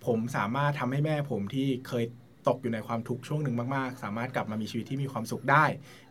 [0.06, 2.04] ผมสามารถทำให้แม่ผมที่เคย
[2.48, 5.64] ตกอยู่ในความทุกข์ช่วงหนึ่งมากๆ สามารถกลับมามีชีวิตที่มีความสุขได้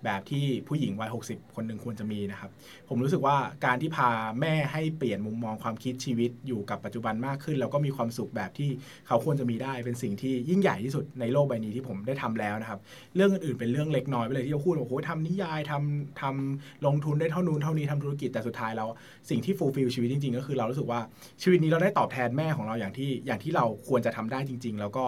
[0.03, 2.49] แบบที่ผู้หญิงวัย 60 คนหนึ่งควรจะมีนะครับ
[2.89, 4.09] ผมรู้สึกว่าการที่พา
[4.41, 8.69] แม่ให้เปลี่ยนมุมมองความคิดชีวิตอยู่กับปัจจุบันมากขึ้น แล้วก็มีความสุขแบบที่
[9.07, 12.80] เขาควรจะมีได้ เป็นสิ่งที่ยิ่งใหญ่ที่สุดในโลกใบนี้ที่ผมได้ทำแล้วนะครับ
[13.15, 18.89] เรื่องอื่นๆเป็นเรื่องเล็กน้อยไปเลยที่เราพูดว่าโอ้โหทำนิยายทำทำลงทุนได้เท่านู้นเท่านี้ทำธุรกิจแต่สุดท้ายแล้ว
[19.30, 20.99] สิ่งที่ fulfill ชีวิตจริงๆ ก็คือเรารู้สึกว่า
[21.41, 25.05] ชีวิตนี้เราได้ตอบแทนแม่ของเราอย่างที่อย่างที่เราควรจะทำได้จริง ๆ แล้วก็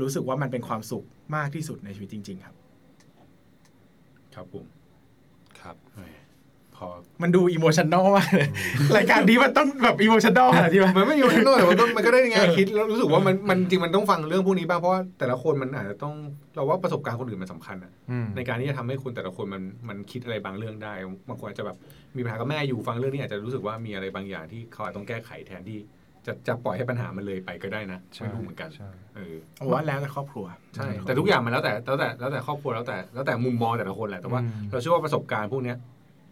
[0.00, 1.04] รู้สึกว่ามันเป็นความสุข
[1.36, 2.54] มากที่สุดในชีวิตจริง ๆ ครับ
[4.34, 4.66] ครับผม
[5.60, 6.02] ครับแหม
[6.76, 6.88] พอ
[7.22, 8.48] มันดู emotional มากเลย
[8.96, 16.14] รายการนี้มันต้องแบบ emotional ขนาดที่ว่ามันไม่อยู่ที่โน่นแต่มันก็มันก็ได้ไงคิดแล้วรู้สึกว่ามันมันจริงมันต้องฟังเรื่องพวกนี้บ้างเพราะว่าแต่ละคนมันอาจจะต้อง
[16.54, 20.94] เราว่าประสบการณ์คนอื่นมันสำคัญอะอืมในการที่จะทำให้คนแต่ละคนมันมันคิดอะไรบางเรื่องได้
[21.28, 21.76] บางคนอาจจะแบบ
[22.16, 25.78] มีปัญหากับแม่อยู่ฟังเรื่องนี้อาจจะรู้สึกว่ามีอะไรบางอย่างที่เขาอาจต้องแก้ไขแทนที่
[26.26, 30.46] จะจะปล่อยให้ปัญหามันเลยไปก็ได้นะไม่รู้เหมือนกันใช่เออผมว่าแล้วแต่ครอบครัว
[30.76, 35.76] ใช่แต่ทุกอย่างมันแล้วแต่แล้วแต่แล้วแต่ครอบครัวแล้วแต่แล้วแต่มุมมองแต่ละคนแหละแต่ว่าอืมเราเชื่อว่าประสบการณ์พวกเนี้ย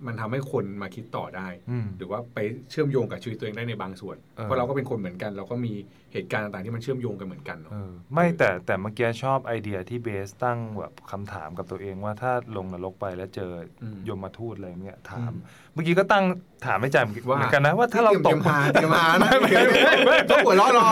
[0.06, 2.38] มันทำให้คนมาคิดต่อได้อืมหรือว่าไป
[2.70, 5.72] เชื่อมโยงกับชีวิตตัวเองได้ในบางส่วนเออเพราะเราก็เป็นคนเหมือนกัน เราก็มี
[6.12, 13.50] เหตุการณ์ต่างๆที่มันเชื่อมโยงกันเหมือนกันเนอะเออไม่แต่แต่เมื่อกี้ชอบไอเดียที่เบสตั้งแบบคำถามกับตัวเองว่าถ้าลงนรกไปแล้วเจอ
[13.82, 15.38] อมยมทูตอะไรเงี้ยถามอืม
[15.74, 16.24] เมื่อกี้ก็ตั้ง
[16.66, 19.30] ถามไม่ใจเหมือนกันนะว่าถ้าเราตกเตรียมหาเตรียมหานะ
[20.30, 20.88] ต้องหัวเราะรอ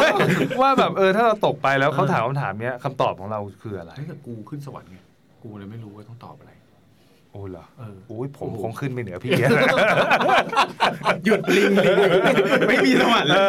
[0.62, 4.96] ว่าแบบเออถ้าเราตกไปแล้วเขาถามคำถามเนี้ยคำตอบของเราคืออะไรเฮ้ยแต่กูขึ้นสวรรค์ไง
[5.42, 6.52] กูเลยไม่รู้ว่าต้องตอบอะไร
[7.32, 9.32] โอ้เหรอเออโอ้ยผมโอ้โหคงขึ้นไปเหนือพี่
[11.24, 11.96] หยุดลิงลิง
[12.68, 13.42] ไม่มีสวรรค์เอแล้ว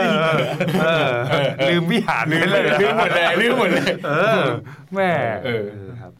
[0.81, 4.11] อเออลืมวิหารลืมเลยลืมหมดเลยลืมหมดเลยเอ
[4.41, 4.43] อ
[4.95, 5.11] แม่
[5.45, 5.65] เออ
[6.01, 6.11] ครับ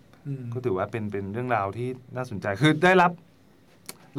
[0.53, 3.11] ก็ถือว่าเป็นเป็นเรื่องราวที่น่าสนใจคือได้รับ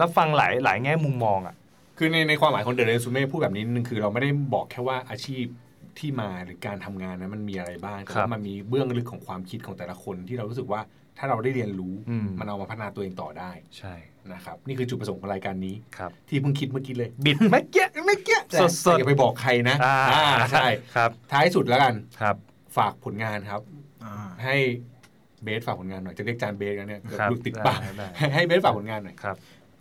[0.01, 1.55] รับฟังหลายหลายแง่มุมมองอะ
[1.99, 5.45] คือในในความหมายของเดอะเรซูเม่พูดแบบนี้นิดนึงคือเราไม่ได้บอกแค่ว่าอาชีพ
[5.99, 10.81] ที่มาหรือการทำงานนั้นมันมีอะไรบ้างแต่ครัว่าบมันมีเบื้องลึกของความคิดของแต่ละคนที่เรารู้สึกว่า
[11.19, 13.95] ถ้าเราได้เรียนรู้อืมมันเอามาพัฒนาตัวเองต่อได้ใช่
[14.33, 22.37] นะครับนี่คือจุดประสงค์ของรายการนี้ครับที่เพิ่งคิดเมื่อกี้เลย บิดไม่เกี้ยไม่เกี้ยสดๆแต่อย่าไปบอกใครนะอ่าอ่าใช่ครับท้ายสุดแล้วกันครับ
[22.77, 23.61] ฝากผลงานครับ
[24.05, 24.57] อ่าให้
[25.45, 29.37] เบสฝากผลงานหน่อยจะเรียกจานเบสกันเนี่ยเกือบครับหลุดติดปากได้ได้ให้ให้เบสฝากผลงานหน่อยครับ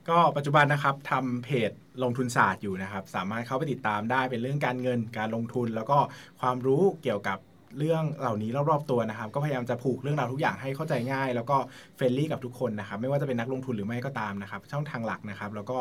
[0.10, 1.72] ก็ปัจจุบันนะครับทำเพจ
[2.04, 5.98] ลงทุนศาสตร์อยู่นะครับ สามารถเข้าไปติดตามได้เป็นเรื่องการเงินการลงทุน แล้วก็
[6.42, 7.38] ความรู้เกี่ยวกับ
[7.78, 11.58] เรื่องเหล่านี้รอบๆตัวนะครับ ก็พยายามจะผูกเรื่องราวทุกอย่างให้เข้าใจง่าย แล้วก็
[11.96, 15.78] เฟรนลี่กับทุกคนนะครับ ไม่ว่าจะเป็นนักลงทุนหรือไม่ก็ตามนะครับ ช่องทางหลักนะครับ แล้วก็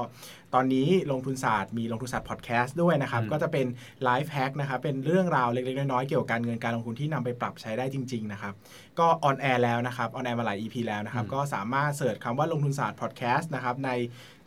[0.55, 3.66] ตอนนี้ลงทุนศาสตร์มีลงทุนศาสตร์พอดแคสต์ด้วยนะครับอืมก็จะเป็น
[4.05, 8.55] life hack นะครับ เป็นเรื่องราวเล็กๆน้อยๆเกี่ยวกับการเงินการลงทุนที่นำไปปรับใช้ได้จริงๆนะครับ
[8.99, 13.91] ก็ on air แล้วนะครับ on air มาหลาย EP แล้วนะครับอืมก็สามารถ search คำว่าลงทุนศาสตร์พอดแคสต์นะครับใน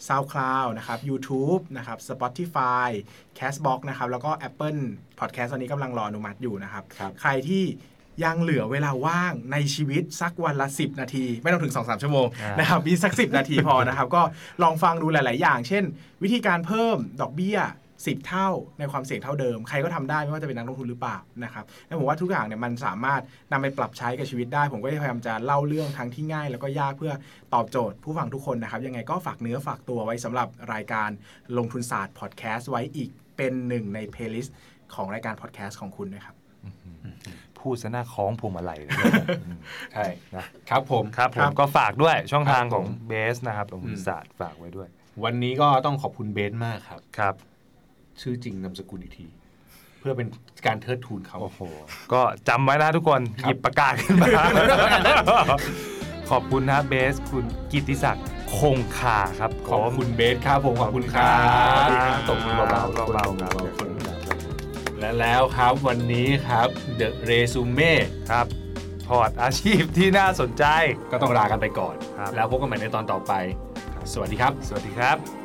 [0.08, 2.90] SoundCloud นะครับ YouTube นะครับ Spotify
[3.38, 4.82] Castbox นะครับแล้วก็ Apple
[5.20, 7.64] Podcast ตอนนี้กำลังรออนุมัติอยู่นะครับครับใครที่
[8.24, 14.22] ยังเหลือเวลาว่างในชีวิตสักวันละ 10 นาที ไม่ต้องถึง 2-3 ชั่วโมงอ่านนะครับมีสัก 10 นาทีพอนะครับ ก็
[14.64, 15.84] ลองฟังดูหลาย ๆ อย่าง เช่น
[16.24, 17.60] วิธีการเพิ่มดอกเบี้ย
[18.06, 18.50] 10 เท่า
[18.80, 23.22] ในความเสี่ยงเท่าเดิม ใครก็ทำได้ไม่ว่าจะเป็นนักลงทุนหรือเปล่านะครับแล้วผมว่าทุกอย่างเนี่ยมันสามารถ
[23.52, 27.14] นำไปปรับใช้กับชีวิตได้ ผมก็พยายามจะเล่าเรื่องทั้งที่ง่าย แล้วก็ยากเพื่อ
[27.54, 31.10] ตอบโจทย์ผู้ฟังทุกคนนะครับยังไงก็ฝากเนื้อฝากตัวไว้สำหรับรายการ
[31.58, 34.56] ลงทุนศาสตร์พอดแคสต์ไว้อีกเป็นหนึ่งในเพลย์ลิสต์
[34.94, 36.36] ของรายการพอดแคสต์ของคุณนะครับ
[37.60, 38.96] พูดซะหน้าคล้องพวงมาลัยเลย
[39.48, 39.60] อืม
[39.94, 44.88] ใช่นะครับผมครับผครัมบก็ฝากด้วยช่องทางครับของผมเบสนะครับลงทุอืนมศาสตร์ฝากไว้ด้วย
[45.24, 47.36] วันนี้ก็ต้องขอบคุณเบสมากครับครับ
[48.22, 49.28] ชื่อจริงนามสกุลอีกที
[50.00, 50.28] เพื่อเป็น
[50.66, 51.60] การเทิดทูนเขาโอ้โห
[52.14, 54.28] ก็จำไว้นะทุกคนครับหยิบประกาศขึ้นมา
[56.30, 58.26] ขขอบคุณนะเบส คุณกิตติศักดิ์
[58.58, 61.22] คงคาครับขอบคุณเบสครับผมขอบคุณครั
[61.94, 63.52] ครับบตบมือเบาๆเบาๆครับ
[65.00, 66.68] และแล้วครับวันนี้ครับ
[67.00, 67.94] The Resume
[68.32, 68.46] ครับ
[69.08, 70.66] พอร์ตอาชีพที่น่าสนใจ
[71.12, 73.34] ก็ต้องลากันไปก่อนครับแล้วพบกันใหม่ในตอนต่อไป
[74.14, 75.41] สวัสดีครับ สวัสดีครับ